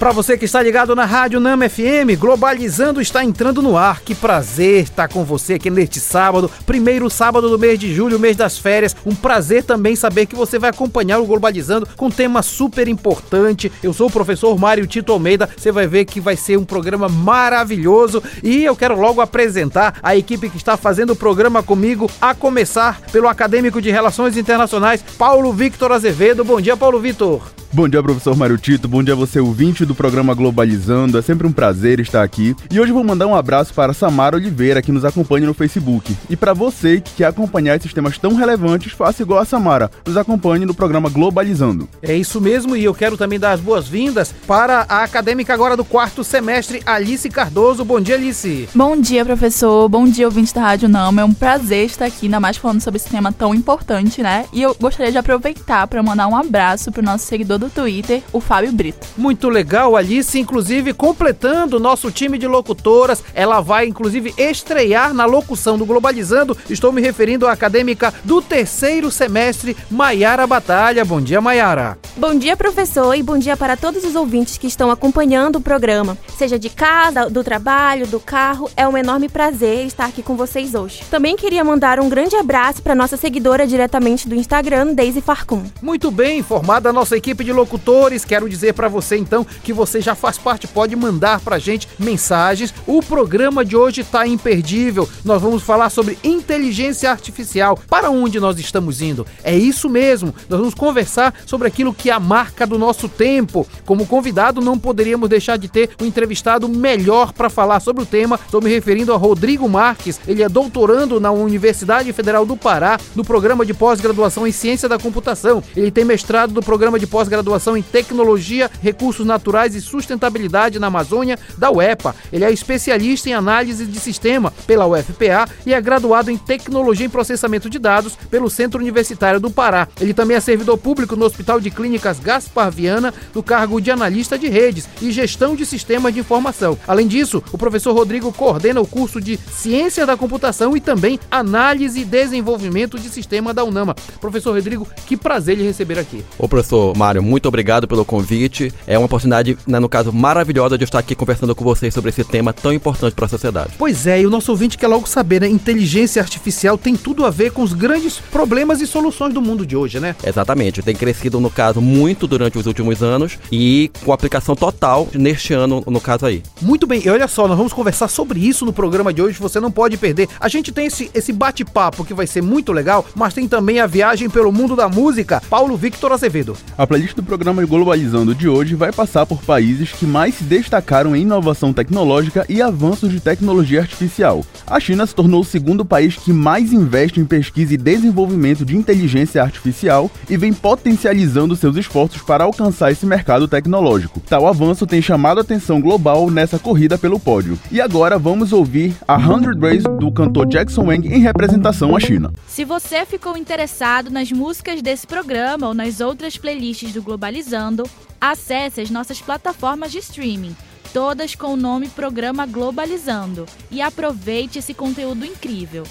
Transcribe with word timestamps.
Para 0.00 0.12
você 0.12 0.38
que 0.38 0.46
está 0.46 0.62
ligado 0.62 0.96
na 0.96 1.04
Rádio 1.04 1.38
Nama 1.38 1.68
FM, 1.68 2.18
Globalizando 2.18 3.02
está 3.02 3.22
entrando 3.22 3.60
no 3.60 3.76
ar. 3.76 4.00
Que 4.00 4.14
prazer 4.14 4.84
estar 4.84 5.08
com 5.08 5.26
você 5.26 5.54
aqui 5.54 5.68
neste 5.68 6.00
sábado, 6.00 6.50
primeiro 6.64 7.10
sábado 7.10 7.50
do 7.50 7.58
mês 7.58 7.78
de 7.78 7.94
julho, 7.94 8.18
mês 8.18 8.34
das 8.34 8.56
férias. 8.56 8.96
Um 9.04 9.14
prazer 9.14 9.62
também 9.62 9.94
saber 9.94 10.24
que 10.24 10.34
você 10.34 10.58
vai 10.58 10.70
acompanhar 10.70 11.18
o 11.18 11.26
Globalizando 11.26 11.86
com 11.98 12.06
um 12.06 12.10
tema 12.10 12.40
super 12.40 12.88
importante. 12.88 13.70
Eu 13.82 13.92
sou 13.92 14.06
o 14.06 14.10
professor 14.10 14.58
Mário 14.58 14.86
Tito 14.86 15.12
Almeida. 15.12 15.50
Você 15.54 15.70
vai 15.70 15.86
ver 15.86 16.06
que 16.06 16.18
vai 16.18 16.34
ser 16.34 16.56
um 16.56 16.64
programa 16.64 17.06
maravilhoso 17.06 18.22
e 18.42 18.64
eu 18.64 18.74
quero 18.74 18.98
logo 18.98 19.20
apresentar 19.20 19.98
a 20.02 20.16
equipe 20.16 20.48
que 20.48 20.56
está 20.56 20.78
fazendo 20.78 21.10
o 21.12 21.16
programa 21.16 21.62
comigo, 21.62 22.10
a 22.22 22.34
começar 22.34 23.02
pelo 23.12 23.28
acadêmico 23.28 23.82
de 23.82 23.90
Relações 23.90 24.38
Internacionais, 24.38 25.04
Paulo 25.18 25.52
Victor 25.52 25.92
Azevedo. 25.92 26.42
Bom 26.42 26.58
dia, 26.58 26.74
Paulo 26.74 26.98
Victor. 26.98 27.42
Bom 27.72 27.88
dia, 27.88 28.02
professor 28.02 28.36
Mário 28.36 28.58
Tito. 28.58 28.88
Bom 28.88 29.00
dia, 29.00 29.14
você 29.14 29.38
ouvinte 29.38 29.86
do 29.90 29.94
programa 29.94 30.34
Globalizando. 30.34 31.18
É 31.18 31.22
sempre 31.22 31.48
um 31.48 31.52
prazer 31.52 31.98
estar 31.98 32.22
aqui. 32.22 32.54
E 32.70 32.78
hoje 32.78 32.92
vou 32.92 33.02
mandar 33.02 33.26
um 33.26 33.34
abraço 33.34 33.74
para 33.74 33.92
Samara 33.92 34.36
Oliveira, 34.36 34.80
que 34.80 34.92
nos 34.92 35.04
acompanha 35.04 35.48
no 35.48 35.54
Facebook. 35.54 36.16
E 36.28 36.36
para 36.36 36.54
você 36.54 37.00
que 37.00 37.14
quer 37.16 37.26
acompanhar 37.26 37.76
esses 37.76 37.92
temas 37.92 38.16
tão 38.16 38.36
relevantes, 38.36 38.92
faça 38.92 39.22
igual 39.22 39.40
a 39.40 39.44
Samara. 39.44 39.90
Nos 40.06 40.16
acompanhe 40.16 40.64
no 40.64 40.74
programa 40.74 41.08
Globalizando. 41.08 41.88
É 42.00 42.14
isso 42.14 42.40
mesmo, 42.40 42.76
e 42.76 42.84
eu 42.84 42.94
quero 42.94 43.16
também 43.16 43.38
dar 43.38 43.50
as 43.50 43.60
boas-vindas 43.60 44.32
para 44.46 44.86
a 44.88 45.02
acadêmica 45.02 45.52
agora 45.52 45.76
do 45.76 45.84
quarto 45.84 46.22
semestre, 46.22 46.80
Alice 46.86 47.28
Cardoso. 47.28 47.84
Bom 47.84 48.00
dia, 48.00 48.14
Alice. 48.14 48.68
Bom 48.72 48.96
dia, 48.96 49.24
professor. 49.24 49.88
Bom 49.88 50.04
dia, 50.04 50.26
ouvinte 50.26 50.54
da 50.54 50.60
Rádio 50.60 50.88
Nama. 50.88 51.22
É 51.22 51.24
um 51.24 51.34
prazer 51.34 51.86
estar 51.86 52.04
aqui, 52.04 52.26
ainda 52.26 52.38
mais 52.38 52.56
falando 52.56 52.80
sobre 52.80 52.98
esse 52.98 53.08
tema 53.08 53.32
tão 53.32 53.52
importante, 53.52 54.22
né? 54.22 54.44
E 54.52 54.62
eu 54.62 54.76
gostaria 54.80 55.10
de 55.10 55.18
aproveitar 55.18 55.88
para 55.88 56.00
mandar 56.00 56.28
um 56.28 56.36
abraço 56.36 56.92
para 56.92 57.00
o 57.00 57.04
nosso 57.04 57.26
seguidor 57.26 57.58
do 57.58 57.68
Twitter, 57.68 58.22
o 58.32 58.40
Fábio 58.40 58.70
Brito. 58.70 59.08
Muito 59.16 59.48
legal, 59.48 59.79
Alice, 59.96 60.38
inclusive 60.38 60.92
completando 60.92 61.76
o 61.76 61.80
nosso 61.80 62.10
time 62.10 62.38
de 62.38 62.46
locutoras. 62.46 63.22
Ela 63.34 63.60
vai, 63.60 63.86
inclusive, 63.86 64.34
estrear 64.36 65.14
na 65.14 65.24
locução 65.24 65.78
do 65.78 65.86
Globalizando. 65.86 66.56
Estou 66.68 66.92
me 66.92 67.00
referindo 67.00 67.46
à 67.46 67.52
acadêmica 67.52 68.12
do 68.24 68.42
terceiro 68.42 69.10
semestre, 69.10 69.76
Maiara 69.90 70.46
Batalha. 70.46 71.04
Bom 71.04 71.20
dia, 71.20 71.40
Maiara. 71.40 71.98
Bom 72.16 72.34
dia, 72.34 72.56
professor, 72.56 73.14
e 73.14 73.22
bom 73.22 73.38
dia 73.38 73.56
para 73.56 73.76
todos 73.76 74.04
os 74.04 74.14
ouvintes 74.14 74.58
que 74.58 74.66
estão 74.66 74.90
acompanhando 74.90 75.56
o 75.56 75.60
programa. 75.60 76.18
Seja 76.36 76.58
de 76.58 76.68
casa, 76.68 77.30
do 77.30 77.42
trabalho, 77.42 78.06
do 78.06 78.20
carro, 78.20 78.70
é 78.76 78.86
um 78.86 78.96
enorme 78.96 79.28
prazer 79.28 79.86
estar 79.86 80.06
aqui 80.06 80.22
com 80.22 80.36
vocês 80.36 80.74
hoje. 80.74 81.02
Também 81.10 81.36
queria 81.36 81.64
mandar 81.64 82.00
um 82.00 82.08
grande 82.08 82.36
abraço 82.36 82.82
para 82.82 82.94
nossa 82.94 83.16
seguidora 83.16 83.66
diretamente 83.66 84.28
do 84.28 84.34
Instagram, 84.34 84.94
Daisy 84.94 85.20
Farcum. 85.20 85.62
Muito 85.80 86.10
bem, 86.10 86.42
formada 86.42 86.90
a 86.90 86.92
nossa 86.92 87.16
equipe 87.16 87.44
de 87.44 87.52
locutores, 87.52 88.24
quero 88.24 88.48
dizer 88.48 88.74
para 88.74 88.88
você 88.88 89.16
então 89.16 89.46
que 89.62 89.69
você 89.72 90.00
já 90.00 90.14
faz 90.14 90.38
parte, 90.38 90.66
pode 90.66 90.94
mandar 90.96 91.40
pra 91.40 91.58
gente 91.58 91.88
mensagens. 91.98 92.72
O 92.86 93.02
programa 93.02 93.64
de 93.64 93.76
hoje 93.76 94.04
tá 94.04 94.26
imperdível. 94.26 95.08
Nós 95.24 95.40
vamos 95.40 95.62
falar 95.62 95.90
sobre 95.90 96.18
inteligência 96.24 97.10
artificial. 97.10 97.78
Para 97.88 98.10
onde 98.10 98.40
nós 98.40 98.58
estamos 98.58 99.00
indo? 99.00 99.26
É 99.42 99.56
isso 99.56 99.88
mesmo. 99.88 100.34
Nós 100.48 100.58
vamos 100.58 100.74
conversar 100.74 101.34
sobre 101.46 101.68
aquilo 101.68 101.94
que 101.94 102.10
é 102.10 102.12
a 102.12 102.20
marca 102.20 102.66
do 102.66 102.78
nosso 102.78 103.08
tempo. 103.08 103.66
Como 103.84 104.06
convidado, 104.06 104.60
não 104.60 104.78
poderíamos 104.78 105.28
deixar 105.28 105.56
de 105.56 105.68
ter 105.68 105.90
um 106.00 106.06
entrevistado 106.06 106.68
melhor 106.68 107.32
para 107.32 107.50
falar 107.50 107.80
sobre 107.80 108.02
o 108.02 108.06
tema. 108.06 108.38
Estou 108.44 108.62
me 108.62 108.70
referindo 108.70 109.12
a 109.12 109.16
Rodrigo 109.16 109.68
Marques. 109.68 110.20
Ele 110.26 110.42
é 110.42 110.48
doutorando 110.48 111.20
na 111.20 111.30
Universidade 111.30 112.12
Federal 112.12 112.46
do 112.46 112.56
Pará, 112.56 112.98
no 113.14 113.24
programa 113.24 113.66
de 113.66 113.74
pós-graduação 113.74 114.46
em 114.46 114.52
Ciência 114.52 114.88
da 114.88 114.98
Computação. 114.98 115.62
Ele 115.76 115.90
tem 115.90 116.04
mestrado 116.04 116.52
do 116.52 116.62
programa 116.62 116.98
de 116.98 117.06
pós-graduação 117.06 117.76
em 117.76 117.82
Tecnologia, 117.82 118.70
Recursos 118.82 119.26
Naturais 119.26 119.59
e 119.68 119.80
Sustentabilidade 119.80 120.78
na 120.78 120.88
Amazônia 120.88 121.38
da 121.56 121.70
UEPA. 121.70 122.14
Ele 122.32 122.44
é 122.44 122.50
especialista 122.50 123.28
em 123.28 123.34
análise 123.34 123.86
de 123.86 123.98
sistema 123.98 124.52
pela 124.66 124.86
UFPA 124.86 125.48
e 125.64 125.72
é 125.72 125.80
graduado 125.80 126.30
em 126.30 126.36
Tecnologia 126.36 127.06
em 127.06 127.10
Processamento 127.10 127.70
de 127.70 127.78
Dados 127.78 128.16
pelo 128.30 128.50
Centro 128.50 128.80
Universitário 128.80 129.40
do 129.40 129.50
Pará. 129.50 129.88
Ele 130.00 130.14
também 130.14 130.36
é 130.36 130.40
servidor 130.40 130.78
público 130.78 131.16
no 131.16 131.24
Hospital 131.24 131.60
de 131.60 131.70
Clínicas 131.70 132.18
Gaspar 132.18 132.70
Viana, 132.70 133.12
no 133.34 133.42
cargo 133.42 133.80
de 133.80 133.90
analista 133.90 134.38
de 134.38 134.48
redes 134.48 134.88
e 135.00 135.10
gestão 135.10 135.54
de 135.56 135.64
sistemas 135.64 136.12
de 136.12 136.20
informação. 136.20 136.78
Além 136.86 137.06
disso, 137.06 137.42
o 137.52 137.58
professor 137.58 137.94
Rodrigo 137.94 138.32
coordena 138.32 138.80
o 138.80 138.86
curso 138.86 139.20
de 139.20 139.36
Ciência 139.36 140.04
da 140.06 140.16
Computação 140.16 140.76
e 140.76 140.80
também 140.80 141.18
Análise 141.30 142.00
e 142.00 142.04
Desenvolvimento 142.04 142.98
de 142.98 143.08
Sistema 143.08 143.54
da 143.54 143.64
UNAMA. 143.64 143.94
Professor 144.20 144.54
Rodrigo, 144.54 144.86
que 145.06 145.16
prazer 145.16 145.56
lhe 145.56 145.64
receber 145.64 145.98
aqui. 145.98 146.24
Ô 146.38 146.48
professor 146.48 146.96
Mário, 146.96 147.22
muito 147.22 147.46
obrigado 147.46 147.88
pelo 147.88 148.04
convite. 148.04 148.72
É 148.86 148.98
uma 148.98 149.06
oportunidade, 149.06 149.39
né, 149.66 149.78
no 149.78 149.88
caso, 149.88 150.12
maravilhosa 150.12 150.76
de 150.76 150.84
estar 150.84 150.98
aqui 150.98 151.14
conversando 151.14 151.54
com 151.54 151.64
vocês 151.64 151.92
sobre 151.92 152.10
esse 152.10 152.24
tema 152.24 152.52
tão 152.52 152.72
importante 152.72 153.14
para 153.14 153.26
a 153.26 153.28
sociedade. 153.28 153.72
Pois 153.78 154.06
é, 154.06 154.20
e 154.20 154.26
o 154.26 154.30
nosso 154.30 154.50
ouvinte 154.50 154.78
quer 154.78 154.88
logo 154.88 155.08
saber, 155.08 155.40
né? 155.40 155.48
Inteligência 155.48 156.22
artificial 156.22 156.76
tem 156.78 156.96
tudo 156.96 157.24
a 157.24 157.30
ver 157.30 157.52
com 157.52 157.62
os 157.62 157.72
grandes 157.72 158.18
problemas 158.18 158.80
e 158.80 158.86
soluções 158.86 159.34
do 159.34 159.40
mundo 159.40 159.66
de 159.66 159.76
hoje, 159.76 160.00
né? 160.00 160.14
Exatamente, 160.24 160.82
tem 160.82 160.94
crescido, 160.94 161.40
no 161.40 161.50
caso, 161.50 161.80
muito 161.80 162.26
durante 162.26 162.58
os 162.58 162.66
últimos 162.66 163.02
anos 163.02 163.38
e 163.50 163.90
com 164.04 164.12
aplicação 164.12 164.54
total 164.54 165.08
neste 165.14 165.52
ano, 165.52 165.82
no 165.86 166.00
caso 166.00 166.26
aí. 166.26 166.42
Muito 166.60 166.86
bem, 166.86 167.02
e 167.04 167.08
olha 167.08 167.28
só, 167.28 167.46
nós 167.46 167.56
vamos 167.56 167.72
conversar 167.72 168.08
sobre 168.08 168.40
isso 168.40 168.64
no 168.64 168.72
programa 168.72 169.12
de 169.12 169.22
hoje, 169.22 169.38
você 169.38 169.60
não 169.60 169.70
pode 169.70 169.96
perder. 169.96 170.28
A 170.38 170.48
gente 170.48 170.72
tem 170.72 170.86
esse, 170.86 171.10
esse 171.14 171.32
bate-papo 171.32 172.04
que 172.04 172.14
vai 172.14 172.26
ser 172.26 172.42
muito 172.42 172.72
legal, 172.72 173.04
mas 173.14 173.34
tem 173.34 173.48
também 173.48 173.80
a 173.80 173.86
viagem 173.86 174.28
pelo 174.28 174.52
mundo 174.52 174.76
da 174.76 174.88
música. 174.88 175.42
Paulo 175.48 175.76
Victor 175.76 176.12
Azevedo. 176.12 176.56
A 176.76 176.86
playlist 176.86 177.14
do 177.14 177.22
programa 177.22 177.64
Globalizando 177.64 178.34
de 178.34 178.48
hoje 178.48 178.74
vai 178.74 178.92
passar 178.92 179.26
por 179.30 179.40
países 179.42 179.92
que 179.92 180.04
mais 180.04 180.34
se 180.34 180.42
destacaram 180.42 181.14
em 181.14 181.22
inovação 181.22 181.72
tecnológica 181.72 182.44
e 182.48 182.60
avanços 182.60 183.12
de 183.12 183.20
tecnologia 183.20 183.80
artificial. 183.80 184.44
A 184.66 184.80
China 184.80 185.06
se 185.06 185.14
tornou 185.14 185.42
o 185.42 185.44
segundo 185.44 185.84
país 185.84 186.16
que 186.16 186.32
mais 186.32 186.72
investe 186.72 187.20
em 187.20 187.24
pesquisa 187.24 187.74
e 187.74 187.76
desenvolvimento 187.76 188.64
de 188.64 188.76
inteligência 188.76 189.40
artificial 189.40 190.10
e 190.28 190.36
vem 190.36 190.52
potencializando 190.52 191.54
seus 191.54 191.76
esforços 191.76 192.22
para 192.22 192.42
alcançar 192.42 192.90
esse 192.90 193.06
mercado 193.06 193.46
tecnológico. 193.46 194.18
Tal 194.18 194.48
avanço 194.48 194.84
tem 194.84 195.00
chamado 195.00 195.38
a 195.38 195.42
atenção 195.42 195.80
global 195.80 196.28
nessa 196.28 196.58
corrida 196.58 196.98
pelo 196.98 197.20
pódio. 197.20 197.56
E 197.70 197.80
agora 197.80 198.18
vamos 198.18 198.52
ouvir 198.52 198.96
a 199.06 199.16
100 199.16 199.60
Ways 199.60 199.84
do 200.00 200.10
cantor 200.10 200.48
Jackson 200.48 200.86
Wang 200.86 201.06
em 201.06 201.20
representação 201.20 201.94
à 201.94 202.00
China. 202.00 202.32
Se 202.48 202.64
você 202.64 203.06
ficou 203.06 203.36
interessado 203.36 204.10
nas 204.10 204.32
músicas 204.32 204.82
desse 204.82 205.06
programa 205.06 205.68
ou 205.68 205.74
nas 205.74 206.00
outras 206.00 206.36
playlists 206.36 206.92
do 206.92 207.00
Globalizando, 207.00 207.84
acesse 208.20 208.80
as 208.80 208.90
nossas 208.90 209.20
plataformas 209.20 209.90
de 209.90 209.98
streaming, 209.98 210.56
todas 210.92 211.34
com 211.34 211.54
o 211.54 211.56
nome 211.56 211.88
Programa 211.88 212.46
Globalizando, 212.46 213.46
e 213.70 213.80
aproveite 213.80 214.58
esse 214.58 214.74
conteúdo 214.74 215.24
incrível. 215.24 215.84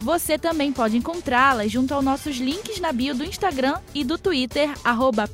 Você 0.00 0.38
também 0.38 0.72
pode 0.72 0.96
encontrá-las 0.96 1.70
junto 1.70 1.94
aos 1.94 2.04
nossos 2.04 2.36
links 2.36 2.80
na 2.80 2.92
bio 2.92 3.14
do 3.14 3.24
Instagram 3.24 3.80
e 3.94 4.04
do 4.04 4.18
Twitter, 4.18 4.70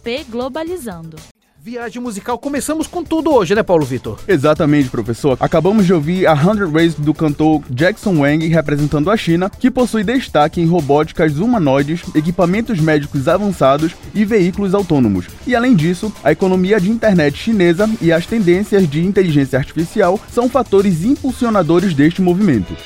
pglobalizando. 0.02 1.16
Viagem 1.64 2.02
musical, 2.02 2.36
começamos 2.40 2.88
com 2.88 3.04
tudo 3.04 3.32
hoje, 3.32 3.54
né, 3.54 3.62
Paulo 3.62 3.86
Vitor? 3.86 4.18
Exatamente, 4.26 4.88
professor. 4.88 5.36
Acabamos 5.38 5.86
de 5.86 5.94
ouvir 5.94 6.26
a 6.26 6.36
100 6.36 6.66
Ways 6.72 6.94
do 6.94 7.14
cantor 7.14 7.62
Jackson 7.70 8.18
Wang 8.18 8.48
representando 8.48 9.08
a 9.08 9.16
China, 9.16 9.48
que 9.48 9.70
possui 9.70 10.02
destaque 10.02 10.60
em 10.60 10.66
robóticas 10.66 11.38
humanoides, 11.38 12.02
equipamentos 12.16 12.80
médicos 12.80 13.28
avançados 13.28 13.94
e 14.12 14.24
veículos 14.24 14.74
autônomos. 14.74 15.26
E 15.46 15.54
além 15.54 15.76
disso, 15.76 16.12
a 16.24 16.32
economia 16.32 16.80
de 16.80 16.90
internet 16.90 17.38
chinesa 17.38 17.88
e 18.00 18.10
as 18.10 18.26
tendências 18.26 18.90
de 18.90 19.06
inteligência 19.06 19.56
artificial 19.56 20.18
são 20.32 20.48
fatores 20.48 21.04
impulsionadores 21.04 21.94
deste 21.94 22.20
movimento. 22.20 22.76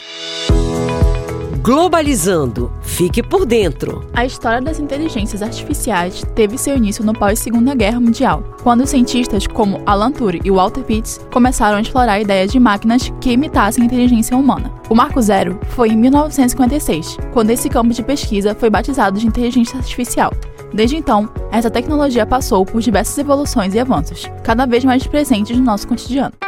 Globalizando. 1.66 2.70
Fique 2.80 3.20
por 3.20 3.44
dentro. 3.44 4.08
A 4.14 4.24
história 4.24 4.62
das 4.62 4.78
inteligências 4.78 5.42
artificiais 5.42 6.24
teve 6.32 6.56
seu 6.56 6.76
início 6.76 7.04
no 7.04 7.12
pós-Segunda 7.12 7.74
Guerra 7.74 7.98
Mundial, 7.98 8.54
quando 8.62 8.86
cientistas 8.86 9.48
como 9.48 9.82
Alan 9.84 10.12
Turing 10.12 10.42
e 10.44 10.50
Walter 10.52 10.84
Pitts 10.84 11.20
começaram 11.32 11.76
a 11.76 11.80
explorar 11.80 12.12
a 12.12 12.20
ideia 12.20 12.46
de 12.46 12.60
máquinas 12.60 13.12
que 13.20 13.32
imitassem 13.32 13.82
a 13.82 13.86
inteligência 13.86 14.36
humana. 14.36 14.72
O 14.88 14.94
marco 14.94 15.20
zero 15.20 15.58
foi 15.70 15.88
em 15.88 15.96
1956, 15.96 17.16
quando 17.32 17.50
esse 17.50 17.68
campo 17.68 17.92
de 17.92 18.04
pesquisa 18.04 18.54
foi 18.54 18.70
batizado 18.70 19.18
de 19.18 19.26
inteligência 19.26 19.76
artificial. 19.76 20.32
Desde 20.72 20.96
então, 20.96 21.28
essa 21.50 21.68
tecnologia 21.68 22.24
passou 22.24 22.64
por 22.64 22.80
diversas 22.80 23.18
evoluções 23.18 23.74
e 23.74 23.80
avanços, 23.80 24.30
cada 24.44 24.66
vez 24.66 24.84
mais 24.84 25.04
presentes 25.04 25.58
no 25.58 25.64
nosso 25.64 25.88
cotidiano. 25.88 26.45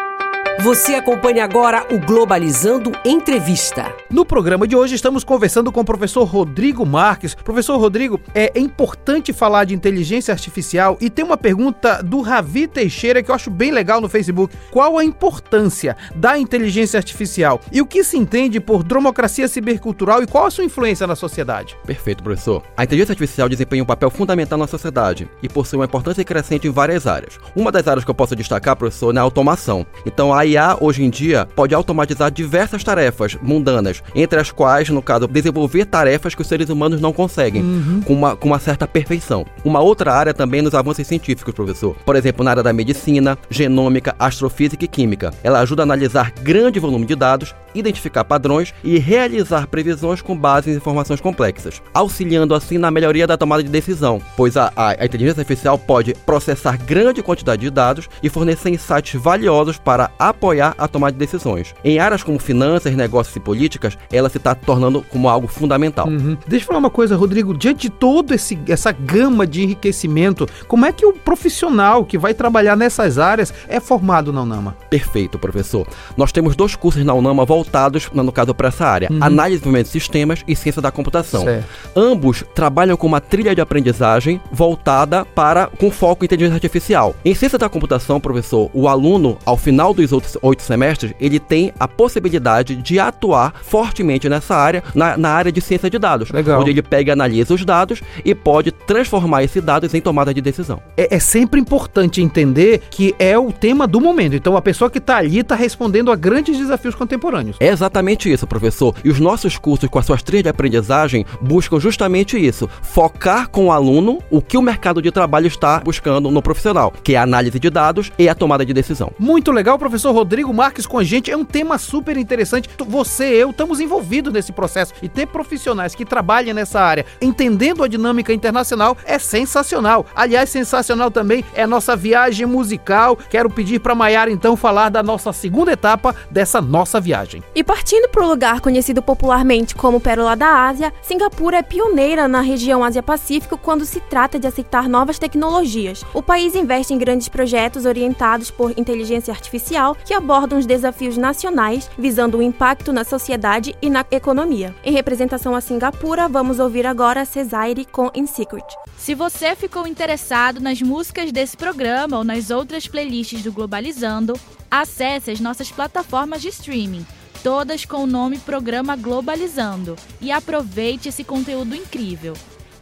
Você 0.60 0.96
acompanha 0.96 1.44
agora 1.44 1.86
o 1.88 2.00
Globalizando 2.00 2.90
Entrevista. 3.04 3.94
No 4.10 4.26
programa 4.26 4.66
de 4.66 4.74
hoje 4.74 4.96
estamos 4.96 5.22
conversando 5.22 5.70
com 5.70 5.82
o 5.82 5.84
professor 5.84 6.24
Rodrigo 6.24 6.84
Marques. 6.84 7.32
Professor 7.32 7.78
Rodrigo, 7.78 8.20
é 8.34 8.58
importante 8.58 9.32
falar 9.32 9.64
de 9.64 9.74
inteligência 9.74 10.32
artificial 10.32 10.98
e 11.00 11.08
tem 11.08 11.24
uma 11.24 11.36
pergunta 11.36 12.02
do 12.02 12.20
Ravi 12.22 12.66
Teixeira 12.66 13.22
que 13.22 13.30
eu 13.30 13.36
acho 13.36 13.50
bem 13.50 13.70
legal 13.70 14.00
no 14.00 14.08
Facebook. 14.08 14.52
Qual 14.72 14.98
a 14.98 15.04
importância 15.04 15.96
da 16.16 16.36
inteligência 16.36 16.98
artificial 16.98 17.60
e 17.70 17.80
o 17.80 17.86
que 17.86 18.02
se 18.02 18.18
entende 18.18 18.58
por 18.58 18.82
democracia 18.82 19.46
cibercultural 19.46 20.24
e 20.24 20.26
qual 20.26 20.46
a 20.46 20.50
sua 20.50 20.64
influência 20.64 21.06
na 21.06 21.14
sociedade? 21.14 21.76
Perfeito, 21.86 22.20
professor. 22.20 22.64
A 22.76 22.82
inteligência 22.82 23.12
artificial 23.12 23.48
desempenha 23.48 23.84
um 23.84 23.86
papel 23.86 24.10
fundamental 24.10 24.58
na 24.58 24.66
sociedade 24.66 25.30
e 25.40 25.48
possui 25.48 25.78
uma 25.78 25.84
importância 25.84 26.24
crescente 26.24 26.66
em 26.66 26.72
várias 26.72 27.06
áreas. 27.06 27.38
Uma 27.54 27.70
das 27.70 27.86
áreas 27.86 28.04
que 28.04 28.10
eu 28.10 28.14
posso 28.14 28.34
destacar, 28.34 28.74
professor, 28.74 29.14
é 29.14 29.18
a 29.20 29.22
automação. 29.22 29.86
Então, 30.04 30.34
a 30.34 30.47
IA 30.48 30.76
hoje 30.80 31.02
em 31.02 31.10
dia 31.10 31.46
pode 31.54 31.74
automatizar 31.74 32.30
diversas 32.30 32.82
tarefas 32.82 33.36
mundanas, 33.40 34.02
entre 34.14 34.40
as 34.40 34.50
quais, 34.50 34.88
no 34.88 35.02
caso, 35.02 35.26
desenvolver 35.26 35.84
tarefas 35.84 36.34
que 36.34 36.42
os 36.42 36.48
seres 36.48 36.68
humanos 36.68 37.00
não 37.00 37.12
conseguem, 37.12 37.62
uhum. 37.62 38.02
com, 38.04 38.12
uma, 38.12 38.36
com 38.36 38.48
uma 38.48 38.58
certa 38.58 38.86
perfeição. 38.86 39.46
Uma 39.64 39.80
outra 39.80 40.12
área 40.12 40.34
também 40.34 40.62
nos 40.62 40.74
avanços 40.74 41.06
científicos, 41.06 41.54
professor. 41.54 41.96
Por 42.04 42.16
exemplo, 42.16 42.44
na 42.44 42.50
área 42.50 42.62
da 42.62 42.72
medicina, 42.72 43.38
genômica, 43.50 44.14
astrofísica 44.18 44.84
e 44.84 44.88
química. 44.88 45.32
Ela 45.42 45.60
ajuda 45.60 45.82
a 45.82 45.84
analisar 45.84 46.32
grande 46.42 46.78
volume 46.78 47.06
de 47.06 47.14
dados, 47.14 47.54
identificar 47.74 48.24
padrões 48.24 48.74
e 48.82 48.98
realizar 48.98 49.66
previsões 49.66 50.22
com 50.22 50.36
base 50.36 50.70
em 50.70 50.74
informações 50.74 51.20
complexas, 51.20 51.82
auxiliando 51.92 52.54
assim 52.54 52.78
na 52.78 52.90
melhoria 52.90 53.26
da 53.26 53.36
tomada 53.36 53.62
de 53.62 53.68
decisão, 53.68 54.20
pois 54.36 54.56
a, 54.56 54.72
a, 54.74 54.90
a 54.90 55.04
inteligência 55.04 55.40
artificial 55.40 55.78
pode 55.78 56.14
processar 56.26 56.76
grande 56.76 57.22
quantidade 57.22 57.62
de 57.62 57.70
dados 57.70 58.08
e 58.22 58.28
fornecer 58.28 58.70
insights 58.70 59.20
valiosos 59.20 59.78
para 59.78 60.10
a 60.18 60.32
apoiar 60.38 60.74
a 60.78 60.86
tomada 60.86 61.12
de 61.12 61.18
decisões. 61.18 61.74
Em 61.84 61.98
áreas 61.98 62.22
como 62.22 62.38
finanças, 62.38 62.94
negócios 62.94 63.34
e 63.34 63.40
políticas, 63.40 63.98
ela 64.12 64.28
se 64.28 64.38
está 64.38 64.54
tornando 64.54 65.04
como 65.10 65.28
algo 65.28 65.48
fundamental. 65.48 66.06
Uhum. 66.06 66.36
Deixa 66.46 66.64
eu 66.64 66.66
falar 66.68 66.78
uma 66.78 66.90
coisa, 66.90 67.16
Rodrigo. 67.16 67.56
Diante 67.56 67.82
de 67.82 67.90
toda 67.90 68.34
essa 68.34 68.92
gama 68.92 69.46
de 69.46 69.62
enriquecimento, 69.62 70.48
como 70.66 70.86
é 70.86 70.92
que 70.92 71.04
o 71.04 71.12
profissional 71.12 72.04
que 72.04 72.16
vai 72.16 72.32
trabalhar 72.32 72.76
nessas 72.76 73.18
áreas 73.18 73.52
é 73.68 73.80
formado 73.80 74.32
na 74.32 74.42
UNAMA? 74.42 74.76
Perfeito, 74.88 75.38
professor. 75.38 75.86
Nós 76.16 76.32
temos 76.32 76.54
dois 76.54 76.74
cursos 76.74 77.04
na 77.04 77.14
UNAMA 77.14 77.44
voltados, 77.44 78.08
no 78.12 78.32
caso, 78.32 78.54
para 78.54 78.68
essa 78.68 78.86
área: 78.86 79.08
uhum. 79.10 79.18
Análise 79.20 79.62
de 79.62 79.68
de 79.82 79.88
sistemas 79.88 80.44
e 80.46 80.54
Ciência 80.56 80.82
da 80.82 80.90
Computação. 80.90 81.44
Certo. 81.44 81.66
Ambos 81.94 82.44
trabalham 82.54 82.96
com 82.96 83.06
uma 83.06 83.20
trilha 83.20 83.54
de 83.54 83.60
aprendizagem 83.60 84.40
voltada 84.50 85.24
para 85.24 85.66
com 85.66 85.90
foco 85.90 86.24
em 86.24 86.26
inteligência 86.26 86.54
artificial. 86.54 87.14
Em 87.24 87.34
Ciência 87.34 87.58
da 87.58 87.68
Computação, 87.68 88.20
professor, 88.20 88.70
o 88.72 88.88
aluno, 88.88 89.38
ao 89.44 89.56
final 89.56 89.94
dos 89.94 90.12
outros 90.18 90.36
oito 90.42 90.62
semestres, 90.62 91.14
ele 91.20 91.38
tem 91.38 91.72
a 91.78 91.88
possibilidade 91.88 92.76
de 92.76 92.98
atuar 92.98 93.54
fortemente 93.62 94.28
nessa 94.28 94.54
área, 94.54 94.82
na, 94.94 95.16
na 95.16 95.30
área 95.30 95.52
de 95.52 95.60
ciência 95.60 95.88
de 95.88 95.98
dados. 95.98 96.30
Legal. 96.30 96.60
Onde 96.60 96.70
ele 96.70 96.82
pega 96.82 97.10
e 97.10 97.12
analisa 97.12 97.54
os 97.54 97.64
dados 97.64 98.02
e 98.24 98.34
pode 98.34 98.70
transformar 98.72 99.42
esses 99.44 99.62
dados 99.62 99.94
em 99.94 100.00
tomada 100.00 100.34
de 100.34 100.40
decisão. 100.40 100.80
É, 100.96 101.16
é 101.16 101.18
sempre 101.18 101.60
importante 101.60 102.20
entender 102.20 102.82
que 102.90 103.14
é 103.18 103.38
o 103.38 103.52
tema 103.52 103.86
do 103.86 104.00
momento. 104.00 104.34
Então 104.34 104.56
a 104.56 104.62
pessoa 104.62 104.90
que 104.90 104.98
está 104.98 105.16
ali 105.16 105.38
está 105.38 105.54
respondendo 105.54 106.10
a 106.10 106.16
grandes 106.16 106.58
desafios 106.58 106.94
contemporâneos. 106.94 107.56
É 107.60 107.68
exatamente 107.68 108.30
isso, 108.30 108.46
professor. 108.46 108.94
E 109.04 109.10
os 109.10 109.20
nossos 109.20 109.56
cursos 109.56 109.88
com 109.88 109.98
as 109.98 110.06
suas 110.06 110.22
trilhas 110.22 110.44
de 110.44 110.50
aprendizagem 110.50 111.24
buscam 111.40 111.78
justamente 111.78 112.38
isso: 112.38 112.68
focar 112.82 113.48
com 113.48 113.66
o 113.66 113.72
aluno 113.72 114.18
o 114.30 114.42
que 114.42 114.58
o 114.58 114.62
mercado 114.62 115.00
de 115.00 115.10
trabalho 115.10 115.46
está 115.46 115.80
buscando 115.80 116.30
no 116.30 116.42
profissional, 116.42 116.92
que 117.02 117.14
é 117.14 117.18
a 117.18 117.22
análise 117.22 117.58
de 117.58 117.70
dados 117.70 118.10
e 118.18 118.28
a 118.28 118.34
tomada 118.34 118.64
de 118.64 118.72
decisão. 118.72 119.12
Muito 119.18 119.52
legal, 119.52 119.78
professor 119.78 120.07
Rodrigo 120.12 120.52
Marques 120.52 120.86
com 120.86 120.98
a 120.98 121.04
gente. 121.04 121.30
É 121.30 121.36
um 121.36 121.44
tema 121.44 121.78
super 121.78 122.16
interessante. 122.16 122.68
Você 122.86 123.34
e 123.34 123.40
eu 123.40 123.50
estamos 123.50 123.80
envolvidos 123.80 124.32
nesse 124.32 124.52
processo 124.52 124.92
e 125.02 125.08
ter 125.08 125.26
profissionais 125.26 125.94
que 125.94 126.04
trabalhem 126.04 126.54
nessa 126.54 126.80
área, 126.80 127.04
entendendo 127.20 127.82
a 127.82 127.88
dinâmica 127.88 128.32
internacional, 128.32 128.96
é 129.04 129.18
sensacional. 129.18 130.06
Aliás, 130.14 130.48
sensacional 130.48 131.10
também 131.10 131.44
é 131.54 131.62
a 131.62 131.66
nossa 131.66 131.96
viagem 131.96 132.46
musical. 132.46 133.16
Quero 133.28 133.50
pedir 133.50 133.80
para 133.80 133.94
Maiara 133.94 134.30
então 134.30 134.56
falar 134.56 134.88
da 134.88 135.02
nossa 135.02 135.32
segunda 135.32 135.72
etapa 135.72 136.14
dessa 136.30 136.60
nossa 136.60 137.00
viagem. 137.00 137.42
E 137.54 137.62
partindo 137.62 138.08
para 138.08 138.24
o 138.24 138.28
lugar 138.28 138.60
conhecido 138.60 139.02
popularmente 139.02 139.74
como 139.74 140.00
Pérola 140.00 140.36
da 140.36 140.66
Ásia, 140.68 140.92
Singapura 141.02 141.58
é 141.58 141.62
pioneira 141.62 142.28
na 142.28 142.40
região 142.40 142.84
Ásia-Pacífico 142.84 143.58
quando 143.58 143.84
se 143.84 144.00
trata 144.00 144.38
de 144.38 144.46
aceitar 144.46 144.88
novas 144.88 145.18
tecnologias. 145.18 146.04
O 146.14 146.22
país 146.22 146.54
investe 146.54 146.94
em 146.94 146.98
grandes 146.98 147.28
projetos 147.28 147.84
orientados 147.84 148.50
por 148.50 148.72
inteligência 148.78 149.32
artificial 149.32 149.96
que 150.04 150.14
abordam 150.14 150.58
os 150.58 150.66
desafios 150.66 151.16
nacionais, 151.16 151.90
visando 151.98 152.38
o 152.38 152.42
impacto 152.42 152.92
na 152.92 153.04
sociedade 153.04 153.74
e 153.80 153.90
na 153.90 154.04
economia. 154.10 154.74
Em 154.84 154.92
representação 154.92 155.54
a 155.54 155.60
Singapura, 155.60 156.28
vamos 156.28 156.58
ouvir 156.58 156.86
agora 156.86 157.24
Cesaire 157.24 157.84
com 157.84 158.10
In 158.14 158.26
Secret. 158.26 158.64
Se 158.96 159.14
você 159.14 159.54
ficou 159.54 159.86
interessado 159.86 160.60
nas 160.60 160.80
músicas 160.82 161.32
desse 161.32 161.56
programa 161.56 162.18
ou 162.18 162.24
nas 162.24 162.50
outras 162.50 162.86
playlists 162.86 163.42
do 163.42 163.52
Globalizando, 163.52 164.34
acesse 164.70 165.30
as 165.30 165.40
nossas 165.40 165.70
plataformas 165.70 166.42
de 166.42 166.48
streaming 166.48 167.06
todas 167.42 167.84
com 167.84 168.02
o 168.02 168.06
nome 168.06 168.38
Programa 168.38 168.96
Globalizando, 168.96 169.96
e 170.20 170.30
aproveite 170.30 171.08
esse 171.08 171.24
conteúdo 171.24 171.74
incrível. 171.74 172.34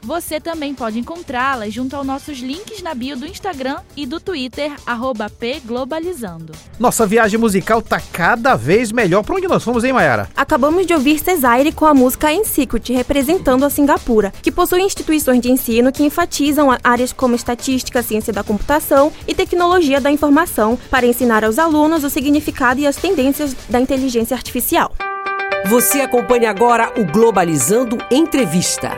Você 0.07 0.39
também 0.39 0.73
pode 0.73 1.01
encontrá-las 1.01 1.75
junto 1.75 1.97
aos 1.97 2.07
nossos 2.07 2.39
links 2.39 2.81
na 2.81 2.95
bio 2.95 3.17
do 3.17 3.27
Instagram 3.27 3.79
e 3.97 4.07
do 4.07 4.21
Twitter, 4.21 4.71
pglobalizando. 5.37 6.53
Nossa 6.79 7.05
viagem 7.05 7.41
musical 7.41 7.83
tá 7.83 8.01
cada 8.13 8.55
vez 8.55 8.93
melhor. 8.93 9.25
Para 9.25 9.35
onde 9.35 9.49
nós 9.49 9.65
fomos, 9.65 9.83
hein, 9.83 9.93
Mayara? 9.93 10.29
Acabamos 10.37 10.87
de 10.87 10.95
ouvir 10.95 11.19
Cesaire 11.19 11.73
com 11.73 11.85
a 11.87 11.93
música 11.93 12.33
In 12.33 12.45
Secret, 12.45 12.93
representando 12.93 13.65
a 13.65 13.71
Singapura, 13.71 14.33
que 14.41 14.53
possui 14.53 14.81
instituições 14.81 15.41
de 15.41 15.51
ensino 15.51 15.91
que 15.91 16.05
enfatizam 16.05 16.69
áreas 16.85 17.13
como 17.13 17.35
estatística, 17.35 18.01
ciência 18.01 18.33
da 18.33 18.45
computação 18.45 19.13
e 19.27 19.35
tecnologia 19.35 20.01
da 20.01 20.13
informação 20.13 20.79
para 20.89 21.05
ensinar 21.05 21.45
aos 21.45 21.59
alunos 21.59 22.05
o 22.05 22.11
significado 22.11 22.79
e 22.79 22.87
as 22.87 22.95
tendências 22.95 23.57
da 23.69 23.81
inteligência 23.81 24.37
artificial. 24.37 24.95
Você 25.69 26.01
acompanha 26.01 26.49
agora 26.49 26.93
o 26.97 27.05
Globalizando 27.05 27.99
Entrevista. 28.09 28.97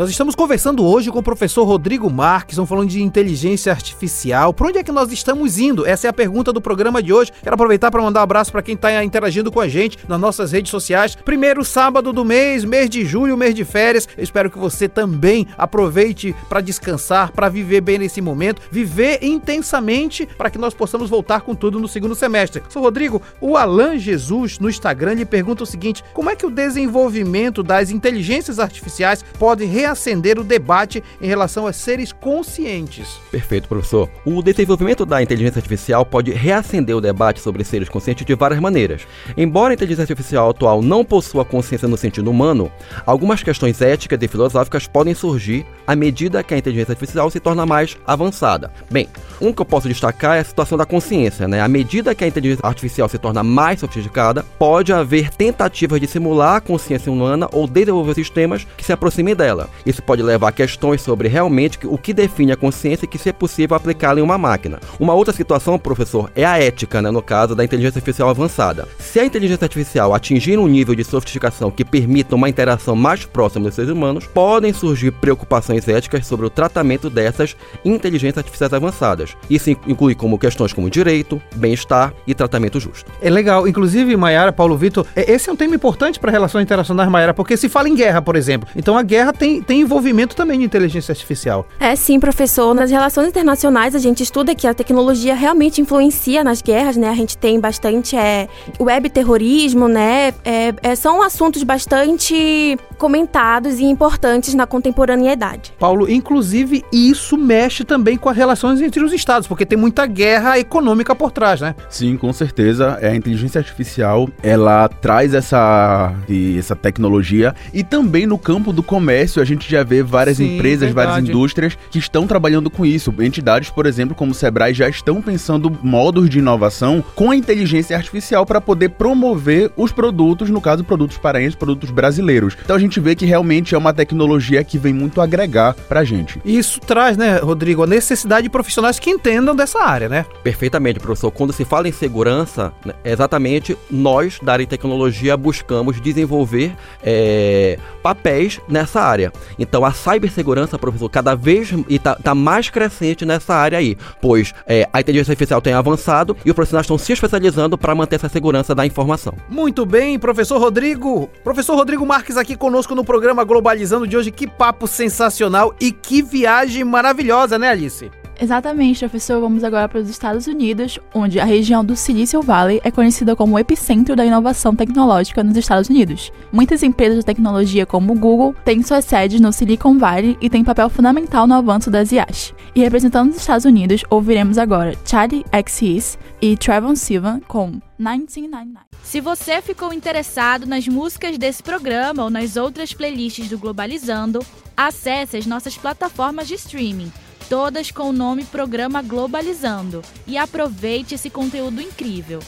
Nós 0.00 0.08
estamos 0.08 0.34
conversando 0.34 0.82
hoje 0.82 1.10
com 1.10 1.18
o 1.18 1.22
professor 1.22 1.62
Rodrigo 1.64 2.08
Marques, 2.08 2.54
estamos 2.54 2.70
falando 2.70 2.88
de 2.88 3.02
inteligência 3.02 3.70
artificial. 3.70 4.54
Por 4.54 4.68
onde 4.68 4.78
é 4.78 4.82
que 4.82 4.90
nós 4.90 5.12
estamos 5.12 5.58
indo? 5.58 5.86
Essa 5.86 6.06
é 6.06 6.08
a 6.08 6.12
pergunta 6.14 6.54
do 6.54 6.58
programa 6.62 7.02
de 7.02 7.12
hoje. 7.12 7.30
Quero 7.42 7.52
aproveitar 7.52 7.90
para 7.90 8.00
mandar 8.00 8.20
um 8.20 8.22
abraço 8.22 8.50
para 8.50 8.62
quem 8.62 8.76
está 8.76 9.04
interagindo 9.04 9.52
com 9.52 9.60
a 9.60 9.68
gente 9.68 9.98
nas 10.08 10.18
nossas 10.18 10.52
redes 10.52 10.70
sociais. 10.70 11.14
Primeiro 11.14 11.62
sábado 11.66 12.14
do 12.14 12.24
mês, 12.24 12.64
mês 12.64 12.88
de 12.88 13.04
julho, 13.04 13.36
mês 13.36 13.54
de 13.54 13.62
férias. 13.62 14.08
Eu 14.16 14.24
espero 14.24 14.50
que 14.50 14.58
você 14.58 14.88
também 14.88 15.46
aproveite 15.58 16.34
para 16.48 16.62
descansar, 16.62 17.30
para 17.32 17.50
viver 17.50 17.82
bem 17.82 17.98
nesse 17.98 18.22
momento, 18.22 18.62
viver 18.70 19.22
intensamente 19.22 20.24
para 20.24 20.48
que 20.48 20.56
nós 20.56 20.72
possamos 20.72 21.10
voltar 21.10 21.42
com 21.42 21.54
tudo 21.54 21.78
no 21.78 21.86
segundo 21.86 22.14
semestre. 22.14 22.62
Sou 22.70 22.80
Rodrigo, 22.80 23.20
o 23.38 23.54
Alan 23.54 23.98
Jesus 23.98 24.58
no 24.58 24.70
Instagram 24.70 25.12
lhe 25.12 25.26
pergunta 25.26 25.62
o 25.62 25.66
seguinte: 25.66 26.02
como 26.14 26.30
é 26.30 26.34
que 26.34 26.46
o 26.46 26.50
desenvolvimento 26.50 27.62
das 27.62 27.90
inteligências 27.90 28.58
artificiais 28.58 29.22
pode 29.38 29.66
realizar 29.66 29.89
reacender 29.90 30.38
o 30.38 30.44
debate 30.44 31.02
em 31.20 31.26
relação 31.26 31.66
a 31.66 31.72
seres 31.72 32.12
conscientes. 32.12 33.18
Perfeito, 33.30 33.68
professor. 33.68 34.08
O 34.24 34.40
desenvolvimento 34.42 35.04
da 35.04 35.20
inteligência 35.20 35.58
artificial 35.58 36.06
pode 36.06 36.30
reacender 36.30 36.96
o 36.96 37.00
debate 37.00 37.40
sobre 37.40 37.64
seres 37.64 37.88
conscientes 37.88 38.24
de 38.24 38.34
várias 38.34 38.60
maneiras. 38.60 39.02
Embora 39.36 39.72
a 39.72 39.74
inteligência 39.74 40.02
artificial 40.02 40.50
atual 40.50 40.80
não 40.80 41.04
possua 41.04 41.44
consciência 41.44 41.88
no 41.88 41.96
sentido 41.96 42.30
humano, 42.30 42.70
algumas 43.04 43.42
questões 43.42 43.80
éticas 43.82 44.18
e 44.22 44.28
filosóficas 44.28 44.86
podem 44.86 45.14
surgir 45.14 45.66
à 45.86 45.96
medida 45.96 46.42
que 46.42 46.54
a 46.54 46.58
inteligência 46.58 46.92
artificial 46.92 47.28
se 47.30 47.40
torna 47.40 47.66
mais 47.66 47.96
avançada. 48.06 48.70
Bem, 48.90 49.08
um 49.40 49.52
que 49.52 49.60
eu 49.60 49.66
posso 49.66 49.88
destacar 49.88 50.36
é 50.36 50.40
a 50.40 50.44
situação 50.44 50.78
da 50.78 50.86
consciência, 50.86 51.48
né? 51.48 51.60
À 51.60 51.68
medida 51.68 52.14
que 52.14 52.24
a 52.24 52.28
inteligência 52.28 52.64
artificial 52.64 53.08
se 53.08 53.18
torna 53.18 53.42
mais 53.42 53.80
sofisticada, 53.80 54.44
pode 54.58 54.92
haver 54.92 55.30
tentativas 55.30 56.00
de 56.00 56.06
simular 56.06 56.56
a 56.56 56.60
consciência 56.60 57.10
humana 57.10 57.48
ou 57.52 57.66
desenvolver 57.66 58.14
sistemas 58.14 58.66
que 58.76 58.84
se 58.84 58.92
aproximem 58.92 59.34
dela. 59.34 59.68
Isso 59.84 60.02
pode 60.02 60.22
levar 60.22 60.48
a 60.48 60.52
questões 60.52 61.00
sobre 61.00 61.28
realmente 61.28 61.78
o 61.84 61.98
que 61.98 62.12
define 62.12 62.52
a 62.52 62.56
consciência 62.56 63.04
e 63.04 63.08
que 63.08 63.18
se 63.18 63.28
é 63.28 63.32
possível 63.32 63.76
aplicá-la 63.76 64.20
em 64.20 64.22
uma 64.22 64.38
máquina. 64.38 64.78
Uma 64.98 65.14
outra 65.14 65.32
situação, 65.32 65.78
professor, 65.78 66.30
é 66.34 66.44
a 66.44 66.58
ética, 66.58 67.00
né, 67.00 67.10
no 67.10 67.22
caso 67.22 67.54
da 67.54 67.64
inteligência 67.64 67.98
artificial 67.98 68.28
avançada. 68.28 68.88
Se 68.98 69.18
a 69.18 69.24
inteligência 69.24 69.64
artificial 69.64 70.14
atingir 70.14 70.58
um 70.58 70.66
nível 70.66 70.94
de 70.94 71.04
sofisticação 71.04 71.70
que 71.70 71.84
permita 71.84 72.34
uma 72.34 72.48
interação 72.48 72.94
mais 72.94 73.24
próxima 73.24 73.66
dos 73.66 73.74
seres 73.74 73.90
humanos, 73.90 74.26
podem 74.26 74.72
surgir 74.72 75.10
preocupações 75.12 75.88
éticas 75.88 76.26
sobre 76.26 76.46
o 76.46 76.50
tratamento 76.50 77.08
dessas 77.10 77.56
inteligências 77.84 78.38
artificiais 78.38 78.72
avançadas. 78.72 79.36
Isso 79.48 79.70
inclui 79.70 80.14
como 80.14 80.38
questões 80.38 80.72
como 80.72 80.90
direito, 80.90 81.40
bem-estar 81.56 82.12
e 82.26 82.34
tratamento 82.34 82.80
justo. 82.80 83.10
É 83.20 83.30
legal. 83.30 83.66
Inclusive, 83.66 84.16
Maiara, 84.16 84.52
Paulo 84.52 84.76
Vitor, 84.76 85.06
é, 85.14 85.30
esse 85.32 85.48
é 85.48 85.52
um 85.52 85.56
tema 85.56 85.74
importante 85.74 86.18
para 86.18 86.30
relações 86.30 86.62
internacionais, 86.62 87.10
Maiara, 87.10 87.34
porque 87.34 87.56
se 87.56 87.68
fala 87.68 87.88
em 87.88 87.94
guerra, 87.94 88.22
por 88.22 88.36
exemplo. 88.36 88.68
Então 88.76 88.96
a 88.96 89.02
guerra 89.02 89.32
tem 89.32 89.59
tem, 89.60 89.62
tem 89.62 89.80
envolvimento 89.80 90.34
também 90.34 90.58
de 90.58 90.64
inteligência 90.64 91.12
artificial. 91.12 91.66
É 91.78 91.94
sim, 91.94 92.18
professor. 92.18 92.74
Nas 92.74 92.90
relações 92.90 93.28
internacionais, 93.28 93.94
a 93.94 93.98
gente 93.98 94.22
estuda 94.22 94.54
que 94.54 94.66
a 94.66 94.74
tecnologia 94.74 95.34
realmente 95.34 95.80
influencia 95.80 96.42
nas 96.42 96.62
guerras, 96.62 96.96
né? 96.96 97.08
A 97.08 97.14
gente 97.14 97.36
tem 97.36 97.60
bastante 97.60 98.16
é, 98.16 98.48
web 98.78 99.08
terrorismo, 99.10 99.88
né? 99.88 100.32
É, 100.44 100.74
é, 100.82 100.94
são 100.94 101.22
assuntos 101.22 101.62
bastante 101.62 102.78
comentados 102.98 103.78
e 103.78 103.84
importantes 103.84 104.54
na 104.54 104.66
contemporaneidade. 104.66 105.72
Paulo, 105.78 106.10
inclusive 106.10 106.84
isso 106.92 107.36
mexe 107.36 107.84
também 107.84 108.16
com 108.16 108.28
as 108.28 108.36
relações 108.36 108.80
entre 108.80 109.02
os 109.02 109.12
estados, 109.12 109.48
porque 109.48 109.64
tem 109.64 109.78
muita 109.78 110.06
guerra 110.06 110.58
econômica 110.58 111.14
por 111.14 111.30
trás, 111.30 111.60
né? 111.60 111.74
Sim, 111.88 112.16
com 112.16 112.32
certeza. 112.32 112.98
É, 113.00 113.10
a 113.10 113.14
inteligência 113.14 113.58
artificial, 113.58 114.28
ela 114.42 114.88
traz 114.88 115.34
essa, 115.34 116.14
essa 116.58 116.76
tecnologia 116.76 117.54
e 117.72 117.82
também 117.82 118.26
no 118.26 118.38
campo 118.38 118.72
do 118.72 118.82
comércio 118.82 119.40
a 119.40 119.44
gente 119.54 119.70
já 119.70 119.82
vê 119.82 120.02
várias 120.02 120.38
Sim, 120.38 120.56
empresas, 120.56 120.86
verdade. 120.88 121.08
várias 121.08 121.28
indústrias 121.28 121.78
que 121.90 121.98
estão 121.98 122.26
trabalhando 122.26 122.70
com 122.70 122.84
isso. 122.84 123.14
Entidades, 123.20 123.70
por 123.70 123.86
exemplo, 123.86 124.14
como 124.14 124.32
o 124.32 124.34
Sebrae 124.34 124.74
já 124.74 124.88
estão 124.88 125.20
pensando 125.20 125.70
modos 125.82 126.28
de 126.28 126.38
inovação 126.38 127.04
com 127.14 127.30
a 127.30 127.36
inteligência 127.36 127.96
artificial 127.96 128.46
para 128.46 128.60
poder 128.60 128.90
promover 128.90 129.70
os 129.76 129.92
produtos, 129.92 130.50
no 130.50 130.60
caso, 130.60 130.84
produtos 130.84 131.18
paraenses, 131.18 131.54
produtos 131.54 131.90
brasileiros. 131.90 132.56
Então 132.64 132.76
a 132.76 132.78
gente 132.78 133.00
vê 133.00 133.14
que 133.14 133.26
realmente 133.26 133.74
é 133.74 133.78
uma 133.78 133.92
tecnologia 133.92 134.62
que 134.64 134.78
vem 134.78 134.92
muito 134.92 135.20
agregar 135.20 135.74
pra 135.74 136.04
gente. 136.04 136.40
Isso 136.44 136.80
traz, 136.80 137.16
né, 137.16 137.38
Rodrigo, 137.38 137.82
a 137.82 137.86
necessidade 137.86 138.44
de 138.44 138.50
profissionais 138.50 138.98
que 138.98 139.10
entendam 139.10 139.54
dessa 139.54 139.82
área, 139.82 140.08
né? 140.08 140.24
Perfeitamente, 140.42 141.00
professor. 141.00 141.30
Quando 141.30 141.52
se 141.52 141.64
fala 141.64 141.88
em 141.88 141.92
segurança, 141.92 142.72
né, 142.84 142.94
exatamente 143.04 143.76
nós 143.90 144.38
da 144.42 144.52
área 144.52 144.64
de 144.64 144.70
tecnologia 144.70 145.36
buscamos 145.36 146.00
desenvolver 146.00 146.72
é, 147.02 147.78
papéis 148.02 148.60
nessa 148.68 149.00
área. 149.00 149.32
Então 149.58 149.84
a 149.84 149.92
cibersegurança, 149.92 150.78
professor, 150.78 151.08
cada 151.08 151.34
vez 151.34 151.72
está 151.88 152.14
tá 152.14 152.34
mais 152.34 152.70
crescente 152.70 153.24
nessa 153.24 153.54
área 153.54 153.78
aí, 153.78 153.96
pois 154.20 154.52
é, 154.66 154.88
a 154.92 155.00
inteligência 155.00 155.32
artificial 155.32 155.60
tem 155.60 155.72
avançado 155.72 156.36
e 156.44 156.50
os 156.50 156.54
profissionais 156.54 156.84
estão 156.84 156.98
se 156.98 157.12
especializando 157.12 157.76
para 157.76 157.94
manter 157.94 158.16
essa 158.16 158.28
segurança 158.28 158.74
da 158.74 158.86
informação. 158.86 159.34
Muito 159.48 159.84
bem, 159.86 160.18
professor 160.18 160.58
Rodrigo. 160.58 161.28
Professor 161.42 161.76
Rodrigo 161.76 162.04
Marques 162.06 162.36
aqui 162.36 162.56
conosco 162.56 162.94
no 162.94 163.04
programa 163.04 163.44
Globalizando 163.44 164.06
de 164.06 164.16
hoje. 164.16 164.30
Que 164.30 164.46
papo 164.46 164.86
sensacional 164.86 165.74
e 165.80 165.92
que 165.92 166.22
viagem 166.22 166.84
maravilhosa, 166.84 167.58
né, 167.58 167.70
Alice? 167.70 168.10
Exatamente, 168.40 169.00
professor. 169.00 169.38
Vamos 169.38 169.62
agora 169.62 169.86
para 169.86 170.00
os 170.00 170.08
Estados 170.08 170.46
Unidos, 170.46 170.98
onde 171.14 171.38
a 171.38 171.44
região 171.44 171.84
do 171.84 171.94
Silicon 171.94 172.40
Valley 172.40 172.80
é 172.82 172.90
conhecida 172.90 173.36
como 173.36 173.54
o 173.54 173.58
epicentro 173.58 174.16
da 174.16 174.24
inovação 174.24 174.74
tecnológica 174.74 175.44
nos 175.44 175.58
Estados 175.58 175.90
Unidos. 175.90 176.32
Muitas 176.50 176.82
empresas 176.82 177.18
de 177.18 177.24
tecnologia, 177.26 177.84
como 177.84 178.14
o 178.14 178.18
Google, 178.18 178.54
têm 178.64 178.82
suas 178.82 179.04
sedes 179.04 179.42
no 179.42 179.52
Silicon 179.52 179.98
Valley 179.98 180.38
e 180.40 180.48
têm 180.48 180.64
papel 180.64 180.88
fundamental 180.88 181.46
no 181.46 181.52
avanço 181.52 181.90
das 181.90 182.12
IAs. 182.12 182.54
E 182.74 182.80
representando 182.80 183.30
os 183.30 183.36
Estados 183.36 183.66
Unidos, 183.66 184.04
ouviremos 184.08 184.56
agora 184.56 184.96
Charlie 185.04 185.44
XCS 185.52 186.18
e 186.40 186.56
Trevon 186.56 186.96
Silva 186.96 187.42
com 187.46 187.78
1999. 187.98 188.86
Se 189.02 189.20
você 189.20 189.60
ficou 189.60 189.92
interessado 189.92 190.66
nas 190.66 190.88
músicas 190.88 191.36
desse 191.36 191.62
programa 191.62 192.24
ou 192.24 192.30
nas 192.30 192.56
outras 192.56 192.94
playlists 192.94 193.50
do 193.50 193.58
Globalizando, 193.58 194.40
acesse 194.74 195.36
as 195.36 195.44
nossas 195.44 195.76
plataformas 195.76 196.48
de 196.48 196.54
streaming 196.54 197.12
todas 197.50 197.90
com 197.90 198.04
o 198.04 198.12
nome 198.12 198.44
Programa 198.44 199.02
Globalizando, 199.02 200.02
e 200.24 200.38
aproveite 200.38 201.16
esse 201.16 201.28
conteúdo 201.28 201.82
incrível. 201.82 202.38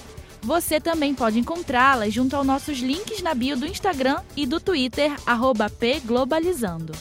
Você 0.41 0.81
também 0.81 1.13
pode 1.13 1.41
encontrá-las 1.41 2.15
junto 2.15 2.37
aos 2.37 2.47
nossos 2.47 2.79
links 2.79 3.21
na 3.21 3.35
bio 3.35 3.57
do 3.57 3.67
Instagram 3.67 4.21
e 4.37 4.47
do 4.47 4.61
Twitter, 4.61 5.11
pglobalizando. 5.79 6.93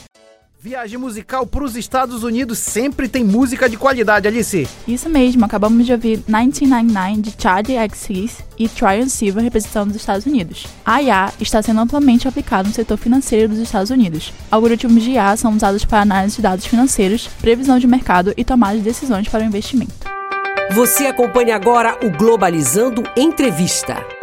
Viagem 0.64 0.96
musical 0.96 1.44
para 1.44 1.64
os 1.64 1.74
Estados 1.74 2.22
Unidos 2.22 2.56
sempre 2.60 3.08
tem 3.08 3.24
música 3.24 3.68
de 3.68 3.76
qualidade, 3.76 4.28
Alice. 4.28 4.68
Isso 4.86 5.08
mesmo, 5.08 5.44
acabamos 5.44 5.84
de 5.84 5.90
ouvir 5.90 6.22
1999 6.28 7.20
de 7.20 7.34
Charlie 7.36 7.76
XCX 7.90 8.44
e 8.56 8.68
Tryon 8.68 9.08
Silva 9.08 9.40
representando 9.40 9.90
os 9.90 9.96
Estados 9.96 10.24
Unidos. 10.24 10.68
A 10.86 11.02
IA 11.02 11.32
está 11.40 11.60
sendo 11.60 11.80
amplamente 11.80 12.28
aplicada 12.28 12.68
no 12.68 12.72
setor 12.72 12.96
financeiro 12.96 13.48
dos 13.48 13.58
Estados 13.58 13.90
Unidos. 13.90 14.32
Algoritmos 14.52 15.02
de 15.02 15.10
IA 15.10 15.36
são 15.36 15.52
usados 15.52 15.84
para 15.84 16.02
análise 16.02 16.36
de 16.36 16.42
dados 16.42 16.64
financeiros, 16.64 17.26
previsão 17.40 17.76
de 17.80 17.88
mercado 17.88 18.32
e 18.36 18.44
tomada 18.44 18.76
de 18.76 18.84
decisões 18.84 19.26
para 19.26 19.42
o 19.42 19.46
investimento. 19.46 19.92
Você 20.70 21.06
acompanha 21.06 21.56
agora 21.56 21.98
o 22.06 22.16
Globalizando 22.16 23.02
Entrevista. 23.16 24.21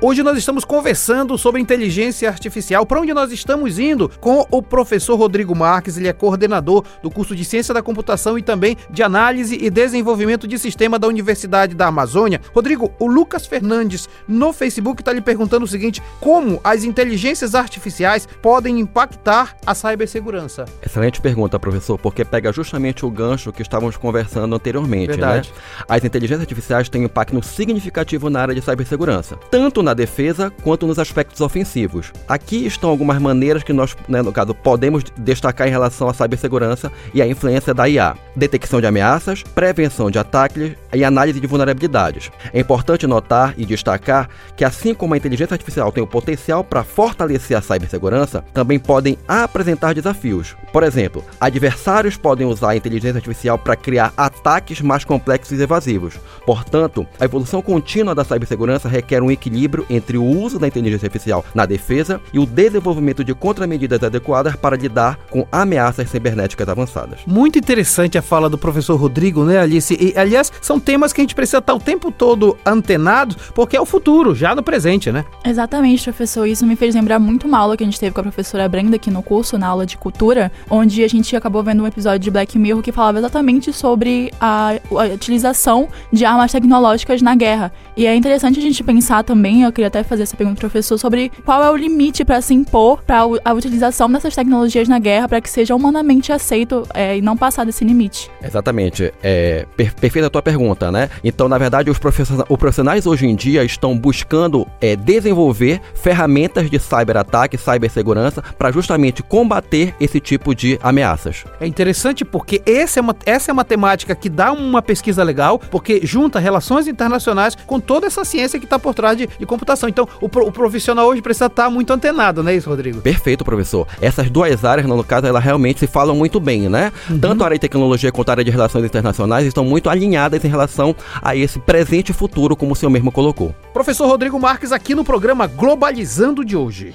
Hoje 0.00 0.22
nós 0.22 0.38
estamos 0.38 0.64
conversando 0.64 1.36
sobre 1.36 1.60
inteligência 1.60 2.28
artificial. 2.28 2.86
Para 2.86 3.00
onde 3.00 3.12
nós 3.12 3.32
estamos 3.32 3.80
indo? 3.80 4.08
Com 4.20 4.46
o 4.48 4.62
professor 4.62 5.16
Rodrigo 5.16 5.56
Marques, 5.56 5.96
ele 5.96 6.06
é 6.06 6.12
coordenador 6.12 6.84
do 7.02 7.10
curso 7.10 7.34
de 7.34 7.44
Ciência 7.44 7.74
da 7.74 7.82
Computação 7.82 8.38
e 8.38 8.42
também 8.42 8.76
de 8.88 9.02
Análise 9.02 9.58
e 9.60 9.68
Desenvolvimento 9.68 10.46
de 10.46 10.56
Sistema 10.56 11.00
da 11.00 11.08
Universidade 11.08 11.74
da 11.74 11.88
Amazônia. 11.88 12.40
Rodrigo, 12.54 12.92
o 13.00 13.08
Lucas 13.08 13.44
Fernandes 13.44 14.08
no 14.28 14.52
Facebook 14.52 15.02
está 15.02 15.12
lhe 15.12 15.20
perguntando 15.20 15.64
o 15.64 15.68
seguinte: 15.68 16.00
como 16.20 16.60
as 16.62 16.84
inteligências 16.84 17.56
artificiais 17.56 18.28
podem 18.40 18.78
impactar 18.78 19.56
a 19.66 19.74
cibersegurança? 19.74 20.64
Excelente 20.80 21.20
pergunta, 21.20 21.58
professor, 21.58 21.98
porque 21.98 22.24
pega 22.24 22.52
justamente 22.52 23.04
o 23.04 23.10
gancho 23.10 23.52
que 23.52 23.62
estávamos 23.62 23.96
conversando 23.96 24.54
anteriormente, 24.54 25.08
né? 25.08 25.16
Verdade. 25.16 25.52
né? 25.52 25.84
As 25.88 26.04
inteligências 26.04 26.42
artificiais 26.42 26.88
têm 26.88 27.02
um 27.02 27.06
impacto 27.06 27.42
significativo 27.42 28.30
na 28.30 28.42
área 28.42 28.54
de 28.54 28.62
cibersegurança, 28.62 29.36
tanto 29.50 29.82
na 29.82 29.87
defesa 29.94 30.50
quanto 30.62 30.86
nos 30.86 30.98
aspectos 30.98 31.40
ofensivos. 31.40 32.12
Aqui 32.28 32.66
estão 32.66 32.90
algumas 32.90 33.18
maneiras 33.20 33.62
que 33.62 33.72
nós, 33.72 33.96
né, 34.08 34.22
no 34.22 34.32
caso, 34.32 34.54
podemos 34.54 35.04
destacar 35.16 35.68
em 35.68 35.70
relação 35.70 36.08
à 36.08 36.14
cibersegurança 36.14 36.90
e 37.12 37.22
à 37.22 37.26
influência 37.26 37.74
da 37.74 37.88
IA: 37.88 38.16
detecção 38.34 38.80
de 38.80 38.86
ameaças, 38.86 39.42
prevenção 39.42 40.10
de 40.10 40.18
ataques 40.18 40.72
e 40.92 41.04
análise 41.04 41.40
de 41.40 41.46
vulnerabilidades. 41.46 42.30
É 42.52 42.60
importante 42.60 43.06
notar 43.06 43.54
e 43.56 43.64
destacar 43.64 44.28
que, 44.56 44.64
assim 44.64 44.94
como 44.94 45.14
a 45.14 45.16
inteligência 45.16 45.54
artificial 45.54 45.92
tem 45.92 46.02
o 46.02 46.06
potencial 46.06 46.64
para 46.64 46.84
fortalecer 46.84 47.56
a 47.56 47.62
cibersegurança, 47.62 48.44
também 48.52 48.78
podem 48.78 49.18
apresentar 49.26 49.94
desafios. 49.94 50.56
Por 50.72 50.82
exemplo, 50.82 51.24
adversários 51.40 52.16
podem 52.16 52.46
usar 52.46 52.70
a 52.70 52.76
inteligência 52.76 53.16
artificial 53.16 53.58
para 53.58 53.76
criar 53.76 54.12
ataques 54.16 54.80
mais 54.80 55.04
complexos 55.04 55.58
e 55.58 55.62
evasivos. 55.62 56.14
Portanto, 56.44 57.06
a 57.18 57.24
evolução 57.24 57.62
contínua 57.62 58.14
da 58.14 58.24
cibersegurança 58.24 58.88
requer 58.88 59.22
um 59.22 59.30
equilíbrio 59.30 59.77
equilíbrio 59.78 59.86
entre 59.88 60.18
o 60.18 60.24
uso 60.24 60.58
da 60.58 60.66
inteligência 60.66 61.06
artificial 61.06 61.44
na 61.54 61.66
defesa 61.66 62.20
e 62.32 62.38
o 62.38 62.46
desenvolvimento 62.46 63.22
de 63.22 63.34
contramedidas 63.34 64.02
adequadas 64.02 64.56
para 64.56 64.76
lidar 64.76 65.18
com 65.30 65.46
ameaças 65.52 66.08
cibernéticas 66.10 66.68
avançadas. 66.68 67.20
Muito 67.26 67.58
interessante 67.58 68.18
a 68.18 68.22
fala 68.22 68.48
do 68.48 68.58
professor 68.58 68.96
Rodrigo, 68.96 69.44
né, 69.44 69.58
Alice? 69.58 69.94
E, 69.94 70.18
aliás, 70.18 70.52
são 70.60 70.80
temas 70.80 71.12
que 71.12 71.20
a 71.20 71.24
gente 71.24 71.34
precisa 71.34 71.58
estar 71.58 71.74
o 71.74 71.80
tempo 71.80 72.10
todo 72.10 72.56
antenado, 72.64 73.36
porque 73.54 73.76
é 73.76 73.80
o 73.80 73.86
futuro, 73.86 74.34
já 74.34 74.54
no 74.54 74.62
presente, 74.62 75.12
né? 75.12 75.24
Exatamente, 75.44 76.04
professor. 76.04 76.46
Isso 76.46 76.66
me 76.66 76.76
fez 76.76 76.94
lembrar 76.94 77.18
muito 77.18 77.46
uma 77.46 77.58
aula 77.58 77.76
que 77.76 77.82
a 77.82 77.86
gente 77.86 78.00
teve 78.00 78.12
com 78.12 78.20
a 78.20 78.24
professora 78.24 78.68
Brenda 78.68 78.96
aqui 78.96 79.10
no 79.10 79.22
curso, 79.22 79.58
na 79.58 79.68
aula 79.68 79.86
de 79.86 79.96
cultura, 79.96 80.50
onde 80.70 81.04
a 81.04 81.08
gente 81.08 81.34
acabou 81.36 81.62
vendo 81.62 81.82
um 81.82 81.86
episódio 81.86 82.20
de 82.20 82.30
Black 82.30 82.58
Mirror 82.58 82.82
que 82.82 82.92
falava 82.92 83.18
exatamente 83.18 83.72
sobre 83.72 84.30
a, 84.40 84.72
a 84.90 85.14
utilização 85.14 85.88
de 86.12 86.24
armas 86.24 86.52
tecnológicas 86.52 87.22
na 87.22 87.34
guerra. 87.34 87.72
E 87.96 88.06
é 88.06 88.14
interessante 88.14 88.58
a 88.58 88.62
gente 88.62 88.82
pensar 88.82 89.22
também, 89.24 89.64
eu 89.68 89.72
queria 89.72 89.88
até 89.88 90.02
fazer 90.02 90.22
essa 90.22 90.36
pergunta 90.36 90.58
pro 90.60 90.68
professor 90.68 90.98
sobre 90.98 91.30
qual 91.44 91.62
é 91.62 91.70
o 91.70 91.76
limite 91.76 92.24
para 92.24 92.40
se 92.40 92.54
impor 92.54 93.02
para 93.02 93.20
a 93.44 93.52
utilização 93.52 94.10
dessas 94.10 94.34
tecnologias 94.34 94.88
na 94.88 94.98
guerra 94.98 95.28
para 95.28 95.40
que 95.40 95.48
seja 95.48 95.74
humanamente 95.74 96.32
aceito 96.32 96.86
é, 96.94 97.16
e 97.16 97.22
não 97.22 97.36
passar 97.36 97.64
desse 97.64 97.84
limite. 97.84 98.30
Exatamente. 98.42 99.12
É, 99.22 99.66
per 99.76 99.94
perfeita 99.94 100.28
a 100.28 100.30
tua 100.30 100.42
pergunta, 100.42 100.92
né? 100.92 101.10
Então, 101.22 101.48
na 101.48 101.58
verdade, 101.58 101.90
os 101.90 101.98
profissionais, 101.98 102.46
os 102.48 102.56
profissionais 102.56 103.06
hoje 103.06 103.26
em 103.26 103.34
dia 103.34 103.64
estão 103.64 103.96
buscando 103.96 104.66
é, 104.80 104.94
desenvolver 104.96 105.80
ferramentas 105.94 106.70
de 106.70 106.78
cyberataque, 106.78 107.58
cibersegurança, 107.58 108.42
para 108.42 108.70
justamente 108.70 109.22
combater 109.22 109.94
esse 110.00 110.20
tipo 110.20 110.54
de 110.54 110.78
ameaças. 110.82 111.44
É 111.60 111.66
interessante 111.66 112.24
porque 112.24 112.62
essa 112.64 113.00
é, 113.00 113.02
uma, 113.02 113.16
essa 113.26 113.50
é 113.50 113.52
uma 113.52 113.64
temática 113.64 114.14
que 114.14 114.28
dá 114.28 114.52
uma 114.52 114.80
pesquisa 114.80 115.22
legal, 115.22 115.58
porque 115.58 116.00
junta 116.04 116.38
relações 116.38 116.86
internacionais 116.86 117.54
com 117.54 117.80
toda 117.80 118.06
essa 118.06 118.24
ciência 118.24 118.58
que 118.58 118.64
está 118.64 118.78
por 118.78 118.94
trás 118.94 119.16
de, 119.16 119.26
de 119.26 119.46
computação. 119.58 119.88
Então, 119.88 120.08
o, 120.20 120.26
o 120.26 120.52
profissional 120.52 121.06
hoje 121.08 121.20
precisa 121.20 121.46
estar 121.46 121.64
tá 121.64 121.70
muito 121.70 121.92
antenado, 121.92 122.42
não 122.42 122.50
é 122.50 122.54
isso, 122.54 122.70
Rodrigo? 122.70 123.00
Perfeito, 123.00 123.44
professor. 123.44 123.86
Essas 124.00 124.30
duas 124.30 124.64
áreas, 124.64 124.86
no 124.86 125.02
caso, 125.02 125.26
elas 125.26 125.42
realmente 125.42 125.80
se 125.80 125.86
falam 125.86 126.14
muito 126.14 126.38
bem, 126.38 126.68
né? 126.68 126.92
Uhum. 127.10 127.18
Tanto 127.18 127.42
a 127.42 127.46
área 127.46 127.56
de 127.56 127.60
tecnologia 127.60 128.12
quanto 128.12 128.28
a 128.28 128.32
área 128.32 128.44
de 128.44 128.50
relações 128.50 128.84
internacionais 128.84 129.46
estão 129.46 129.64
muito 129.64 129.90
alinhadas 129.90 130.44
em 130.44 130.48
relação 130.48 130.94
a 131.20 131.34
esse 131.34 131.58
presente 131.58 132.10
e 132.10 132.14
futuro, 132.14 132.56
como 132.56 132.72
o 132.72 132.76
senhor 132.76 132.90
mesmo 132.90 133.10
colocou. 133.10 133.54
Professor 133.72 134.06
Rodrigo 134.06 134.38
Marques 134.38 134.72
aqui 134.72 134.94
no 134.94 135.04
programa 135.04 135.46
Globalizando 135.46 136.44
de 136.44 136.56
hoje. 136.56 136.94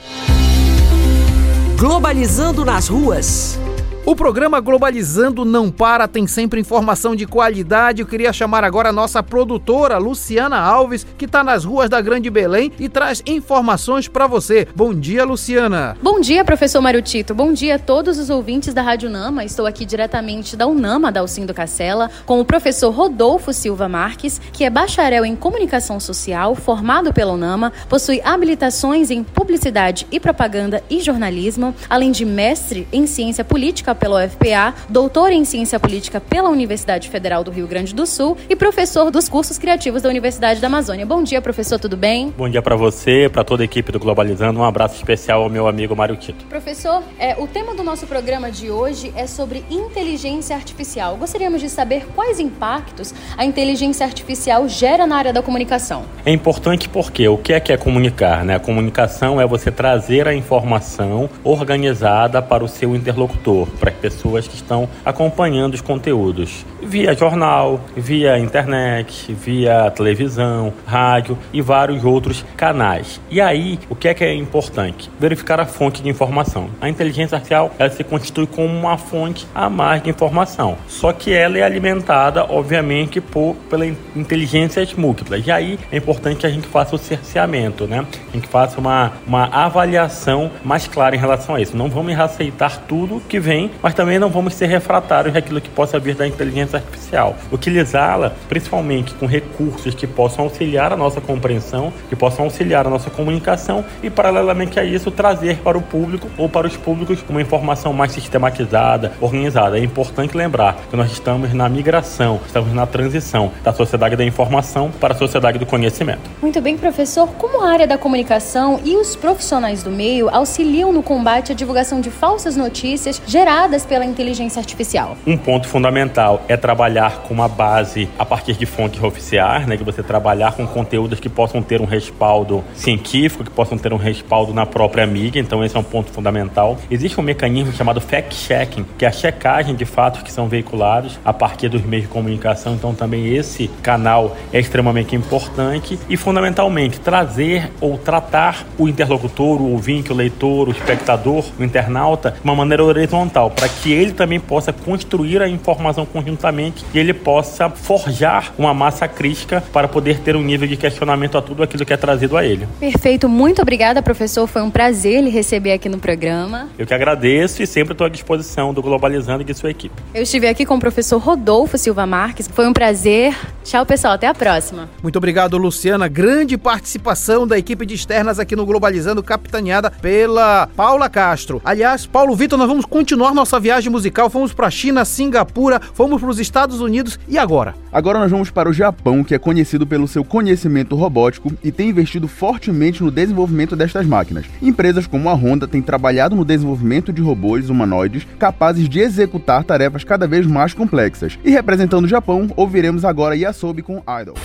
Globalizando 1.77 2.63
nas 2.63 2.87
ruas. 2.87 3.59
O 4.05 4.17
programa 4.17 4.59
Globalizando 4.59 5.45
não 5.45 5.71
para, 5.71 6.09
tem 6.09 6.27
sempre 6.27 6.59
informação 6.59 7.15
de 7.15 7.25
qualidade. 7.25 8.01
Eu 8.01 8.05
queria 8.05 8.33
chamar 8.33 8.61
agora 8.61 8.89
a 8.89 8.91
nossa 8.91 9.23
produtora, 9.23 9.97
Luciana 9.97 10.59
Alves, 10.59 11.07
que 11.17 11.23
está 11.23 11.41
nas 11.41 11.63
ruas 11.63 11.89
da 11.89 12.01
Grande 12.01 12.29
Belém 12.29 12.69
e 12.77 12.89
traz 12.89 13.23
informações 13.25 14.09
para 14.09 14.27
você. 14.27 14.67
Bom 14.75 14.93
dia, 14.93 15.23
Luciana. 15.23 15.95
Bom 16.01 16.19
dia, 16.19 16.43
professor 16.43 16.81
Mário 16.81 17.01
Tito. 17.01 17.33
Bom 17.33 17.53
dia 17.53 17.75
a 17.75 17.79
todos 17.79 18.19
os 18.19 18.29
ouvintes 18.29 18.73
da 18.73 18.81
Rádio 18.81 19.09
Nama. 19.09 19.45
Estou 19.45 19.65
aqui 19.65 19.85
diretamente 19.85 20.57
da 20.57 20.67
Unama, 20.67 21.09
da 21.09 21.21
Alcindo 21.21 21.53
Cacela, 21.53 22.11
com 22.25 22.41
o 22.41 22.45
professor 22.45 22.91
Rodolfo 22.91 23.53
Silva 23.53 23.87
Marques, 23.87 24.41
que 24.51 24.65
é 24.65 24.69
bacharel 24.69 25.23
em 25.23 25.33
comunicação 25.33 25.97
social, 25.97 26.55
formado 26.55 27.13
pela 27.13 27.31
Unama, 27.31 27.71
possui 27.87 28.19
habilitações 28.21 29.09
em 29.09 29.23
publicidade 29.23 30.05
e 30.11 30.19
propaganda 30.19 30.83
e 30.89 30.99
jornalismo, 30.99 31.73
além 31.89 32.11
de 32.11 32.25
mestre 32.25 32.85
em 32.91 33.07
ciência 33.07 33.45
política 33.45 33.92
pela 33.95 34.25
UFPA, 34.25 34.73
doutor 34.89 35.31
em 35.31 35.45
Ciência 35.45 35.79
Política 35.79 36.19
pela 36.19 36.49
Universidade 36.49 37.09
Federal 37.09 37.43
do 37.43 37.51
Rio 37.51 37.67
Grande 37.67 37.93
do 37.93 38.05
Sul 38.05 38.37
e 38.49 38.55
professor 38.55 39.11
dos 39.11 39.27
cursos 39.29 39.57
criativos 39.57 40.01
da 40.01 40.09
Universidade 40.09 40.59
da 40.59 40.67
Amazônia. 40.67 41.05
Bom 41.05 41.23
dia, 41.23 41.41
professor, 41.41 41.79
tudo 41.79 41.97
bem? 41.97 42.33
Bom 42.37 42.49
dia 42.49 42.61
para 42.61 42.75
você, 42.75 43.29
para 43.31 43.43
toda 43.43 43.63
a 43.63 43.65
equipe 43.65 43.91
do 43.91 43.99
Globalizando. 43.99 44.59
Um 44.59 44.63
abraço 44.63 44.95
especial 44.95 45.43
ao 45.43 45.49
meu 45.49 45.67
amigo 45.67 45.95
Mário 45.95 46.15
Tito. 46.15 46.45
Professor, 46.45 47.03
é, 47.19 47.35
o 47.39 47.47
tema 47.47 47.75
do 47.75 47.83
nosso 47.83 48.07
programa 48.07 48.51
de 48.51 48.69
hoje 48.69 49.13
é 49.15 49.27
sobre 49.27 49.63
inteligência 49.69 50.55
artificial. 50.55 51.17
Gostaríamos 51.17 51.61
de 51.61 51.69
saber 51.69 52.07
quais 52.15 52.39
impactos 52.39 53.13
a 53.37 53.45
inteligência 53.45 54.05
artificial 54.05 54.67
gera 54.67 55.05
na 55.05 55.15
área 55.15 55.33
da 55.33 55.41
comunicação. 55.41 56.03
É 56.25 56.31
importante 56.31 56.87
porque 56.89 57.27
o 57.27 57.37
que 57.37 57.53
é 57.53 57.59
que 57.59 57.71
é 57.71 57.77
comunicar? 57.77 58.43
Né? 58.45 58.55
A 58.55 58.59
comunicação 58.59 59.39
é 59.39 59.45
você 59.45 59.71
trazer 59.71 60.27
a 60.27 60.33
informação 60.33 61.29
organizada 61.43 62.41
para 62.41 62.63
o 62.63 62.67
seu 62.67 62.95
interlocutor, 62.95 63.67
para 63.83 63.91
as 63.91 63.97
pessoas 63.97 64.47
que 64.47 64.55
estão 64.55 64.87
acompanhando 65.03 65.73
os 65.73 65.81
conteúdos 65.81 66.65
via 66.81 67.13
jornal, 67.13 67.81
via 67.95 68.39
internet, 68.39 69.33
via 69.33 69.91
televisão, 69.91 70.73
rádio 70.85 71.37
e 71.51 71.61
vários 71.61 72.05
outros 72.05 72.45
canais. 72.55 73.19
E 73.29 73.41
aí, 73.41 73.79
o 73.89 73.95
que 73.95 74.07
é 74.07 74.13
que 74.13 74.23
é 74.23 74.33
importante? 74.33 75.09
Verificar 75.19 75.59
a 75.59 75.65
fonte 75.65 76.01
de 76.01 76.09
informação. 76.09 76.69
A 76.79 76.89
inteligência 76.89 77.35
artificial 77.35 77.71
ela 77.77 77.89
se 77.89 78.03
constitui 78.03 78.47
como 78.47 78.67
uma 78.67 78.97
fonte 78.97 79.47
a 79.53 79.69
mais 79.69 80.01
de 80.01 80.09
informação, 80.09 80.77
só 80.87 81.11
que 81.11 81.33
ela 81.33 81.57
é 81.57 81.63
alimentada, 81.63 82.45
obviamente, 82.45 83.19
por 83.19 83.55
pela 83.69 83.85
inteligências 84.15 84.93
múltiplas. 84.93 85.45
E 85.45 85.51
aí 85.51 85.79
é 85.91 85.97
importante 85.97 86.37
que 86.37 86.45
a 86.45 86.49
gente 86.49 86.67
faça 86.67 86.95
o 86.95 86.99
cerceamento, 86.99 87.85
né? 87.85 88.05
A 88.29 88.35
gente 88.35 88.47
faça 88.47 88.79
uma, 88.79 89.13
uma 89.27 89.45
avaliação 89.45 90.51
mais 90.63 90.87
clara 90.87 91.15
em 91.15 91.19
relação 91.19 91.55
a 91.55 91.61
isso. 91.61 91.75
Não 91.75 91.89
vamos 91.89 92.17
aceitar 92.17 92.77
tudo 92.87 93.21
que 93.27 93.39
vem 93.39 93.71
mas 93.81 93.93
também 93.93 94.19
não 94.19 94.29
vamos 94.29 94.53
ser 94.53 94.67
refratários 94.67 95.33
daquilo 95.33 95.59
que 95.59 95.69
possa 95.69 95.99
vir 95.99 96.15
da 96.15 96.27
inteligência 96.27 96.77
artificial. 96.77 97.35
Utilizá-la 97.51 98.33
principalmente 98.47 99.13
com 99.15 99.25
recursos 99.25 99.93
que 99.93 100.07
possam 100.07 100.45
auxiliar 100.45 100.93
a 100.93 100.97
nossa 100.97 101.19
compreensão, 101.19 101.91
que 102.09 102.15
possam 102.15 102.45
auxiliar 102.45 102.85
a 102.87 102.89
nossa 102.89 103.09
comunicação 103.09 103.83
e, 104.01 104.09
paralelamente 104.09 104.79
a 104.79 104.83
isso, 104.83 105.11
trazer 105.11 105.57
para 105.57 105.77
o 105.77 105.81
público 105.81 106.29
ou 106.37 106.47
para 106.47 106.67
os 106.67 106.77
públicos 106.77 107.23
uma 107.29 107.41
informação 107.41 107.93
mais 107.93 108.11
sistematizada, 108.11 109.13
organizada. 109.19 109.77
É 109.77 109.83
importante 109.83 110.35
lembrar 110.35 110.77
que 110.89 110.95
nós 110.95 111.11
estamos 111.11 111.53
na 111.53 111.67
migração, 111.67 112.39
estamos 112.45 112.73
na 112.73 112.85
transição 112.85 113.51
da 113.63 113.73
sociedade 113.73 114.15
da 114.15 114.25
informação 114.25 114.91
para 114.91 115.13
a 115.13 115.17
sociedade 115.17 115.57
do 115.57 115.65
conhecimento. 115.65 116.21
Muito 116.41 116.61
bem, 116.61 116.77
professor. 116.77 117.27
Como 117.37 117.63
a 117.63 117.69
área 117.69 117.87
da 117.87 117.97
comunicação 117.97 118.79
e 118.83 118.95
os 118.95 119.15
profissionais 119.15 119.83
do 119.83 119.89
meio 119.89 120.29
auxiliam 120.29 120.91
no 120.91 121.01
combate 121.01 121.51
à 121.51 121.55
divulgação 121.55 121.99
de 121.99 122.09
falsas 122.09 122.55
notícias 122.55 123.21
geradas 123.25 123.62
geradas 123.63 123.85
pela 123.85 124.05
inteligência 124.05 124.59
artificial. 124.59 125.17
Um 125.25 125.37
ponto 125.37 125.67
fundamental 125.67 126.43
é 126.49 126.57
trabalhar 126.57 127.19
com 127.19 127.33
uma 127.33 127.47
base 127.47 128.09
a 128.19 128.25
partir 128.25 128.53
de 128.57 128.65
fontes 128.65 129.01
oficiais, 129.01 129.65
né, 129.65 129.77
que 129.77 129.83
você 129.83 130.03
trabalhar 130.03 130.53
com 130.53 130.67
conteúdos 130.67 131.19
que 131.19 131.29
possam 131.29 131.61
ter 131.61 131.81
um 131.81 131.85
respaldo 131.85 132.63
científico, 132.75 133.43
que 133.43 133.49
possam 133.49 133.77
ter 133.77 133.93
um 133.93 133.97
respaldo 133.97 134.53
na 134.53 134.65
própria 134.65 135.07
mídia, 135.07 135.39
então 135.39 135.63
esse 135.63 135.77
é 135.77 135.79
um 135.79 135.83
ponto 135.83 136.11
fundamental. 136.11 136.77
Existe 136.91 137.19
um 137.19 137.23
mecanismo 137.23 137.71
chamado 137.71 138.01
fact-checking, 138.01 138.85
que 138.97 139.05
é 139.05 139.07
a 139.07 139.11
checagem 139.11 139.75
de 139.75 139.85
fatos 139.85 140.23
que 140.23 140.31
são 140.31 140.47
veiculados 140.47 141.17
a 141.23 141.31
partir 141.31 141.69
dos 141.69 141.83
meios 141.83 142.05
de 142.05 142.11
comunicação, 142.11 142.73
então 142.73 142.93
também 142.93 143.33
esse 143.33 143.69
canal 143.81 144.35
é 144.51 144.59
extremamente 144.59 145.15
importante 145.15 145.97
e 146.09 146.17
fundamentalmente 146.17 146.99
trazer 146.99 147.71
ou 147.79 147.97
tratar 147.97 148.65
o 148.77 148.89
interlocutor, 148.89 149.61
o 149.61 149.71
ouvinte, 149.71 150.11
o 150.11 150.15
leitor, 150.15 150.67
o 150.67 150.71
espectador, 150.71 151.45
o 151.57 151.63
internauta 151.63 152.31
de 152.31 152.43
uma 152.43 152.55
maneira 152.55 152.83
horizontal, 152.83 153.52
para 153.55 153.69
que 153.69 153.91
ele 153.91 154.11
também 154.11 154.39
possa 154.39 154.73
construir 154.73 155.41
a 155.41 155.47
informação 155.47 156.05
conjuntamente 156.05 156.85
e 156.93 156.99
ele 156.99 157.13
possa 157.13 157.69
forjar 157.69 158.53
uma 158.57 158.73
massa 158.73 159.07
crítica 159.07 159.63
para 159.71 159.87
poder 159.87 160.19
ter 160.19 160.35
um 160.35 160.43
nível 160.43 160.67
de 160.67 160.77
questionamento 160.77 161.37
a 161.37 161.41
tudo 161.41 161.63
aquilo 161.63 161.85
que 161.85 161.93
é 161.93 161.97
trazido 161.97 162.37
a 162.37 162.45
ele. 162.45 162.67
Perfeito, 162.79 163.29
muito 163.29 163.61
obrigada, 163.61 164.01
professor. 164.01 164.47
Foi 164.47 164.61
um 164.61 164.69
prazer 164.69 165.21
lhe 165.21 165.29
receber 165.29 165.73
aqui 165.73 165.89
no 165.89 165.99
programa. 165.99 166.67
Eu 166.77 166.85
que 166.85 166.93
agradeço 166.93 167.61
e 167.61 167.67
sempre 167.67 167.93
estou 167.93 168.05
à 168.05 168.09
disposição 168.09 168.73
do 168.73 168.81
Globalizando 168.81 169.41
e 169.41 169.45
de 169.45 169.53
sua 169.53 169.69
equipe. 169.69 169.95
Eu 170.13 170.23
estive 170.23 170.47
aqui 170.47 170.65
com 170.65 170.75
o 170.75 170.79
professor 170.79 171.17
Rodolfo 171.17 171.77
Silva 171.77 172.05
Marques. 172.05 172.47
Foi 172.47 172.67
um 172.67 172.73
prazer. 172.73 173.35
Tchau, 173.63 173.85
pessoal. 173.85 174.13
Até 174.13 174.27
a 174.27 174.33
próxima. 174.33 174.89
Muito 175.01 175.15
obrigado, 175.17 175.57
Luciana. 175.57 176.07
Grande 176.07 176.57
participação 176.57 177.47
da 177.47 177.57
equipe 177.57 177.85
de 177.85 177.95
externas 177.95 178.39
aqui 178.39 178.55
no 178.55 178.65
Globalizando, 178.65 179.23
capitaneada 179.23 179.89
pela 179.89 180.67
Paula 180.75 181.09
Castro. 181.09 181.61
Aliás, 181.63 182.05
Paulo 182.05 182.35
Vitor, 182.35 182.57
nós 182.57 182.67
vamos 182.67 182.85
continuar 182.85 183.33
nossa 183.43 183.59
viagem 183.59 183.91
musical. 183.91 184.29
Fomos 184.29 184.53
para 184.53 184.71
China, 184.71 185.03
Singapura, 185.03 185.81
fomos 185.93 186.21
para 186.21 186.29
os 186.29 186.39
Estados 186.39 186.79
Unidos 186.79 187.19
e 187.27 187.37
agora? 187.37 187.75
Agora 187.91 188.17
nós 188.17 188.31
vamos 188.31 188.49
para 188.49 188.69
o 188.69 188.73
Japão, 188.73 189.21
que 189.21 189.35
é 189.35 189.37
conhecido 189.37 189.85
pelo 189.85 190.07
seu 190.07 190.23
conhecimento 190.23 190.95
robótico 190.95 191.51
e 191.61 191.69
tem 191.69 191.89
investido 191.89 192.25
fortemente 192.25 193.03
no 193.03 193.11
desenvolvimento 193.11 193.75
destas 193.75 194.05
máquinas. 194.05 194.45
Empresas 194.61 195.05
como 195.05 195.27
a 195.27 195.33
Honda 195.33 195.67
têm 195.67 195.81
trabalhado 195.81 196.37
no 196.37 196.45
desenvolvimento 196.45 197.11
de 197.11 197.21
robôs 197.21 197.69
humanoides 197.69 198.25
capazes 198.39 198.87
de 198.87 199.01
executar 199.01 199.65
tarefas 199.65 200.05
cada 200.05 200.25
vez 200.25 200.47
mais 200.47 200.73
complexas. 200.73 201.37
E 201.43 201.51
representando 201.51 202.05
o 202.05 202.09
Japão, 202.09 202.47
ouviremos 202.55 203.03
agora 203.03 203.35
Yasobi 203.35 203.81
com 203.81 204.01
Idol. 204.21 204.35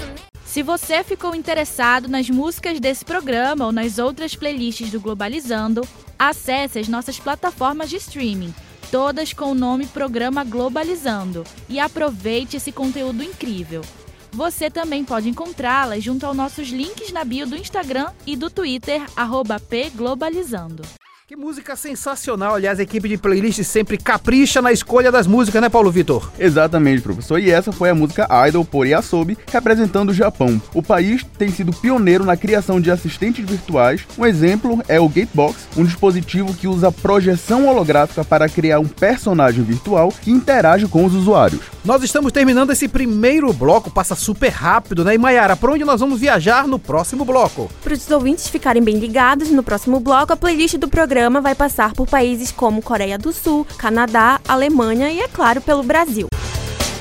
Se 0.44 0.60
você 0.60 1.04
ficou 1.04 1.36
interessado 1.36 2.08
nas 2.08 2.28
músicas 2.28 2.80
desse 2.80 3.04
programa 3.04 3.66
ou 3.66 3.70
nas 3.70 4.00
outras 4.00 4.34
playlists 4.34 4.90
do 4.90 4.98
Globalizando, 4.98 5.82
acesse 6.18 6.80
as 6.80 6.88
nossas 6.88 7.20
plataformas 7.20 7.88
de 7.88 7.96
streaming 7.96 8.52
todas 8.90 9.32
com 9.32 9.52
o 9.52 9.54
nome 9.54 9.86
Programa 9.86 10.44
Globalizando, 10.44 11.44
e 11.68 11.78
aproveite 11.78 12.56
esse 12.56 12.72
conteúdo 12.72 13.22
incrível. 13.22 13.82
Você 14.32 14.70
também 14.70 15.04
pode 15.04 15.28
encontrá-las 15.28 16.02
junto 16.02 16.24
aos 16.26 16.36
nossos 16.36 16.68
links 16.68 17.12
na 17.12 17.24
bio 17.24 17.46
do 17.46 17.56
Instagram 17.56 18.12
e 18.26 18.36
do 18.36 18.50
Twitter, 18.50 19.02
pglobalizando. 19.68 20.82
Que 21.28 21.36
música 21.36 21.76
sensacional, 21.76 22.54
aliás, 22.54 22.80
a 22.80 22.82
equipe 22.82 23.06
de 23.06 23.18
playlist 23.18 23.62
sempre 23.62 23.98
capricha 23.98 24.62
na 24.62 24.72
escolha 24.72 25.12
das 25.12 25.26
músicas, 25.26 25.60
né, 25.60 25.68
Paulo 25.68 25.90
Vitor? 25.90 26.32
Exatamente, 26.38 27.02
professor. 27.02 27.38
E 27.38 27.50
essa 27.50 27.70
foi 27.70 27.90
a 27.90 27.94
música 27.94 28.26
Idol 28.48 28.64
por 28.64 28.86
Yasobi, 28.86 29.36
representando 29.52 30.08
o 30.08 30.14
Japão. 30.14 30.58
O 30.72 30.82
país 30.82 31.22
tem 31.36 31.50
sido 31.50 31.70
pioneiro 31.70 32.24
na 32.24 32.34
criação 32.34 32.80
de 32.80 32.90
assistentes 32.90 33.44
virtuais. 33.44 34.06
Um 34.16 34.24
exemplo 34.24 34.82
é 34.88 34.98
o 34.98 35.06
Gatebox, 35.06 35.68
um 35.76 35.84
dispositivo 35.84 36.54
que 36.54 36.66
usa 36.66 36.90
projeção 36.90 37.68
holográfica 37.68 38.24
para 38.24 38.48
criar 38.48 38.80
um 38.80 38.88
personagem 38.88 39.62
virtual 39.62 40.10
que 40.22 40.30
interage 40.30 40.88
com 40.88 41.04
os 41.04 41.14
usuários. 41.14 41.60
Nós 41.84 42.02
estamos 42.02 42.32
terminando 42.32 42.70
esse 42.70 42.88
primeiro 42.88 43.52
bloco, 43.52 43.90
passa 43.90 44.14
super 44.14 44.48
rápido, 44.48 45.04
né? 45.04 45.14
E 45.14 45.18
Mayara, 45.18 45.56
para 45.56 45.72
onde 45.72 45.84
nós 45.84 46.00
vamos 46.00 46.20
viajar 46.20 46.66
no 46.66 46.78
próximo 46.78 47.22
bloco? 47.22 47.70
Para 47.84 47.92
os 47.92 48.10
ouvintes 48.10 48.48
ficarem 48.48 48.82
bem 48.82 48.98
ligados, 48.98 49.50
no 49.50 49.62
próximo 49.62 50.00
bloco 50.00 50.32
a 50.32 50.36
playlist 50.36 50.76
do 50.78 50.88
programa 50.88 51.17
vai 51.42 51.54
passar 51.54 51.94
por 51.94 52.06
países 52.06 52.52
como 52.52 52.80
Coreia 52.80 53.18
do 53.18 53.32
Sul, 53.32 53.66
Canadá, 53.76 54.40
Alemanha 54.46 55.10
e, 55.10 55.20
é 55.20 55.26
claro, 55.26 55.60
pelo 55.60 55.82
Brasil. 55.82 56.28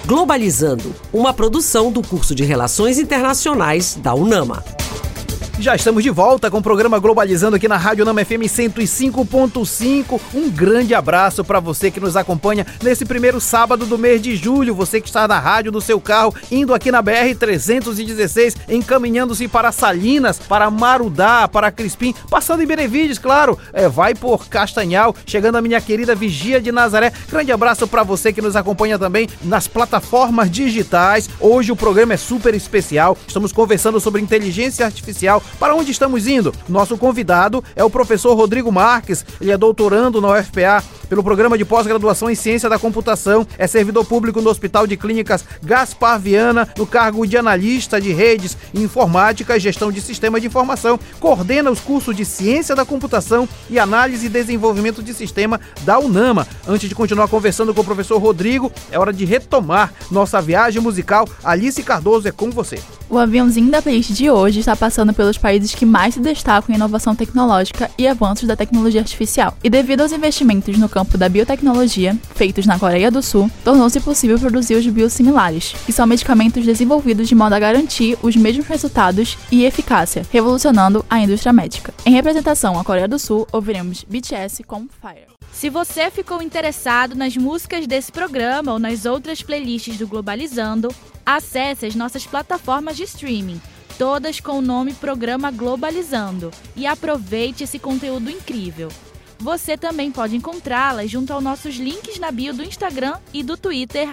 Globalizando, 0.05 0.95
uma 1.13 1.33
produção 1.33 1.91
do 1.91 2.01
curso 2.01 2.33
de 2.33 2.43
Relações 2.43 2.97
Internacionais 2.97 3.95
da 3.95 4.15
UNAMA. 4.15 4.63
Já 5.59 5.75
estamos 5.75 6.03
de 6.03 6.11
volta 6.11 6.51
com 6.51 6.59
o 6.59 6.61
programa 6.61 6.99
Globalizando 6.99 7.55
aqui 7.55 7.67
na 7.67 7.77
Rádio 7.77 8.05
Nama 8.05 8.23
FM 8.23 8.45
105.5. 8.45 10.21
Um 10.31 10.51
grande 10.51 10.93
abraço 10.93 11.43
para 11.43 11.59
você 11.59 11.89
que 11.89 11.99
nos 11.99 12.15
acompanha 12.15 12.63
nesse 12.81 13.03
primeiro 13.03 13.41
sábado 13.41 13.87
do 13.87 13.97
mês 13.97 14.21
de 14.21 14.35
julho. 14.35 14.75
Você 14.75 15.01
que 15.01 15.07
está 15.07 15.27
na 15.27 15.39
rádio 15.39 15.71
do 15.71 15.81
seu 15.81 15.99
carro, 15.99 16.33
indo 16.51 16.75
aqui 16.75 16.91
na 16.91 17.01
BR 17.01 17.33
316, 17.39 18.55
encaminhando-se 18.69 19.47
para 19.47 19.71
Salinas, 19.71 20.37
para 20.37 20.69
Marudá, 20.69 21.47
para 21.47 21.71
Crispim, 21.71 22.13
passando 22.29 22.61
em 22.61 22.67
Benevides, 22.67 23.17
claro. 23.17 23.57
É, 23.73 23.89
vai 23.89 24.13
por 24.13 24.47
Castanhal, 24.47 25.15
chegando 25.25 25.55
a 25.55 25.61
minha 25.61 25.81
querida 25.81 26.13
Vigia 26.13 26.61
de 26.61 26.71
Nazaré. 26.71 27.11
Grande 27.31 27.51
abraço 27.51 27.87
para 27.87 28.03
você 28.03 28.31
que 28.31 28.43
nos 28.43 28.55
acompanha 28.55 28.99
também 28.99 29.27
nas 29.41 29.67
plataformas 29.67 30.51
digitais. 30.51 31.27
Hoje 31.39 31.71
o 31.71 31.75
programa 31.75 32.13
é 32.13 32.17
super 32.17 32.53
especial. 32.53 33.17
Estamos 33.27 33.51
conversando 33.51 33.99
sobre 33.99 34.21
inteligência 34.21 34.85
artificial 34.85 35.41
para 35.59 35.75
onde 35.75 35.91
estamos 35.91 36.27
indo? 36.27 36.53
Nosso 36.67 36.97
convidado 36.97 37.63
é 37.75 37.83
o 37.83 37.89
professor 37.89 38.35
Rodrigo 38.35 38.71
Marques, 38.71 39.25
ele 39.39 39.51
é 39.51 39.57
doutorando 39.57 40.21
na 40.21 40.33
UFPA, 40.33 40.83
pelo 41.09 41.23
programa 41.23 41.57
de 41.57 41.63
pós-graduação 41.63 42.29
em 42.29 42.35
Ciência 42.35 42.69
da 42.69 42.77
Computação, 42.77 43.47
é 43.57 43.65
servidor 43.65 44.05
público 44.05 44.41
no 44.41 44.49
Hospital 44.49 44.85
de 44.85 44.97
Clínicas 44.97 45.43
Gaspar 45.63 46.19
Viana, 46.19 46.67
no 46.77 46.85
cargo 46.85 47.25
de 47.25 47.37
analista 47.37 47.99
de 48.01 48.11
redes, 48.11 48.57
informática 48.73 49.55
e 49.55 49.59
gestão 49.59 49.89
de 49.89 50.01
sistema 50.01 50.39
de 50.39 50.47
informação. 50.47 50.99
Coordena 51.19 51.71
os 51.71 51.79
cursos 51.79 52.15
de 52.15 52.25
Ciência 52.25 52.75
da 52.75 52.85
Computação 52.85 53.47
e 53.69 53.79
Análise 53.79 54.25
e 54.25 54.29
Desenvolvimento 54.29 55.01
de 55.01 55.13
Sistema 55.13 55.61
da 55.83 55.97
UNAMA. 55.97 56.45
Antes 56.67 56.89
de 56.89 56.95
continuar 56.95 57.29
conversando 57.29 57.73
com 57.73 57.81
o 57.81 57.85
professor 57.85 58.17
Rodrigo, 58.17 58.69
é 58.91 58.99
hora 58.99 59.13
de 59.13 59.23
retomar 59.23 59.93
nossa 60.11 60.41
viagem 60.41 60.81
musical. 60.81 61.27
Alice 61.41 61.81
Cardoso 61.83 62.27
é 62.27 62.31
com 62.31 62.51
você. 62.51 62.79
O 63.09 63.17
aviãozinho 63.17 63.71
da 63.71 63.81
playlist 63.81 64.11
de 64.11 64.29
hoje 64.29 64.59
está 64.59 64.75
passando 64.75 65.13
pelos 65.13 65.36
países 65.37 65.73
que 65.73 65.85
mais 65.85 66.13
se 66.13 66.19
destacam 66.19 66.73
em 66.73 66.77
inovação 66.77 67.15
tecnológica 67.15 67.89
e 67.97 68.07
avanços 68.07 68.47
da 68.47 68.55
tecnologia 68.55 69.01
artificial. 69.01 69.55
E 69.63 69.69
devido 69.69 70.01
aos 70.01 70.11
investimentos 70.11 70.77
no 70.77 70.89
campo 70.89 71.17
da 71.17 71.29
biotecnologia, 71.29 72.17
feitos 72.35 72.65
na 72.65 72.79
Coreia 72.79 73.11
do 73.11 73.21
Sul, 73.21 73.49
tornou-se 73.63 73.99
possível 73.99 74.39
produzir 74.39 74.75
os 74.75 74.87
biosimilares, 74.87 75.73
que 75.85 75.93
são 75.93 76.07
medicamentos 76.07 76.65
desenvolvidos 76.65 77.27
de 77.27 77.35
modo 77.35 77.53
a 77.53 77.59
garantir 77.59 78.17
os 78.21 78.35
mesmos 78.35 78.67
resultados 78.67 79.37
e 79.51 79.63
eficácia, 79.63 80.25
revolucionando 80.31 81.05
a 81.09 81.19
indústria 81.19 81.53
médica. 81.53 81.93
Em 82.05 82.11
representação 82.11 82.79
à 82.79 82.83
Coreia 82.83 83.07
do 83.07 83.19
Sul, 83.19 83.47
ouviremos 83.51 84.03
BTS 84.03 84.63
com 84.63 84.87
Fire. 85.01 85.37
Se 85.51 85.69
você 85.69 86.11
ficou 86.11 86.41
interessado 86.41 87.15
nas 87.15 87.35
músicas 87.35 87.87
desse 87.87 88.11
programa 88.11 88.73
ou 88.73 88.79
nas 88.79 89.05
outras 89.05 89.41
playlists 89.41 89.97
do 89.97 90.07
Globalizando, 90.07 90.89
acesse 91.25 91.85
as 91.85 91.95
nossas 91.95 92.27
plataformas 92.27 92.95
de 92.95 93.03
streaming, 93.03 93.59
todas 93.97 94.39
com 94.39 94.59
o 94.59 94.61
nome 94.61 94.93
Programa 94.93 95.51
Globalizando, 95.51 96.51
e 96.75 96.85
aproveite 96.85 97.63
esse 97.63 97.79
conteúdo 97.79 98.29
incrível. 98.29 98.89
Você 99.39 99.77
também 99.77 100.11
pode 100.11 100.35
encontrá-las 100.35 101.11
junto 101.11 101.31
aos 101.31 101.43
nossos 101.43 101.75
links 101.75 102.19
na 102.19 102.31
bio 102.31 102.53
do 102.53 102.63
Instagram 102.63 103.15
e 103.33 103.43
do 103.43 103.55
Twitter, 103.55 104.09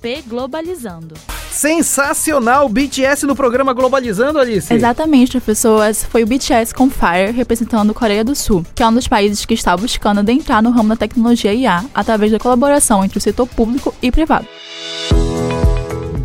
pglobalizando. 0.00 1.14
Sensacional! 1.50 2.68
BTS 2.68 3.26
no 3.26 3.36
programa 3.36 3.74
Globalizando, 3.74 4.38
Alice. 4.38 4.72
Exatamente. 4.72 5.36
Esse 5.36 6.06
foi 6.06 6.22
o 6.22 6.26
BTS 6.26 6.74
com 6.74 6.88
Fire, 6.88 7.32
representando 7.32 7.92
Coreia 7.92 8.24
do 8.24 8.34
Sul, 8.34 8.64
que 8.74 8.82
é 8.82 8.88
um 8.88 8.94
dos 8.94 9.06
países 9.06 9.44
que 9.44 9.52
está 9.52 9.76
buscando 9.76 10.20
adentrar 10.20 10.62
no 10.62 10.70
ramo 10.70 10.90
da 10.90 10.96
tecnologia 10.96 11.52
IA 11.52 11.84
através 11.94 12.32
da 12.32 12.38
colaboração 12.38 13.04
entre 13.04 13.18
o 13.18 13.20
setor 13.20 13.46
público 13.46 13.94
e 14.00 14.10
privado. 14.10 14.46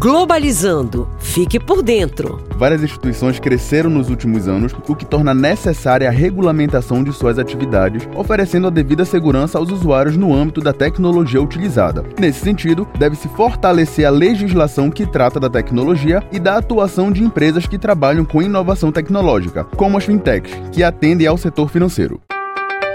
Globalizando. 0.08 1.06
Fique 1.20 1.60
por 1.60 1.84
dentro. 1.84 2.42
Várias 2.56 2.82
instituições 2.82 3.42
cresceram 3.42 3.90
nos 3.90 4.10
últimos 4.10 4.48
anos, 4.48 4.74
o 4.88 4.96
que 4.96 5.06
torna 5.06 5.34
necessária 5.34 6.08
a 6.08 6.12
regulamentação 6.12 7.04
de 7.04 7.12
suas 7.12 7.38
atividades, 7.38 8.08
oferecendo 8.16 8.68
a 8.68 8.70
devida 8.70 9.04
segurança 9.04 9.58
aos 9.58 9.70
usuários 9.70 10.16
no 10.16 10.34
âmbito 10.34 10.62
da 10.62 10.72
tecnologia 10.72 11.42
utilizada. 11.42 12.06
Nesse 12.18 12.40
sentido, 12.40 12.88
deve-se 12.98 13.28
fortalecer 13.28 14.08
a 14.08 14.10
legislação 14.10 14.90
que 14.90 15.06
trata 15.06 15.42
da 15.42 15.50
tecnologia 15.50 16.24
e 16.32 16.40
da 16.40 16.56
atuação 16.56 17.12
de 17.12 17.22
empresas 17.22 17.68
que 17.68 17.78
trabalham 17.78 18.24
com 18.24 18.42
inovação 18.42 18.94
tecnológica, 18.94 19.66
como 19.76 19.98
as 19.98 20.06
fintechs, 20.06 20.54
que 20.72 20.84
atendem 20.84 21.28
ao 21.28 21.38
setor 21.38 21.68
financeiro. 21.68 22.22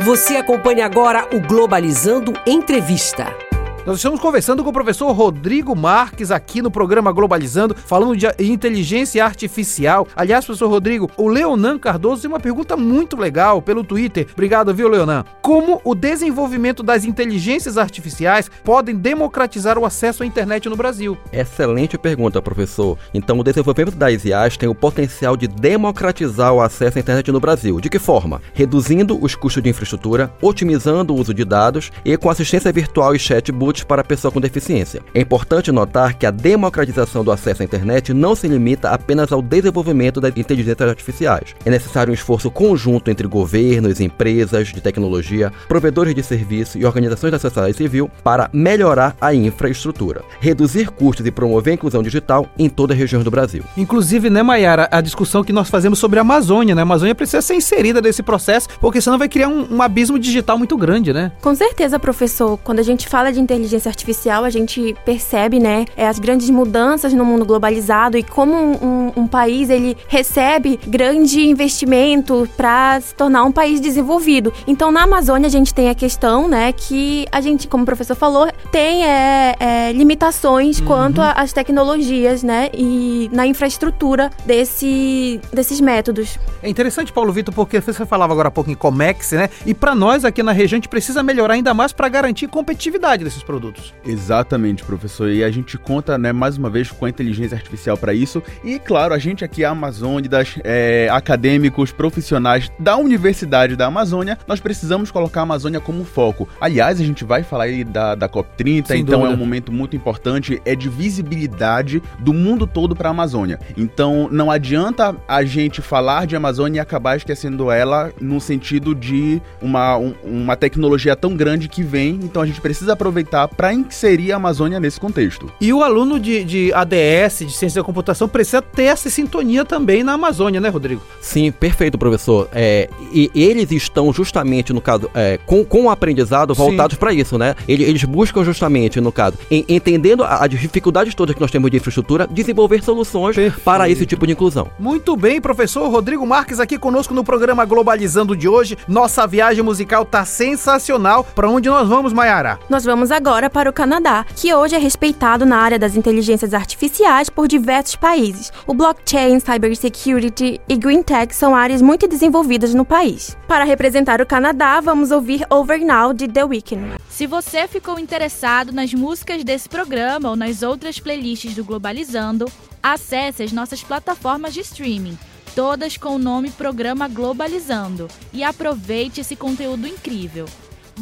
Você 0.00 0.36
acompanha 0.36 0.86
agora 0.86 1.28
o 1.30 1.46
Globalizando 1.46 2.32
Entrevista. 2.46 3.41
Nós 3.84 3.96
estamos 3.96 4.20
conversando 4.20 4.62
com 4.62 4.70
o 4.70 4.72
professor 4.72 5.10
Rodrigo 5.10 5.74
Marques 5.74 6.30
aqui 6.30 6.62
no 6.62 6.70
programa 6.70 7.10
Globalizando, 7.10 7.74
falando 7.74 8.16
de 8.16 8.28
inteligência 8.38 9.24
artificial. 9.24 10.06
Aliás, 10.14 10.44
professor 10.44 10.68
Rodrigo, 10.68 11.10
o 11.16 11.26
Leonan 11.26 11.80
Cardoso 11.80 12.22
tem 12.22 12.30
uma 12.30 12.38
pergunta 12.38 12.76
muito 12.76 13.16
legal 13.16 13.60
pelo 13.60 13.82
Twitter. 13.82 14.28
Obrigado, 14.32 14.72
viu, 14.72 14.86
Leonan? 14.86 15.24
Como 15.42 15.80
o 15.82 15.96
desenvolvimento 15.96 16.80
das 16.80 17.04
inteligências 17.04 17.76
artificiais 17.76 18.48
podem 18.62 18.94
democratizar 18.94 19.76
o 19.76 19.84
acesso 19.84 20.22
à 20.22 20.26
internet 20.26 20.68
no 20.68 20.76
Brasil? 20.76 21.18
Excelente 21.32 21.98
pergunta, 21.98 22.40
professor. 22.40 22.96
Então, 23.12 23.40
o 23.40 23.42
desenvolvimento 23.42 23.96
das 23.96 24.24
IAs 24.24 24.56
tem 24.56 24.68
o 24.68 24.76
potencial 24.76 25.36
de 25.36 25.48
democratizar 25.48 26.52
o 26.52 26.60
acesso 26.60 26.98
à 26.98 27.00
internet 27.00 27.32
no 27.32 27.40
Brasil. 27.40 27.80
De 27.80 27.90
que 27.90 27.98
forma? 27.98 28.40
Reduzindo 28.54 29.18
os 29.20 29.34
custos 29.34 29.60
de 29.60 29.70
infraestrutura, 29.70 30.32
otimizando 30.40 31.12
o 31.12 31.18
uso 31.18 31.34
de 31.34 31.44
dados 31.44 31.90
e 32.04 32.16
com 32.16 32.30
assistência 32.30 32.72
virtual 32.72 33.12
e 33.16 33.18
chatbot 33.18 33.71
para 33.80 34.02
a 34.02 34.04
pessoa 34.04 34.30
com 34.30 34.40
deficiência. 34.40 35.00
É 35.14 35.20
importante 35.20 35.72
notar 35.72 36.14
que 36.14 36.26
a 36.26 36.30
democratização 36.30 37.24
do 37.24 37.32
acesso 37.32 37.62
à 37.62 37.64
internet 37.64 38.12
não 38.12 38.34
se 38.34 38.46
limita 38.46 38.90
apenas 38.90 39.32
ao 39.32 39.40
desenvolvimento 39.40 40.20
das 40.20 40.36
inteligências 40.36 40.88
artificiais. 40.88 41.54
É 41.64 41.70
necessário 41.70 42.10
um 42.10 42.14
esforço 42.14 42.50
conjunto 42.50 43.10
entre 43.10 43.26
governos, 43.26 44.00
empresas 44.00 44.68
de 44.68 44.80
tecnologia, 44.80 45.52
provedores 45.66 46.14
de 46.14 46.22
serviço 46.22 46.78
e 46.78 46.84
organizações 46.84 47.30
da 47.30 47.38
sociedade 47.38 47.76
civil 47.76 48.10
para 48.22 48.50
melhorar 48.52 49.16
a 49.20 49.34
infraestrutura, 49.34 50.22
reduzir 50.40 50.90
custos 50.90 51.24
e 51.26 51.30
promover 51.30 51.72
a 51.72 51.74
inclusão 51.74 52.02
digital 52.02 52.46
em 52.58 52.68
todas 52.68 52.94
as 52.94 53.00
regiões 53.00 53.24
do 53.24 53.30
Brasil. 53.30 53.62
Inclusive, 53.76 54.28
né, 54.28 54.42
Mayara, 54.42 54.88
a 54.90 55.00
discussão 55.00 55.44
que 55.44 55.52
nós 55.52 55.70
fazemos 55.70 55.98
sobre 55.98 56.18
a 56.18 56.22
Amazônia, 56.22 56.74
né? 56.74 56.82
A 56.82 56.84
Amazônia 56.84 57.14
precisa 57.14 57.40
ser 57.40 57.54
inserida 57.54 58.00
nesse 58.00 58.22
processo, 58.22 58.68
porque 58.80 59.00
senão 59.00 59.18
vai 59.18 59.28
criar 59.28 59.48
um, 59.48 59.76
um 59.76 59.82
abismo 59.82 60.18
digital 60.18 60.58
muito 60.58 60.76
grande, 60.76 61.12
né? 61.12 61.32
Com 61.40 61.54
certeza, 61.54 61.98
professor. 61.98 62.58
Quando 62.58 62.80
a 62.80 62.82
gente 62.82 63.08
fala 63.08 63.32
de 63.32 63.40
inteligência 63.40 63.61
inteligência 63.62 63.88
artificial, 63.88 64.44
a 64.44 64.50
gente 64.50 64.94
percebe, 65.04 65.58
né, 65.58 65.84
é, 65.96 66.06
as 66.06 66.18
grandes 66.18 66.50
mudanças 66.50 67.12
no 67.12 67.24
mundo 67.24 67.44
globalizado 67.44 68.18
e 68.18 68.22
como 68.22 68.52
um, 68.52 68.72
um, 68.72 69.12
um 69.22 69.26
país 69.26 69.70
ele 69.70 69.96
recebe 70.08 70.78
grande 70.86 71.40
investimento 71.40 72.48
para 72.56 73.00
se 73.00 73.14
tornar 73.14 73.44
um 73.44 73.52
país 73.52 73.80
desenvolvido. 73.80 74.52
Então, 74.66 74.90
na 74.90 75.04
Amazônia 75.04 75.46
a 75.46 75.50
gente 75.50 75.72
tem 75.72 75.88
a 75.88 75.94
questão, 75.94 76.48
né, 76.48 76.72
que 76.72 77.26
a 77.30 77.40
gente, 77.40 77.68
como 77.68 77.84
o 77.84 77.86
professor 77.86 78.16
falou, 78.16 78.48
tem 78.70 79.04
é, 79.04 79.54
é, 79.58 79.92
limitações 79.92 80.80
uhum. 80.80 80.86
quanto 80.86 81.20
às 81.20 81.52
tecnologias, 81.52 82.42
né, 82.42 82.68
e 82.74 83.30
na 83.32 83.46
infraestrutura 83.46 84.30
desse, 84.44 85.40
desses 85.52 85.80
métodos. 85.80 86.38
É 86.62 86.68
interessante, 86.68 87.12
Paulo 87.12 87.32
Vitor, 87.32 87.54
porque 87.54 87.80
você 87.80 88.04
falava 88.04 88.32
agora 88.32 88.48
há 88.48 88.50
pouco 88.50 88.70
em 88.70 88.74
Comex, 88.74 89.32
né, 89.32 89.48
e 89.64 89.72
para 89.72 89.94
nós 89.94 90.24
aqui 90.24 90.42
na 90.42 90.52
região 90.52 90.76
a 90.76 90.80
gente 90.80 90.88
precisa 90.88 91.22
melhorar 91.22 91.54
ainda 91.54 91.72
mais 91.72 91.92
para 91.92 92.08
garantir 92.08 92.48
competitividade 92.48 93.22
desses 93.24 93.42
produtos. 93.52 93.92
Exatamente, 94.02 94.82
professor. 94.82 95.28
E 95.28 95.44
a 95.44 95.50
gente 95.50 95.76
conta, 95.76 96.16
né, 96.16 96.32
mais 96.32 96.56
uma 96.56 96.70
vez 96.70 96.90
com 96.90 97.04
a 97.04 97.08
inteligência 97.10 97.54
artificial 97.54 97.98
para 97.98 98.14
isso. 98.14 98.42
E 98.64 98.78
claro, 98.78 99.12
a 99.12 99.18
gente 99.18 99.44
aqui, 99.44 99.62
a 99.62 99.70
Amazônidas, 99.70 100.54
é, 100.64 101.06
acadêmicos, 101.12 101.92
profissionais 101.92 102.70
da 102.78 102.96
Universidade 102.96 103.76
da 103.76 103.86
Amazônia, 103.86 104.38
nós 104.46 104.58
precisamos 104.58 105.10
colocar 105.10 105.40
a 105.40 105.42
Amazônia 105.42 105.80
como 105.80 106.02
foco. 106.02 106.48
Aliás, 106.58 106.98
a 106.98 107.04
gente 107.04 107.24
vai 107.24 107.42
falar 107.42 107.64
aí 107.64 107.84
da, 107.84 108.14
da 108.14 108.26
COP30, 108.26 108.86
Sem 108.86 109.02
então 109.02 109.20
dúvida. 109.20 109.34
é 109.34 109.36
um 109.36 109.38
momento 109.38 109.70
muito 109.70 109.94
importante, 109.94 110.62
é 110.64 110.74
de 110.74 110.88
visibilidade 110.88 112.02
do 112.20 112.32
mundo 112.32 112.66
todo 112.66 112.96
para 112.96 113.10
a 113.10 113.12
Amazônia. 113.12 113.60
Então 113.76 114.30
não 114.32 114.50
adianta 114.50 115.14
a 115.28 115.44
gente 115.44 115.82
falar 115.82 116.26
de 116.26 116.34
Amazônia 116.34 116.78
e 116.78 116.80
acabar 116.80 117.18
esquecendo 117.18 117.70
ela 117.70 118.10
no 118.18 118.40
sentido 118.40 118.94
de 118.94 119.42
uma, 119.60 119.98
um, 119.98 120.14
uma 120.24 120.56
tecnologia 120.56 121.14
tão 121.14 121.36
grande 121.36 121.68
que 121.68 121.82
vem, 121.82 122.14
então 122.22 122.40
a 122.40 122.46
gente 122.46 122.62
precisa 122.62 122.94
aproveitar 122.94 123.41
para 123.48 123.72
inserir 123.72 124.32
a 124.32 124.36
Amazônia 124.36 124.80
nesse 124.80 124.98
contexto. 124.98 125.50
E 125.60 125.72
o 125.72 125.82
aluno 125.82 126.18
de, 126.18 126.44
de 126.44 126.72
ADS, 126.72 127.38
de 127.40 127.52
Ciência 127.52 127.80
da 127.80 127.84
Computação, 127.84 128.28
precisa 128.28 128.62
ter 128.62 128.84
essa 128.84 129.10
sintonia 129.10 129.64
também 129.64 130.02
na 130.02 130.12
Amazônia, 130.12 130.60
né, 130.60 130.68
Rodrigo? 130.68 131.02
Sim, 131.20 131.50
perfeito, 131.50 131.98
professor. 131.98 132.48
É, 132.52 132.88
e 133.12 133.30
eles 133.34 133.70
estão 133.70 134.12
justamente, 134.12 134.72
no 134.72 134.80
caso, 134.80 135.10
é, 135.14 135.38
com, 135.46 135.64
com 135.64 135.84
o 135.84 135.90
aprendizado 135.90 136.54
voltados 136.54 136.96
para 136.96 137.12
isso, 137.12 137.38
né? 137.38 137.54
Eles, 137.66 137.88
eles, 137.88 138.04
buscam 138.04 138.44
justamente, 138.44 139.00
no 139.00 139.12
caso, 139.12 139.38
em, 139.50 139.64
entendendo 139.68 140.24
as 140.24 140.48
dificuldades 140.50 141.14
todas 141.14 141.34
que 141.34 141.40
nós 141.40 141.50
temos 141.50 141.70
de 141.70 141.76
infraestrutura, 141.76 142.26
desenvolver 142.30 142.82
soluções 142.82 143.36
perfeito. 143.36 143.64
para 143.64 143.88
esse 143.88 144.04
tipo 144.04 144.26
de 144.26 144.32
inclusão. 144.32 144.70
Muito 144.78 145.16
bem, 145.16 145.40
professor 145.40 145.88
Rodrigo 145.88 146.26
Marques 146.26 146.60
aqui 146.60 146.78
conosco 146.78 147.14
no 147.14 147.24
programa 147.24 147.64
Globalizando 147.64 148.36
de 148.36 148.48
hoje. 148.48 148.76
Nossa 148.86 149.26
viagem 149.26 149.62
musical 149.62 150.04
tá 150.04 150.24
sensacional. 150.24 151.24
Para 151.34 151.48
onde 151.48 151.68
nós 151.68 151.88
vamos, 151.88 152.12
Mayara? 152.12 152.58
Nós 152.68 152.84
vamos 152.84 153.10
agora 153.10 153.31
agora 153.32 153.48
para 153.48 153.70
o 153.70 153.72
Canadá, 153.72 154.26
que 154.36 154.52
hoje 154.52 154.74
é 154.74 154.78
respeitado 154.78 155.46
na 155.46 155.56
área 155.56 155.78
das 155.78 155.96
inteligências 155.96 156.52
artificiais 156.52 157.30
por 157.30 157.48
diversos 157.48 157.96
países. 157.96 158.52
O 158.66 158.74
blockchain, 158.74 159.40
cybersecurity 159.40 160.60
e 160.68 160.76
green 160.76 161.02
tech 161.02 161.34
são 161.34 161.54
áreas 161.54 161.80
muito 161.80 162.06
desenvolvidas 162.06 162.74
no 162.74 162.84
país. 162.84 163.34
Para 163.48 163.64
representar 163.64 164.20
o 164.20 164.26
Canadá, 164.26 164.78
vamos 164.82 165.10
ouvir 165.10 165.46
Over 165.48 165.82
Now 165.82 166.12
de 166.12 166.28
The 166.28 166.44
Weeknd. 166.44 166.96
Se 167.08 167.26
você 167.26 167.66
ficou 167.66 167.98
interessado 167.98 168.70
nas 168.70 168.92
músicas 168.92 169.42
desse 169.42 169.66
programa 169.66 170.28
ou 170.28 170.36
nas 170.36 170.62
outras 170.62 171.00
playlists 171.00 171.54
do 171.54 171.64
Globalizando, 171.64 172.44
acesse 172.82 173.42
as 173.42 173.50
nossas 173.50 173.82
plataformas 173.82 174.52
de 174.52 174.60
streaming 174.60 175.16
todas 175.54 175.96
com 175.98 176.16
o 176.16 176.18
nome 176.18 176.50
Programa 176.50 177.08
Globalizando, 177.08 178.08
e 178.32 178.42
aproveite 178.42 179.20
esse 179.20 179.36
conteúdo 179.36 179.86
incrível. 179.86 180.46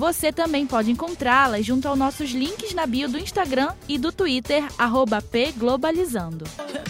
Você 0.01 0.33
também 0.33 0.65
pode 0.65 0.91
encontrá-las 0.91 1.67
junto 1.67 1.87
aos 1.87 1.99
nossos 1.99 2.31
links 2.31 2.73
na 2.73 2.87
bio 2.87 3.07
do 3.07 3.19
Instagram 3.19 3.69
e 3.87 3.99
do 3.99 4.11
Twitter, 4.11 4.65
pglobalizando. 5.31 6.47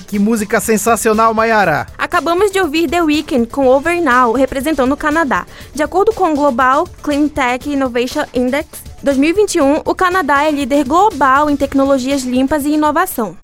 Que 0.07 0.17
música 0.17 0.61
sensacional, 0.61 1.35
Mayara! 1.35 1.89
Acabamos 1.99 2.53
de 2.53 2.61
ouvir 2.61 2.89
The 2.89 3.03
Weeknd 3.03 3.49
com 3.49 3.67
Over 3.67 4.01
Now, 4.01 4.33
representando 4.33 4.93
o 4.93 4.97
Canadá. 4.97 5.45
De 5.75 5.83
acordo 5.83 6.13
com 6.13 6.33
o 6.33 6.37
Global 6.37 6.87
Clean 7.03 7.27
Tech 7.27 7.69
Innovation 7.69 8.25
Index, 8.33 8.69
2021, 9.03 9.83
o 9.85 9.93
Canadá 9.93 10.45
é 10.45 10.53
líder 10.53 10.85
global 10.85 11.51
em 11.51 11.57
tecnologias 11.57 12.23
limpas 12.23 12.65
e 12.65 12.75
inovação. 12.75 13.37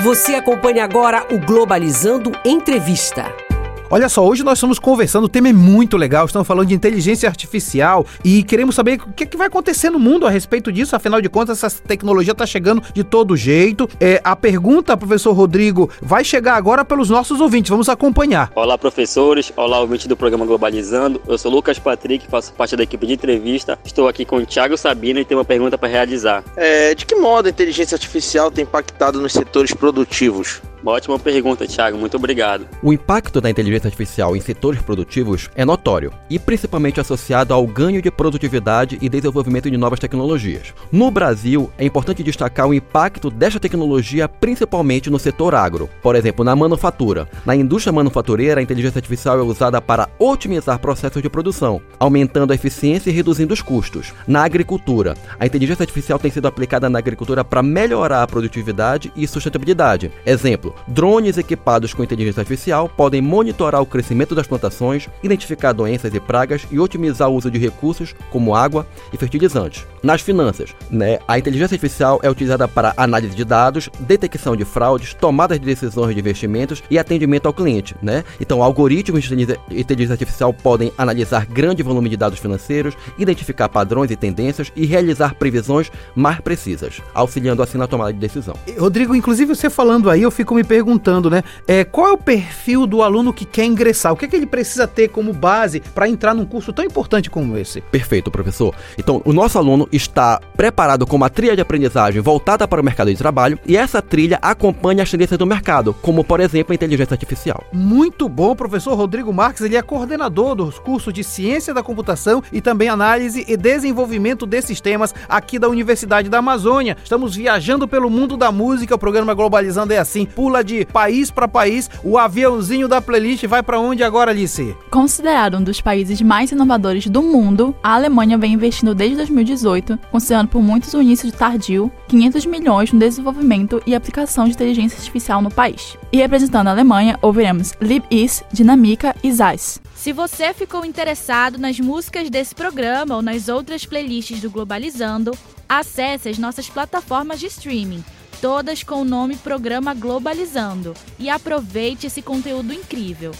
Você 0.00 0.34
acompanha 0.34 0.84
agora 0.84 1.26
o 1.34 1.38
Globalizando 1.38 2.32
Entrevista. 2.44 3.49
Olha 3.92 4.08
só, 4.08 4.24
hoje 4.24 4.44
nós 4.44 4.56
estamos 4.56 4.78
conversando, 4.78 5.24
o 5.24 5.28
tema 5.28 5.48
é 5.48 5.52
muito 5.52 5.96
legal, 5.96 6.24
estamos 6.24 6.46
falando 6.46 6.68
de 6.68 6.74
inteligência 6.74 7.28
artificial 7.28 8.06
e 8.24 8.44
queremos 8.44 8.76
saber 8.76 9.00
o 9.04 9.12
que, 9.12 9.24
é 9.24 9.26
que 9.26 9.36
vai 9.36 9.48
acontecer 9.48 9.90
no 9.90 9.98
mundo 9.98 10.28
a 10.28 10.30
respeito 10.30 10.70
disso, 10.70 10.94
afinal 10.94 11.20
de 11.20 11.28
contas 11.28 11.64
essa 11.64 11.82
tecnologia 11.82 12.30
está 12.30 12.46
chegando 12.46 12.80
de 12.94 13.02
todo 13.02 13.36
jeito. 13.36 13.88
É, 13.98 14.20
a 14.22 14.36
pergunta, 14.36 14.96
professor 14.96 15.32
Rodrigo, 15.32 15.90
vai 16.00 16.22
chegar 16.22 16.54
agora 16.54 16.84
pelos 16.84 17.10
nossos 17.10 17.40
ouvintes, 17.40 17.68
vamos 17.68 17.88
acompanhar. 17.88 18.52
Olá 18.54 18.78
professores, 18.78 19.52
olá 19.56 19.80
ouvintes 19.80 20.06
do 20.06 20.16
programa 20.16 20.46
Globalizando, 20.46 21.20
eu 21.26 21.36
sou 21.36 21.50
Lucas 21.50 21.80
Patrick, 21.80 22.28
faço 22.28 22.52
parte 22.52 22.76
da 22.76 22.84
equipe 22.84 23.04
de 23.04 23.14
entrevista, 23.14 23.76
estou 23.84 24.06
aqui 24.06 24.24
com 24.24 24.36
o 24.36 24.46
Thiago 24.46 24.76
Sabino 24.76 25.18
e 25.18 25.24
tenho 25.24 25.40
uma 25.40 25.44
pergunta 25.44 25.76
para 25.76 25.88
realizar. 25.88 26.44
É, 26.56 26.94
de 26.94 27.04
que 27.04 27.16
modo 27.16 27.46
a 27.46 27.50
inteligência 27.50 27.96
artificial 27.96 28.52
tem 28.52 28.62
impactado 28.62 29.20
nos 29.20 29.32
setores 29.32 29.74
produtivos? 29.74 30.62
Uma 30.82 30.92
ótima 30.92 31.18
pergunta, 31.18 31.66
Thiago. 31.66 31.98
Muito 31.98 32.16
obrigado. 32.16 32.66
O 32.82 32.92
impacto 32.92 33.40
da 33.40 33.50
inteligência 33.50 33.88
artificial 33.88 34.34
em 34.34 34.40
setores 34.40 34.80
produtivos 34.80 35.50
é 35.54 35.64
notório 35.64 36.12
e 36.28 36.38
principalmente 36.38 37.00
associado 37.00 37.52
ao 37.52 37.66
ganho 37.66 38.00
de 38.00 38.10
produtividade 38.10 38.98
e 39.00 39.08
desenvolvimento 39.08 39.70
de 39.70 39.76
novas 39.76 39.98
tecnologias. 39.98 40.74
No 40.90 41.10
Brasil, 41.10 41.70
é 41.76 41.84
importante 41.84 42.22
destacar 42.22 42.66
o 42.66 42.74
impacto 42.74 43.30
desta 43.30 43.60
tecnologia 43.60 44.28
principalmente 44.28 45.10
no 45.10 45.18
setor 45.18 45.54
agro, 45.54 45.88
por 46.02 46.16
exemplo, 46.16 46.44
na 46.44 46.56
manufatura. 46.56 47.28
Na 47.44 47.54
indústria 47.54 47.92
manufatureira, 47.92 48.60
a 48.60 48.62
inteligência 48.62 48.98
artificial 48.98 49.38
é 49.38 49.42
usada 49.42 49.80
para 49.80 50.08
otimizar 50.18 50.78
processos 50.78 51.22
de 51.22 51.28
produção, 51.28 51.80
aumentando 51.98 52.52
a 52.52 52.54
eficiência 52.54 53.10
e 53.10 53.12
reduzindo 53.12 53.52
os 53.52 53.60
custos. 53.60 54.14
Na 54.26 54.44
agricultura, 54.44 55.14
a 55.38 55.44
inteligência 55.44 55.82
artificial 55.82 56.18
tem 56.18 56.30
sido 56.30 56.48
aplicada 56.48 56.88
na 56.88 56.98
agricultura 56.98 57.44
para 57.44 57.62
melhorar 57.62 58.22
a 58.22 58.26
produtividade 58.26 59.12
e 59.14 59.26
sustentabilidade. 59.26 60.10
Exemplo, 60.24 60.69
drones 60.86 61.38
equipados 61.38 61.94
com 61.94 62.02
inteligência 62.02 62.40
artificial 62.40 62.88
podem 62.88 63.20
monitorar 63.20 63.80
o 63.80 63.86
crescimento 63.86 64.34
das 64.34 64.46
plantações, 64.46 65.08
identificar 65.22 65.72
doenças 65.72 66.14
e 66.14 66.20
pragas 66.20 66.66
e 66.70 66.78
otimizar 66.78 67.28
o 67.28 67.34
uso 67.34 67.50
de 67.50 67.58
recursos 67.58 68.14
como 68.30 68.54
água 68.54 68.86
e 69.12 69.16
fertilizantes. 69.16 69.86
Nas 70.02 70.22
finanças, 70.22 70.74
né, 70.90 71.18
a 71.28 71.38
inteligência 71.38 71.74
artificial 71.74 72.20
é 72.22 72.30
utilizada 72.30 72.66
para 72.66 72.94
análise 72.96 73.36
de 73.36 73.44
dados, 73.44 73.90
detecção 74.00 74.56
de 74.56 74.64
fraudes, 74.64 75.12
tomada 75.12 75.58
de 75.58 75.64
decisões 75.64 76.14
de 76.14 76.20
investimentos 76.20 76.82
e 76.90 76.98
atendimento 76.98 77.46
ao 77.46 77.52
cliente. 77.52 77.94
Né? 78.02 78.24
Então, 78.40 78.62
algoritmos 78.62 79.24
de 79.24 79.58
inteligência 79.70 80.14
artificial 80.14 80.54
podem 80.54 80.90
analisar 80.96 81.44
grande 81.44 81.82
volume 81.82 82.08
de 82.08 82.16
dados 82.16 82.38
financeiros, 82.38 82.94
identificar 83.18 83.68
padrões 83.68 84.10
e 84.10 84.16
tendências 84.16 84.72
e 84.74 84.86
realizar 84.86 85.34
previsões 85.34 85.92
mais 86.14 86.40
precisas, 86.40 87.02
auxiliando 87.12 87.62
assim 87.62 87.76
na 87.76 87.86
tomada 87.86 88.10
de 88.10 88.18
decisão. 88.18 88.54
Rodrigo, 88.78 89.14
inclusive 89.14 89.54
você 89.54 89.68
falando 89.68 90.08
aí, 90.08 90.22
eu 90.22 90.30
fico 90.30 90.54
me 90.54 90.64
perguntando, 90.64 91.28
né? 91.28 91.44
É, 91.68 91.84
qual 91.84 92.08
é 92.08 92.12
o 92.12 92.18
perfil 92.18 92.86
do 92.86 93.02
aluno 93.02 93.34
que 93.34 93.44
quer 93.44 93.66
ingressar? 93.66 94.12
O 94.12 94.16
que 94.16 94.24
é 94.24 94.28
que 94.28 94.36
ele 94.36 94.46
precisa 94.46 94.86
ter 94.86 95.08
como 95.08 95.34
base 95.34 95.80
para 95.94 96.08
entrar 96.08 96.34
num 96.34 96.46
curso 96.46 96.72
tão 96.72 96.84
importante 96.84 97.28
como 97.28 97.58
esse? 97.58 97.82
Perfeito, 97.82 98.30
professor. 98.30 98.74
Então, 98.96 99.20
o 99.26 99.32
nosso 99.32 99.58
aluno 99.58 99.89
está 99.92 100.40
preparado 100.56 101.06
com 101.06 101.16
uma 101.16 101.30
trilha 101.30 101.54
de 101.54 101.62
aprendizagem 101.62 102.20
voltada 102.20 102.66
para 102.66 102.80
o 102.80 102.84
mercado 102.84 103.10
de 103.10 103.16
trabalho 103.16 103.58
e 103.66 103.76
essa 103.76 104.00
trilha 104.02 104.38
acompanha 104.42 105.02
as 105.02 105.10
tendências 105.10 105.38
do 105.38 105.46
mercado, 105.46 105.94
como 106.02 106.24
por 106.24 106.40
exemplo 106.40 106.72
a 106.72 106.74
inteligência 106.74 107.14
artificial. 107.14 107.64
Muito 107.72 108.28
bom, 108.28 108.54
professor 108.54 108.94
Rodrigo 108.94 109.32
Marques, 109.32 109.62
ele 109.62 109.76
é 109.76 109.82
coordenador 109.82 110.54
dos 110.54 110.78
cursos 110.78 111.12
de 111.12 111.24
Ciência 111.24 111.74
da 111.74 111.82
Computação 111.82 112.42
e 112.52 112.60
também 112.60 112.88
Análise 112.88 113.44
e 113.48 113.56
Desenvolvimento 113.56 114.46
de 114.46 114.60
Sistemas 114.62 115.14
aqui 115.28 115.58
da 115.58 115.68
Universidade 115.68 116.28
da 116.28 116.38
Amazônia. 116.38 116.96
Estamos 117.02 117.34
viajando 117.34 117.88
pelo 117.88 118.10
mundo 118.10 118.36
da 118.36 118.52
música, 118.52 118.94
o 118.94 118.98
programa 118.98 119.34
Globalizando 119.34 119.92
é 119.92 119.98
assim, 119.98 120.24
pula 120.26 120.62
de 120.62 120.84
país 120.86 121.30
para 121.30 121.48
país. 121.48 121.90
O 122.04 122.18
aviãozinho 122.18 122.88
da 122.88 123.00
playlist 123.00 123.44
vai 123.46 123.62
para 123.62 123.80
onde 123.80 124.02
agora, 124.02 124.30
Alice? 124.30 124.74
Considerado 124.90 125.56
um 125.56 125.62
dos 125.62 125.80
países 125.80 126.20
mais 126.20 126.52
inovadores 126.52 127.06
do 127.06 127.22
mundo, 127.22 127.74
a 127.82 127.94
Alemanha 127.94 128.38
vem 128.38 128.52
investindo 128.52 128.94
desde 128.94 129.16
2018, 129.16 129.79
considerando 130.10 130.48
por 130.48 130.62
muitos 130.62 130.92
o 130.94 131.00
início 131.00 131.30
de 131.30 131.36
tardio, 131.36 131.90
500 132.08 132.46
milhões 132.46 132.92
no 132.92 132.98
desenvolvimento 132.98 133.82
e 133.86 133.94
aplicação 133.94 134.44
de 134.44 134.52
inteligência 134.52 134.98
artificial 134.98 135.40
no 135.40 135.50
país. 135.50 135.96
E 136.12 136.18
representando 136.18 136.68
a 136.68 136.70
Alemanha, 136.70 137.18
ouviremos 137.22 137.72
LibIs, 137.80 138.42
Dinamica 138.52 139.14
e 139.22 139.32
Zeiss. 139.32 139.80
Se 139.94 140.12
você 140.12 140.52
ficou 140.54 140.84
interessado 140.84 141.58
nas 141.58 141.78
músicas 141.78 142.30
desse 142.30 142.54
programa 142.54 143.16
ou 143.16 143.22
nas 143.22 143.48
outras 143.48 143.84
playlists 143.84 144.40
do 144.40 144.50
Globalizando, 144.50 145.32
acesse 145.68 146.28
as 146.28 146.38
nossas 146.38 146.68
plataformas 146.68 147.38
de 147.38 147.46
streaming 147.46 148.02
todas 148.40 148.82
com 148.82 149.02
o 149.02 149.04
nome 149.04 149.36
Programa 149.36 149.92
Globalizando, 149.94 150.94
e 151.18 151.28
aproveite 151.28 152.06
esse 152.06 152.22
conteúdo 152.22 152.72
incrível. 152.72 153.32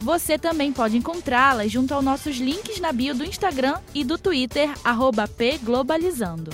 Você 0.00 0.38
também 0.38 0.72
pode 0.72 0.96
encontrá-las 0.96 1.70
junto 1.70 1.92
aos 1.92 2.04
nossos 2.04 2.36
links 2.36 2.80
na 2.80 2.92
bio 2.92 3.14
do 3.14 3.24
Instagram 3.24 3.74
e 3.94 4.04
do 4.04 4.16
Twitter, 4.16 4.70
pglobalizando. 5.36 6.50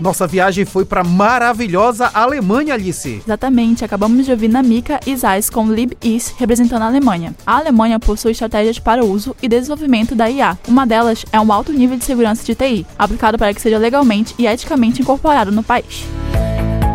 Nossa 0.00 0.26
viagem 0.26 0.64
foi 0.64 0.84
para 0.84 1.02
maravilhosa 1.02 2.10
Alemanha, 2.14 2.74
Alice. 2.74 3.22
Exatamente, 3.24 3.84
acabamos 3.84 4.24
de 4.24 4.30
ouvir 4.30 4.48
Namika 4.48 5.00
e 5.06 5.16
Zeiss 5.16 5.50
com 5.50 5.70
LibIs 5.70 6.34
representando 6.36 6.82
a 6.82 6.86
Alemanha. 6.86 7.34
A 7.46 7.58
Alemanha 7.58 7.98
possui 7.98 8.32
estratégias 8.32 8.78
para 8.78 9.04
o 9.04 9.10
uso 9.10 9.36
e 9.42 9.48
desenvolvimento 9.48 10.14
da 10.14 10.30
IA. 10.30 10.58
Uma 10.68 10.86
delas 10.86 11.24
é 11.32 11.40
um 11.40 11.52
alto 11.52 11.72
nível 11.72 11.96
de 11.96 12.04
segurança 12.04 12.44
de 12.44 12.54
TI, 12.54 12.86
aplicado 12.98 13.38
para 13.38 13.52
que 13.52 13.60
seja 13.60 13.78
legalmente 13.78 14.34
e 14.38 14.46
eticamente 14.46 15.02
incorporado 15.02 15.50
no 15.50 15.62
país. 15.62 16.04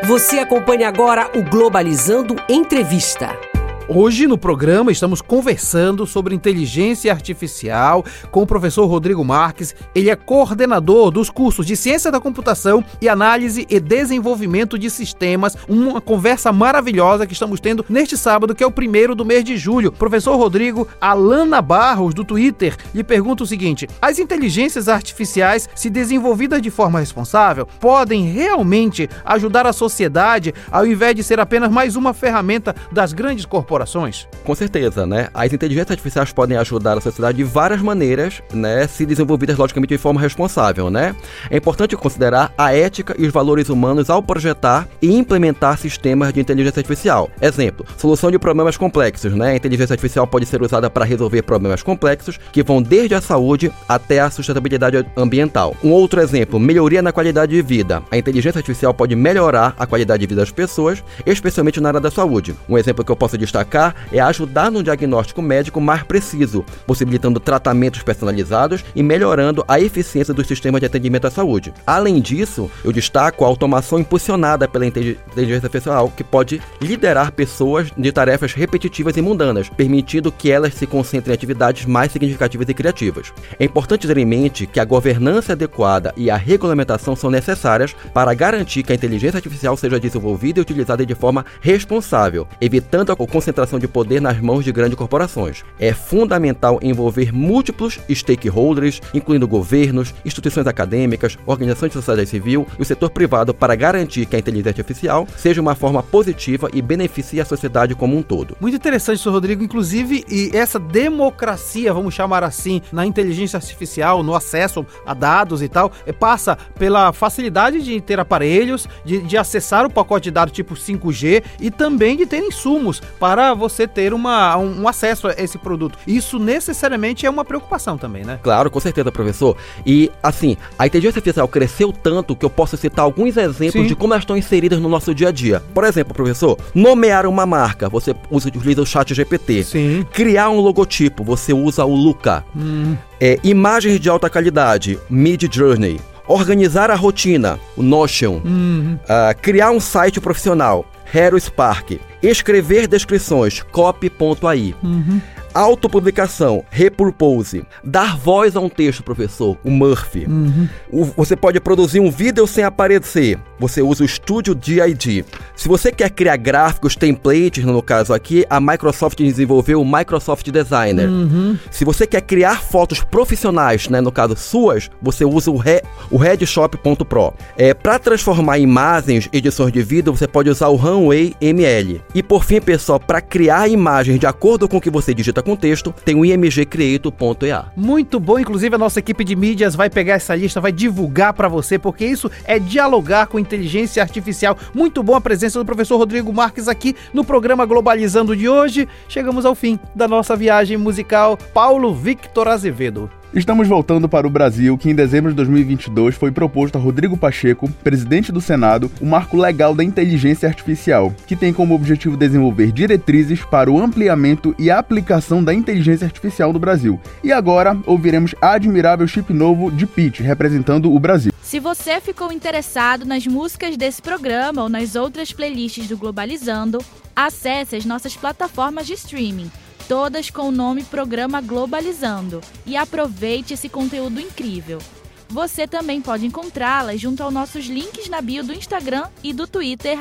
Você 0.04 0.40
acompanha 0.40 0.88
agora 0.88 1.30
o 1.36 1.44
Globalizando 1.44 2.36
Entrevista. 2.50 3.51
Hoje 3.90 4.26
no 4.28 4.38
programa 4.38 4.92
estamos 4.92 5.22
conversando 5.22 6.06
sobre 6.06 6.36
inteligência 6.36 7.12
artificial 7.12 8.06
com 8.30 8.44
o 8.44 8.48
professor 8.48 8.86
Rodrigo 8.86 9.26
Marques. 9.26 9.76
Ele 9.94 10.10
é 10.10 10.16
coordenador 10.16 11.12
dos 11.12 11.30
cursos 11.30 11.66
de 11.66 11.76
Ciência 11.76 12.12
da 12.12 12.20
Computação 12.20 12.86
e 13.02 13.10
Análise 13.10 13.66
e 13.70 13.80
Desenvolvimento 13.80 14.78
de 14.78 14.90
Sistemas. 14.90 15.58
Uma 15.68 16.00
conversa 16.00 16.54
maravilhosa 16.54 17.26
que 17.26 17.34
estamos 17.34 17.60
tendo 17.60 17.84
neste 17.90 18.16
sábado, 18.16 18.56
que 18.56 18.64
é 18.64 18.68
o 18.68 18.72
primeiro 18.72 19.16
do 19.16 19.26
mês 19.26 19.44
de 19.44 19.58
julho. 19.58 19.92
Professor 19.92 20.38
Rodrigo, 20.38 20.88
Alana 21.02 21.62
Barros, 21.62 22.14
do 22.14 22.24
Twitter, 22.24 22.78
lhe 22.94 23.04
pergunta 23.04 23.44
o 23.44 23.48
seguinte: 23.48 23.90
as 24.02 24.20
inteligências 24.20 24.88
artificiais, 24.88 25.68
se 25.76 25.90
desenvolvidas 25.90 26.62
de 26.62 26.70
forma 26.70 27.00
responsável, 27.00 27.68
podem 27.80 28.32
realmente 28.32 29.10
ajudar 29.26 29.66
a 29.66 29.74
sociedade 29.74 30.54
ao 30.72 30.86
invés 30.86 31.16
de 31.16 31.24
ser 31.24 31.40
apenas 31.40 31.72
mais 31.72 31.96
uma 31.96 32.14
ferramenta 32.14 32.74
das 32.92 33.12
grandes 33.12 33.46
corporações? 33.46 33.71
Corporações? 33.72 34.28
Com 34.44 34.54
certeza, 34.54 35.06
né? 35.08 35.30
As 35.34 35.54
inteligências 35.54 35.92
artificiais 35.92 36.34
podem 36.34 36.58
ajudar 36.58 36.98
a 36.98 37.02
sociedade 37.02 37.38
de 37.38 37.44
várias 37.44 37.82
maneiras, 37.82 38.42
né? 38.54 38.86
Se 38.86 39.06
desenvolvidas 39.06 39.58
logicamente 39.58 39.92
de 39.92 39.98
forma 39.98 40.20
responsável, 40.20 40.90
né? 40.90 41.16
É 41.50 41.56
importante 41.56 41.96
considerar 41.96 42.54
a 42.58 42.76
ética 42.76 43.16
e 43.18 43.26
os 43.26 43.32
valores 43.32 43.70
humanos 43.70 44.10
ao 44.10 44.22
projetar 44.22 44.88
e 45.02 45.16
implementar 45.16 45.78
sistemas 45.78 46.34
de 46.34 46.42
inteligência 46.42 46.82
artificial. 46.82 47.30
Exemplo, 47.42 47.86
solução 47.98 48.30
de 48.30 48.38
problemas 48.38 48.76
complexos, 48.76 49.34
né? 49.34 49.52
A 49.52 49.56
inteligência 49.56 49.94
artificial 49.94 50.28
pode 50.28 50.46
ser 50.46 50.62
usada 50.62 50.90
para 50.90 51.06
resolver 51.06 51.42
problemas 51.44 51.82
complexos 51.82 52.38
que 52.52 52.64
vão 52.64 52.82
desde 52.82 53.16
a 53.16 53.22
saúde 53.22 53.72
até 53.88 54.20
a 54.20 54.30
sustentabilidade 54.30 55.06
ambiental. 55.16 55.78
Um 55.82 55.92
outro 55.92 56.20
exemplo, 56.20 56.60
melhoria 56.60 57.02
na 57.02 57.14
qualidade 57.14 57.54
de 57.54 57.62
vida. 57.62 58.04
A 58.12 58.18
inteligência 58.18 58.60
artificial 58.60 58.94
pode 58.94 59.16
melhorar 59.16 59.74
a 59.80 59.86
qualidade 59.86 60.20
de 60.20 60.28
vida 60.28 60.42
das 60.42 60.52
pessoas, 60.52 61.02
especialmente 61.26 61.80
na 61.80 61.90
área 61.90 62.00
da 62.02 62.12
saúde. 62.12 62.54
Um 62.68 62.78
exemplo 62.78 63.06
que 63.06 63.12
eu 63.12 63.16
posso 63.16 63.38
destacar 63.38 63.61
destacar 63.62 63.96
é 64.12 64.20
ajudar 64.20 64.72
no 64.72 64.84
diagnóstico 64.84 65.42
médico 65.42 65.80
mais 65.80 66.04
preciso, 66.04 66.66
possibilitando 66.86 67.40
tratamentos 67.40 68.02
personalizados 68.04 68.84
e 68.96 69.04
melhorando 69.04 69.64
a 69.68 69.80
eficiência 69.80 70.34
do 70.34 70.44
sistema 70.44 70.80
de 70.80 70.86
atendimento 70.86 71.28
à 71.28 71.32
saúde. 71.32 71.74
Além 71.86 72.20
disso, 72.20 72.70
eu 72.84 72.92
destaco 72.92 73.44
a 73.44 73.48
automação 73.48 74.00
impulsionada 74.00 74.68
pela 74.68 74.86
inteligência 74.86 75.68
artificial, 75.68 76.12
que 76.16 76.24
pode 76.24 76.62
liderar 76.82 77.32
pessoas 77.32 77.92
de 77.96 78.12
tarefas 78.12 78.54
repetitivas 78.54 79.16
e 79.18 79.22
mundanas, 79.22 79.70
permitindo 79.70 80.32
que 80.32 80.52
elas 80.52 80.74
se 80.74 80.88
concentrem 80.88 81.34
em 81.34 81.36
atividades 81.36 81.86
mais 81.86 82.12
significativas 82.12 82.68
e 82.68 82.74
criativas. 82.74 83.34
É 83.60 83.66
importante 83.66 84.08
ter 84.08 84.18
em 84.18 84.26
mente 84.26 84.66
que 84.66 84.80
a 84.80 84.86
governança 84.86 85.54
adequada 85.54 86.14
e 86.18 86.30
a 86.30 86.38
regulamentação 86.38 87.16
são 87.16 87.30
necessárias 87.30 87.96
para 88.14 88.34
garantir 88.34 88.84
que 88.84 88.92
a 88.92 88.96
inteligência 88.96 89.38
artificial 89.38 89.78
seja 89.78 90.00
desenvolvida 90.00 90.60
e 90.60 90.62
utilizada 90.62 91.06
de 91.06 91.16
forma 91.16 91.46
responsável, 91.62 92.48
evitando 92.60 93.12
a 93.12 93.16
concentração 93.16 93.51
de 93.80 93.88
poder 93.88 94.22
nas 94.22 94.40
mãos 94.40 94.64
de 94.64 94.72
grandes 94.72 94.98
corporações. 94.98 95.64
É 95.80 95.94
fundamental 95.94 96.80
envolver 96.82 97.34
múltiplos 97.34 98.00
stakeholders, 98.10 99.02
incluindo 99.14 99.48
governos, 99.48 100.14
instituições 100.26 100.68
acadêmicas, 100.68 101.38
organizações 101.46 101.90
de 101.90 101.94
sociedade 101.94 102.30
civil 102.30 102.68
e 102.78 102.82
o 102.82 102.86
setor 102.86 103.10
privado 103.10 103.54
para 103.54 103.76
garantir 103.76 104.26
que 104.26 104.36
a 104.36 104.40
inteligência 104.40 104.82
artificial 104.82 105.28
seja 105.38 105.62
uma 105.62 105.76
forma 105.76 106.02
positiva 106.02 106.70
e 106.74 106.82
beneficie 106.82 107.42
a 107.42 107.46
sociedade 107.46 107.96
como 107.96 108.18
um 108.18 108.22
todo. 108.22 108.56
Muito 108.60 108.76
interessante, 108.76 109.20
Sr. 109.20 109.32
Rodrigo. 109.32 109.64
Inclusive, 109.64 110.26
e 110.30 110.52
essa 110.54 110.80
democracia, 110.80 111.94
vamos 111.94 112.14
chamar 112.14 112.44
assim, 112.44 112.82
na 112.92 113.06
inteligência 113.06 113.58
artificial, 113.58 114.24
no 114.24 114.36
acesso 114.36 114.86
a 115.06 115.14
dados 115.14 115.62
e 115.62 115.70
tal, 115.70 115.92
é, 116.06 116.12
passa 116.12 116.58
pela 116.78 117.14
facilidade 117.14 117.82
de 117.82 118.00
ter 118.02 118.20
aparelhos, 118.20 118.88
de, 119.04 119.22
de 119.22 119.38
acessar 119.38 119.86
o 119.86 119.90
pacote 119.90 120.26
de 120.26 120.32
dados 120.32 120.54
tipo 120.54 120.76
5G 120.76 121.44
e 121.60 121.72
também 121.72 122.18
de 122.18 122.26
ter 122.26 122.40
insumos 122.40 123.02
para 123.20 123.41
você 123.54 123.88
ter 123.88 124.14
uma, 124.14 124.56
um, 124.58 124.82
um 124.82 124.88
acesso 124.88 125.28
a 125.28 125.34
esse 125.38 125.58
produto. 125.58 125.98
Isso 126.08 126.40
necessariamente 126.40 127.26
é 127.26 127.30
uma 127.30 127.44
preocupação 127.44 127.98
também, 127.98 128.24
né? 128.24 128.40
Claro, 128.42 128.70
com 128.70 128.80
certeza, 128.80 129.12
professor. 129.12 129.58
E, 129.86 130.12
assim, 130.22 130.58
a 130.78 130.88
inteligência 130.88 131.20
artificial 131.20 131.48
cresceu 131.48 131.92
tanto 131.92 132.36
que 132.36 132.46
eu 132.46 132.50
posso 132.50 132.78
citar 132.78 133.04
alguns 133.06 133.38
exemplos 133.38 133.84
Sim. 133.84 133.88
de 133.88 133.96
como 133.96 134.14
elas 134.14 134.24
estão 134.24 134.38
inseridas 134.38 134.80
no 134.80 134.90
nosso 134.90 135.14
dia 135.14 135.30
a 135.30 135.32
dia. 135.32 135.62
Por 135.74 135.84
exemplo, 135.84 136.14
professor, 136.14 136.58
nomear 136.74 137.26
uma 137.26 137.46
marca, 137.46 137.90
você 137.90 138.16
usa, 138.30 138.50
utiliza 138.50 138.82
o 138.82 138.86
chat 138.86 139.14
GPT. 139.14 139.64
Sim. 139.64 140.06
Criar 140.12 140.50
um 140.50 140.60
logotipo, 140.60 141.24
você 141.24 141.54
usa 141.54 141.86
o 141.86 141.96
Luca. 141.96 142.46
Hum. 142.56 142.96
É, 143.20 143.38
imagens 143.44 144.00
de 144.00 144.10
alta 144.10 144.30
qualidade, 144.30 145.00
Mid 145.10 145.44
Journey. 145.52 146.00
Organizar 146.28 146.90
a 146.90 146.96
rotina, 146.96 147.60
o 147.76 147.84
Notion. 147.84 148.42
Uhum. 148.44 149.00
Uh, 149.04 149.42
criar 149.42 149.72
um 149.72 149.80
site 149.80 150.20
profissional, 150.20 150.86
Hero 151.14 151.40
Spark. 151.40 152.00
Escrever 152.22 152.88
descrições, 152.88 153.62
copy.ai. 153.72 154.76
Uhum. 154.84 155.22
Autopublicação, 155.54 156.64
repurpose. 156.70 157.66
Dar 157.84 158.18
voz 158.18 158.56
a 158.56 158.60
um 158.60 158.70
texto, 158.70 159.04
professor, 159.04 159.58
o 159.64 159.70
Murphy. 159.70 160.26
Uhum. 160.26 160.70
O, 160.90 161.06
você 161.06 161.36
pode 161.36 161.60
produzir 161.60 162.00
um 162.00 162.10
vídeo 162.10 162.48
sem 162.48 162.64
aparecer. 162.64 163.38
Você 163.60 163.82
usa 163.82 164.04
o 164.04 164.08
Studio 164.08 164.56
DID. 164.56 165.26
Se 165.56 165.68
você 165.68 165.92
quer 165.92 166.10
criar 166.10 166.38
gráficos, 166.38 166.96
templates, 166.96 167.64
no 167.64 167.82
caso 167.82 168.14
aqui, 168.14 168.46
a 168.50 168.60
Microsoft 168.60 169.18
desenvolveu 169.18 169.82
o 169.82 169.86
Microsoft 169.86 170.50
Designer. 170.50 171.10
Uhum. 171.10 171.58
Se 171.70 171.86
você 171.86 172.08
quer 172.08 172.22
criar 172.22 172.62
fotos 172.62 173.04
profissionais, 173.04 173.88
né, 173.88 174.02
no 174.02 174.12
caso 174.12 174.36
suas, 174.36 174.90
você 175.02 175.26
usa 175.26 175.52
o, 175.52 175.58
Re, 175.58 175.82
o 176.10 176.18
Redshop.pro. 176.18 177.34
É, 177.58 177.74
Para 177.74 178.00
transformar 178.00 178.58
imagens, 178.58 179.30
edições 179.32 179.72
de 179.72 179.82
vídeo, 179.82 180.16
você 180.16 180.28
pode 180.28 180.50
usar 180.50 180.68
o 180.68 180.76
Runway 180.76 181.36
ML. 181.40 182.02
E 182.16 182.24
por 182.24 182.44
fim, 182.44 182.62
pessoal, 182.62 183.00
para 183.00 183.22
criar 183.22 183.68
imagens 183.68 184.20
de 184.20 184.26
acordo 184.26 184.68
com 184.68 184.78
o 184.78 184.82
que 184.82 184.90
você 184.90 185.14
digita 185.14 185.41
com 185.42 185.56
texto, 185.56 185.94
tem 186.06 186.16
o 186.16 186.26
imgcreator.ea. 186.26 187.66
Muito 187.76 188.20
bom, 188.20 188.40
inclusive 188.40 188.76
a 188.76 188.78
nossa 188.78 189.00
equipe 189.00 189.24
de 189.24 189.36
mídias 189.36 189.76
vai 189.76 189.90
pegar 189.90 190.14
essa 190.14 190.36
lista, 190.36 190.62
vai 190.62 190.72
divulgar 190.72 191.34
para 191.34 191.48
você, 191.48 191.78
porque 191.78 192.06
isso 192.06 192.30
é 192.46 192.60
dialogar 192.60 193.28
com 193.28 193.40
inteligência 193.40 194.02
artificial. 194.02 194.58
Muito 194.74 195.02
bom 195.04 195.16
a 195.16 195.22
presença 195.22 195.60
do 195.60 195.66
professor 195.66 195.98
Rodrigo 195.98 196.34
Marques 196.34 196.68
aqui 196.68 196.96
no 197.14 197.24
programa 197.24 197.66
Globalizando 197.66 198.36
de 198.36 198.48
hoje. 198.48 198.88
Chegamos 199.08 199.46
ao 199.46 199.56
fim 199.56 199.80
da 199.96 200.08
nossa 200.08 200.36
viagem 200.36 200.78
musical 200.78 201.38
Paulo 201.54 201.94
Victor 201.94 202.48
Azevedo. 202.48 203.21
Estamos 203.34 203.66
voltando 203.66 204.10
para 204.10 204.28
o 204.28 204.30
Brasil, 204.30 204.78
que 204.78 204.90
em 204.90 204.94
dezembro 204.94 205.32
de 205.32 205.38
2022 205.38 206.16
foi 206.16 206.34
proposto 206.34 206.76
a 206.76 206.82
Rodrigo 206.82 207.16
Pacheco, 207.16 207.72
presidente 207.82 208.30
do 208.30 208.42
Senado, 208.42 208.92
o 209.00 209.06
marco 209.06 209.38
legal 209.38 209.74
da 209.74 209.82
inteligência 209.82 210.50
artificial, 210.50 211.16
que 211.26 211.34
tem 211.34 211.54
como 211.54 211.74
objetivo 211.74 212.18
desenvolver 212.18 212.74
diretrizes 212.74 213.42
para 213.46 213.72
o 213.72 213.82
ampliamento 213.82 214.54
e 214.60 214.70
aplicação 214.70 215.42
da 215.42 215.54
inteligência 215.54 216.04
artificial 216.04 216.52
no 216.52 216.60
Brasil. 216.60 217.00
E 217.24 217.32
agora 217.32 217.80
ouviremos 217.86 218.36
a 218.42 218.52
admirável 218.52 219.08
chip 219.08 219.32
novo 219.32 219.72
de 219.72 219.88
Pitch, 219.88 220.20
representando 220.20 220.94
o 220.94 221.00
Brasil. 221.00 221.32
Se 221.42 221.58
você 221.58 222.02
ficou 222.02 222.34
interessado 222.34 223.06
nas 223.06 223.26
músicas 223.26 223.78
desse 223.78 224.02
programa 224.02 224.64
ou 224.64 224.68
nas 224.68 224.98
outras 224.98 225.32
playlists 225.32 225.88
do 225.88 225.96
Globalizando, 225.96 226.80
acesse 227.16 227.78
as 227.78 227.86
nossas 227.86 228.14
plataformas 228.14 228.86
de 228.86 228.94
streaming 228.94 229.50
todas 229.92 230.30
com 230.30 230.44
o 230.44 230.52
nome 230.54 230.86
Programa 230.86 231.42
Globalizando, 231.42 232.40
e 232.66 232.78
aproveite 232.78 233.56
esse 233.56 233.68
conteúdo 233.68 234.22
incrível. 234.22 234.80
Você 235.28 235.68
também 235.68 236.02
pode 236.02 236.26
encontrá-las 236.26 237.02
junto 237.02 237.22
aos 237.22 237.34
nossos 237.34 237.66
links 237.66 238.08
na 238.08 238.22
bio 238.22 238.42
do 238.42 238.54
Instagram 238.54 239.10
e 239.22 239.34
do 239.34 239.46
Twitter, 239.46 240.00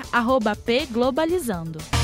pglobalizando 0.64 2.00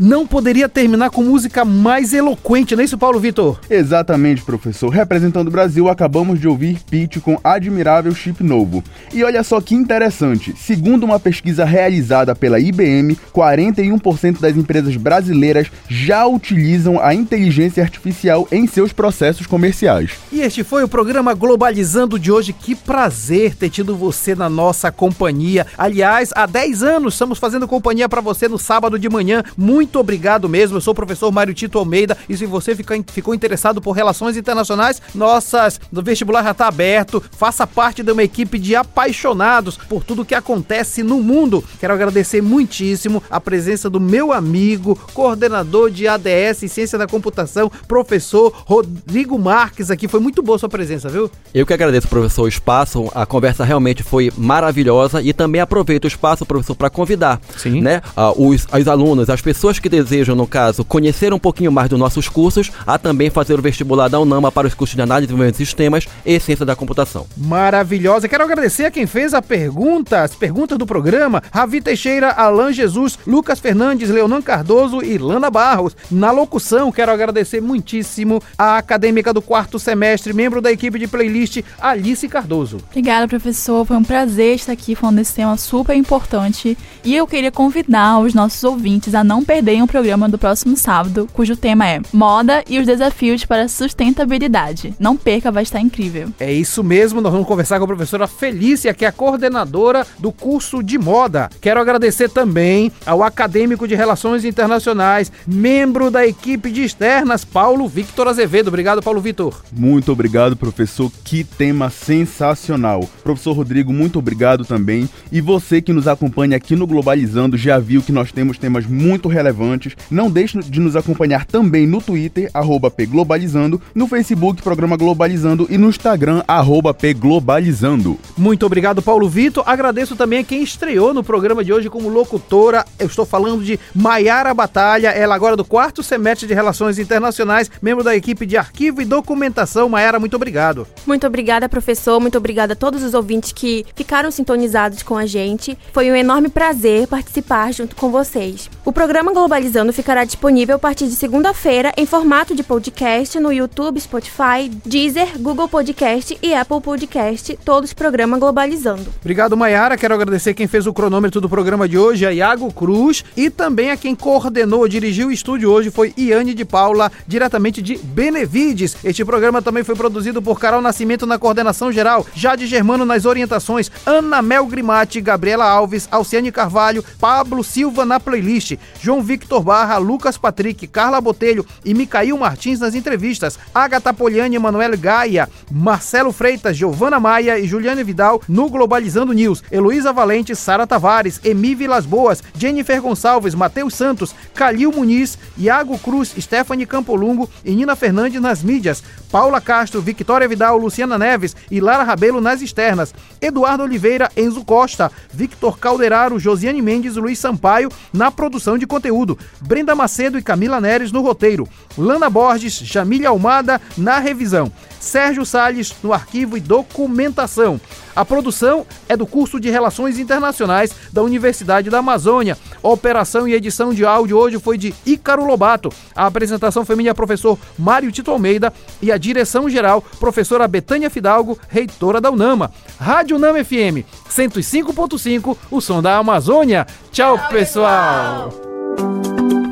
não 0.00 0.26
poderia 0.26 0.66
terminar 0.66 1.10
com 1.10 1.22
música 1.22 1.62
mais 1.62 2.14
eloquente, 2.14 2.74
não 2.74 2.80
é 2.80 2.86
isso, 2.86 2.96
Paulo 2.96 3.20
Vitor? 3.20 3.60
Exatamente, 3.68 4.40
professor. 4.40 4.88
Representando 4.88 5.48
o 5.48 5.50
Brasil, 5.50 5.90
acabamos 5.90 6.40
de 6.40 6.48
ouvir 6.48 6.80
Pitch 6.90 7.18
com 7.18 7.38
Admirável 7.44 8.14
Chip 8.14 8.42
Novo. 8.42 8.82
E 9.12 9.22
olha 9.22 9.44
só 9.44 9.60
que 9.60 9.74
interessante, 9.74 10.54
segundo 10.56 11.04
uma 11.04 11.20
pesquisa 11.20 11.66
realizada 11.66 12.34
pela 12.34 12.58
IBM, 12.58 13.14
41% 13.30 14.40
das 14.40 14.56
empresas 14.56 14.96
brasileiras 14.96 15.70
já 15.86 16.26
utilizam 16.26 16.98
a 16.98 17.14
inteligência 17.14 17.82
artificial 17.82 18.48
em 18.50 18.66
seus 18.66 18.94
processos 18.94 19.46
comerciais. 19.46 20.12
E 20.32 20.40
este 20.40 20.64
foi 20.64 20.82
o 20.82 20.88
programa 20.88 21.34
Globalizando 21.34 22.18
de 22.18 22.32
hoje. 22.32 22.54
Que 22.54 22.74
prazer 22.74 23.54
ter 23.54 23.68
tido 23.68 23.94
você 23.94 24.34
na 24.34 24.48
nossa 24.48 24.90
companhia. 24.90 25.66
Aliás, 25.76 26.30
há 26.34 26.46
10 26.46 26.82
anos 26.82 27.12
estamos 27.12 27.38
fazendo 27.38 27.68
companhia 27.68 28.08
para 28.08 28.22
você 28.22 28.48
no 28.48 28.58
sábado 28.58 28.98
de 28.98 29.08
manhã. 29.10 29.42
Muito 29.58 29.89
muito 29.90 29.98
obrigado 29.98 30.48
mesmo. 30.48 30.76
Eu 30.76 30.80
sou 30.80 30.92
o 30.92 30.94
professor 30.94 31.32
Mário 31.32 31.52
Tito 31.52 31.76
Almeida 31.76 32.16
e 32.28 32.36
se 32.36 32.46
você 32.46 32.76
fica, 32.76 32.94
ficou 33.08 33.34
interessado 33.34 33.80
por 33.80 33.90
relações 33.90 34.36
internacionais, 34.36 35.02
nossas 35.12 35.80
do 35.90 36.00
vestibular 36.00 36.44
já 36.44 36.52
está 36.52 36.68
aberto. 36.68 37.20
Faça 37.32 37.66
parte 37.66 38.00
de 38.00 38.12
uma 38.12 38.22
equipe 38.22 38.56
de 38.56 38.76
apaixonados 38.76 39.76
por 39.76 40.04
tudo 40.04 40.24
que 40.24 40.34
acontece 40.34 41.02
no 41.02 41.20
mundo. 41.20 41.64
Quero 41.80 41.92
agradecer 41.92 42.40
muitíssimo 42.40 43.20
a 43.28 43.40
presença 43.40 43.90
do 43.90 43.98
meu 43.98 44.32
amigo, 44.32 44.96
coordenador 45.12 45.90
de 45.90 46.06
ADS 46.06 46.62
e 46.62 46.68
Ciência 46.68 46.96
da 46.96 47.08
Computação, 47.08 47.68
professor 47.88 48.52
Rodrigo 48.64 49.36
Marques 49.40 49.90
aqui. 49.90 50.06
Foi 50.06 50.20
muito 50.20 50.40
boa 50.40 50.56
sua 50.56 50.68
presença, 50.68 51.08
viu? 51.08 51.28
Eu 51.52 51.66
que 51.66 51.74
agradeço, 51.74 52.06
professor, 52.06 52.44
o 52.44 52.48
espaço. 52.48 53.10
A 53.12 53.26
conversa 53.26 53.64
realmente 53.64 54.04
foi 54.04 54.30
maravilhosa 54.38 55.20
e 55.20 55.32
também 55.32 55.60
aproveito 55.60 56.04
o 56.04 56.08
espaço, 56.08 56.46
professor, 56.46 56.76
para 56.76 56.88
convidar 56.88 57.40
Sim. 57.56 57.80
Né, 57.80 58.00
uh, 58.16 58.48
os, 58.48 58.68
os 58.72 58.86
alunos, 58.86 59.28
as 59.28 59.40
pessoas 59.40 59.79
que 59.80 59.88
desejam, 59.88 60.36
no 60.36 60.46
caso, 60.46 60.84
conhecer 60.84 61.32
um 61.32 61.38
pouquinho 61.38 61.72
mais 61.72 61.88
dos 61.88 61.98
nossos 61.98 62.28
cursos, 62.28 62.70
a 62.86 62.98
também 62.98 63.30
fazer 63.30 63.58
o 63.58 63.62
vestibular 63.62 64.08
da 64.08 64.20
UNAMA 64.20 64.52
para 64.52 64.66
os 64.66 64.74
cursos 64.74 64.96
de 64.96 65.02
análise 65.02 65.26
desenvolvimento 65.26 65.56
de 65.56 65.66
sistemas 65.66 66.06
e 66.24 66.38
ciência 66.38 66.66
da 66.66 66.76
computação. 66.76 67.26
Maravilhosa. 67.36 68.28
Quero 68.28 68.44
agradecer 68.44 68.84
a 68.84 68.90
quem 68.90 69.06
fez 69.06 69.32
a 69.34 69.40
pergunta, 69.40 70.22
as 70.22 70.34
perguntas 70.34 70.76
do 70.76 70.86
programa, 70.86 71.42
Ravi 71.52 71.80
Teixeira, 71.80 72.30
Alan 72.30 72.72
Jesus, 72.72 73.18
Lucas 73.26 73.60
Fernandes, 73.60 74.10
Leonan 74.10 74.42
Cardoso 74.42 75.02
e 75.02 75.16
Lana 75.18 75.50
Barros. 75.50 75.96
Na 76.10 76.30
locução, 76.30 76.92
quero 76.92 77.12
agradecer 77.12 77.60
muitíssimo 77.60 78.42
a 78.58 78.78
acadêmica 78.78 79.32
do 79.32 79.42
quarto 79.42 79.78
semestre, 79.78 80.32
membro 80.32 80.60
da 80.60 80.72
equipe 80.72 80.98
de 80.98 81.06
playlist, 81.06 81.62
Alice 81.80 82.26
Cardoso. 82.28 82.78
Obrigada, 82.90 83.28
professor. 83.28 83.84
Foi 83.84 83.96
um 83.96 84.04
prazer 84.04 84.56
estar 84.56 84.72
aqui 84.72 84.94
falando 84.94 85.16
desse 85.16 85.34
tema 85.34 85.56
super 85.56 85.96
importante. 85.96 86.76
E 87.04 87.16
eu 87.16 87.26
queria 87.26 87.52
convidar 87.52 88.18
os 88.18 88.34
nossos 88.34 88.62
ouvintes 88.64 89.14
a 89.14 89.22
não 89.22 89.44
perder 89.44 89.69
também 89.70 89.82
um 89.82 89.86
programa 89.86 90.28
do 90.28 90.36
próximo 90.36 90.76
sábado, 90.76 91.28
cujo 91.32 91.54
tema 91.54 91.86
é 91.86 92.00
Moda 92.12 92.64
e 92.68 92.80
os 92.80 92.86
desafios 92.86 93.44
para 93.44 93.62
a 93.62 93.68
sustentabilidade. 93.68 94.92
Não 94.98 95.16
perca, 95.16 95.52
vai 95.52 95.62
estar 95.62 95.78
incrível. 95.78 96.28
É 96.40 96.52
isso 96.52 96.82
mesmo, 96.82 97.20
nós 97.20 97.30
vamos 97.30 97.46
conversar 97.46 97.78
com 97.78 97.84
a 97.84 97.86
professora 97.86 98.26
Felícia, 98.26 98.92
que 98.92 99.04
é 99.04 99.08
a 99.08 99.12
coordenadora 99.12 100.04
do 100.18 100.32
curso 100.32 100.82
de 100.82 100.98
moda. 100.98 101.48
Quero 101.60 101.80
agradecer 101.80 102.28
também 102.28 102.90
ao 103.06 103.22
acadêmico 103.22 103.86
de 103.86 103.94
Relações 103.94 104.44
Internacionais, 104.44 105.30
membro 105.46 106.10
da 106.10 106.26
equipe 106.26 106.68
de 106.72 106.82
externas, 106.82 107.44
Paulo 107.44 107.86
Victor 107.86 108.26
Azevedo. 108.26 108.68
Obrigado, 108.68 109.00
Paulo 109.00 109.20
Vitor. 109.20 109.62
Muito 109.72 110.10
obrigado, 110.10 110.56
professor. 110.56 111.12
Que 111.22 111.44
tema 111.44 111.90
sensacional. 111.90 113.08
Professor 113.22 113.52
Rodrigo, 113.52 113.92
muito 113.92 114.18
obrigado 114.18 114.64
também. 114.64 115.08
E 115.30 115.40
você 115.40 115.80
que 115.80 115.92
nos 115.92 116.08
acompanha 116.08 116.56
aqui 116.56 116.74
no 116.74 116.88
Globalizando 116.88 117.56
já 117.56 117.78
viu 117.78 118.02
que 118.02 118.10
nós 118.10 118.32
temos 118.32 118.58
temas 118.58 118.84
muito 118.84 119.28
relevantes 119.28 119.49
relevantes. 119.50 119.96
Não 120.10 120.30
deixe 120.30 120.58
de 120.58 120.80
nos 120.80 120.96
acompanhar 120.96 121.44
também 121.44 121.86
no 121.86 122.00
Twitter, 122.00 122.50
arroba 122.54 122.90
pglobalizando, 122.90 123.80
no 123.94 124.06
Facebook, 124.06 124.62
Programa 124.62 124.96
Globalizando 124.96 125.66
e 125.68 125.76
no 125.76 125.88
Instagram, 125.88 126.42
arroba 126.46 126.94
pglobalizando. 126.94 128.18
Muito 128.38 128.64
obrigado, 128.64 129.02
Paulo 129.02 129.28
Vitor. 129.28 129.64
Agradeço 129.66 130.16
também 130.16 130.40
a 130.40 130.44
quem 130.44 130.62
estreou 130.62 131.12
no 131.12 131.24
programa 131.24 131.64
de 131.64 131.72
hoje 131.72 131.90
como 131.90 132.08
locutora. 132.08 132.84
Eu 132.98 133.06
estou 133.06 133.26
falando 133.26 133.64
de 133.64 133.78
Maiara 133.94 134.54
Batalha, 134.54 135.08
ela 135.08 135.34
agora 135.34 135.56
do 135.56 135.64
quarto 135.64 136.02
semestre 136.02 136.46
de 136.46 136.54
Relações 136.54 136.98
Internacionais, 136.98 137.70
membro 137.82 138.04
da 138.04 138.14
equipe 138.14 138.46
de 138.46 138.56
Arquivo 138.56 139.02
e 139.02 139.04
Documentação. 139.04 139.88
Maiara, 139.88 140.18
muito 140.18 140.36
obrigado. 140.36 140.86
Muito 141.06 141.26
obrigada, 141.26 141.68
professor. 141.68 142.20
Muito 142.20 142.38
obrigada 142.38 142.74
a 142.74 142.76
todos 142.76 143.02
os 143.02 143.14
ouvintes 143.14 143.52
que 143.52 143.84
ficaram 143.94 144.30
sintonizados 144.30 145.02
com 145.02 145.16
a 145.16 145.26
gente. 145.26 145.76
Foi 145.92 146.10
um 146.10 146.14
enorme 146.14 146.48
prazer 146.48 147.06
participar 147.06 147.72
junto 147.72 147.96
com 147.96 148.10
vocês. 148.10 148.70
O 148.84 148.92
programa 148.92 149.32
Globalizando 149.40 149.90
ficará 149.90 150.22
disponível 150.22 150.76
a 150.76 150.78
partir 150.78 151.06
de 151.06 151.14
segunda-feira 151.14 151.94
em 151.96 152.04
formato 152.04 152.54
de 152.54 152.62
podcast 152.62 153.40
no 153.40 153.50
YouTube, 153.50 153.98
Spotify, 153.98 154.68
Deezer, 154.84 155.38
Google 155.38 155.66
Podcast 155.66 156.38
e 156.42 156.52
Apple 156.52 156.82
Podcast, 156.82 157.58
todos 157.64 157.94
programa 157.94 158.38
Globalizando. 158.38 159.06
Obrigado, 159.18 159.56
Maiara. 159.56 159.96
Quero 159.96 160.12
agradecer 160.12 160.52
quem 160.52 160.66
fez 160.66 160.86
o 160.86 160.92
cronômetro 160.92 161.40
do 161.40 161.48
programa 161.48 161.88
de 161.88 161.96
hoje, 161.96 162.26
a 162.26 162.30
Iago 162.34 162.70
Cruz, 162.70 163.24
e 163.34 163.48
também 163.48 163.90
a 163.90 163.96
quem 163.96 164.14
coordenou, 164.14 164.86
dirigiu 164.86 165.28
o 165.28 165.32
estúdio 165.32 165.70
hoje 165.70 165.90
foi 165.90 166.12
Iane 166.18 166.52
de 166.52 166.66
Paula, 166.66 167.10
diretamente 167.26 167.80
de 167.80 167.96
Benevides. 167.96 168.94
Este 169.02 169.24
programa 169.24 169.62
também 169.62 169.82
foi 169.82 169.96
produzido 169.96 170.42
por 170.42 170.60
Carol 170.60 170.82
Nascimento 170.82 171.24
na 171.24 171.38
coordenação 171.38 171.90
geral, 171.90 172.26
Jade 172.34 172.66
Germano 172.66 173.06
nas 173.06 173.24
orientações, 173.24 173.90
Ana 174.04 174.42
Mel 174.42 174.66
Grimati, 174.66 175.18
Gabriela 175.18 175.64
Alves, 175.64 176.06
Alciane 176.10 176.52
Carvalho, 176.52 177.02
Pablo 177.18 177.64
Silva 177.64 178.04
na 178.04 178.20
playlist, 178.20 178.76
João 179.00 179.29
Victor 179.30 179.62
Barra, 179.62 179.96
Lucas 179.96 180.36
Patrick, 180.36 180.88
Carla 180.88 181.20
Botelho 181.20 181.64
e 181.84 181.94
Micail 181.94 182.36
Martins 182.36 182.80
nas 182.80 182.96
entrevistas, 182.96 183.60
Agatha 183.72 184.12
Poliani, 184.12 184.58
Manuel 184.58 184.98
Gaia, 184.98 185.48
Marcelo 185.70 186.32
Freitas, 186.32 186.76
Giovana 186.76 187.20
Maia 187.20 187.56
e 187.56 187.64
Juliane 187.64 188.02
Vidal 188.02 188.42
no 188.48 188.68
Globalizando 188.68 189.32
News, 189.32 189.62
Heloísa 189.70 190.12
Valente, 190.12 190.56
Sara 190.56 190.84
Tavares, 190.84 191.40
Emi 191.44 191.76
Vilas 191.76 192.04
Boas, 192.04 192.42
Jennifer 192.56 193.00
Gonçalves, 193.00 193.54
Matheus 193.54 193.94
Santos, 193.94 194.34
Calil 194.52 194.90
Muniz, 194.90 195.38
Iago 195.56 195.96
Cruz, 195.96 196.34
Stephanie 196.36 196.84
Campolungo 196.84 197.48
e 197.64 197.72
Nina 197.72 197.94
Fernandes 197.94 198.42
nas 198.42 198.64
mídias, 198.64 199.00
Paula 199.30 199.60
Castro, 199.60 200.00
Victoria 200.00 200.48
Vidal, 200.48 200.76
Luciana 200.76 201.16
Neves 201.16 201.54
e 201.70 201.80
Lara 201.80 202.02
Rabelo 202.02 202.40
nas 202.40 202.60
externas, 202.62 203.14
Eduardo 203.40 203.84
Oliveira, 203.84 204.28
Enzo 204.36 204.64
Costa, 204.64 205.08
Victor 205.32 205.78
Calderaro, 205.78 206.40
Josiane 206.40 206.82
Mendes 206.82 207.14
e 207.14 207.20
Luiz 207.20 207.38
Sampaio 207.38 207.92
na 208.12 208.32
produção 208.32 208.76
de 208.76 208.88
conteúdo, 208.88 209.19
Brenda 209.60 209.94
Macedo 209.94 210.38
e 210.38 210.42
Camila 210.42 210.80
Neres 210.80 211.12
no 211.12 211.22
roteiro, 211.22 211.68
Lana 211.96 212.30
Borges, 212.30 212.74
Jamília 212.78 213.28
Almada 213.28 213.80
na 213.96 214.18
revisão, 214.18 214.70
Sérgio 215.00 215.46
Salles 215.46 215.94
no 216.02 216.12
arquivo 216.12 216.56
e 216.56 216.60
documentação. 216.60 217.80
A 218.14 218.24
produção 218.24 218.86
é 219.08 219.16
do 219.16 219.26
curso 219.26 219.58
de 219.58 219.70
Relações 219.70 220.18
Internacionais 220.18 220.94
da 221.12 221.22
Universidade 221.22 221.88
da 221.88 221.98
Amazônia. 221.98 222.58
A 222.82 222.88
operação 222.88 223.46
e 223.46 223.54
edição 223.54 223.94
de 223.94 224.04
áudio 224.04 224.36
hoje 224.36 224.58
foi 224.58 224.76
de 224.76 224.94
Ícaro 225.06 225.44
Lobato. 225.44 225.90
A 226.14 226.26
apresentação 226.26 226.84
foi 226.84 226.96
minha 226.96 227.14
professor 227.14 227.58
Mário 227.78 228.12
Tito 228.12 228.30
Almeida 228.30 228.72
e 229.00 229.10
a 229.10 229.16
direção 229.16 229.70
geral, 229.70 230.02
professora 230.18 230.68
Betânia 230.68 231.08
Fidalgo, 231.08 231.58
reitora 231.68 232.20
da 232.20 232.30
UNAMA. 232.30 232.72
Rádio 232.98 233.36
UNAMA 233.36 233.64
FM 233.64 234.04
105.5, 234.28 235.56
o 235.70 235.80
som 235.80 236.02
da 236.02 236.16
Amazônia. 236.16 236.86
Tchau, 237.10 237.38
pessoal. 237.48 238.69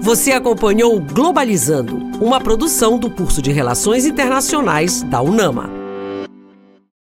Você 0.01 0.33
acompanhou 0.33 0.99
Globalizando, 1.01 1.97
uma 2.21 2.41
produção 2.41 2.99
do 2.99 3.11
curso 3.11 3.43
de 3.43 3.53
Relações 3.53 4.07
Internacionais 4.07 5.03
da 5.03 5.21
UNAMA. 5.21 5.78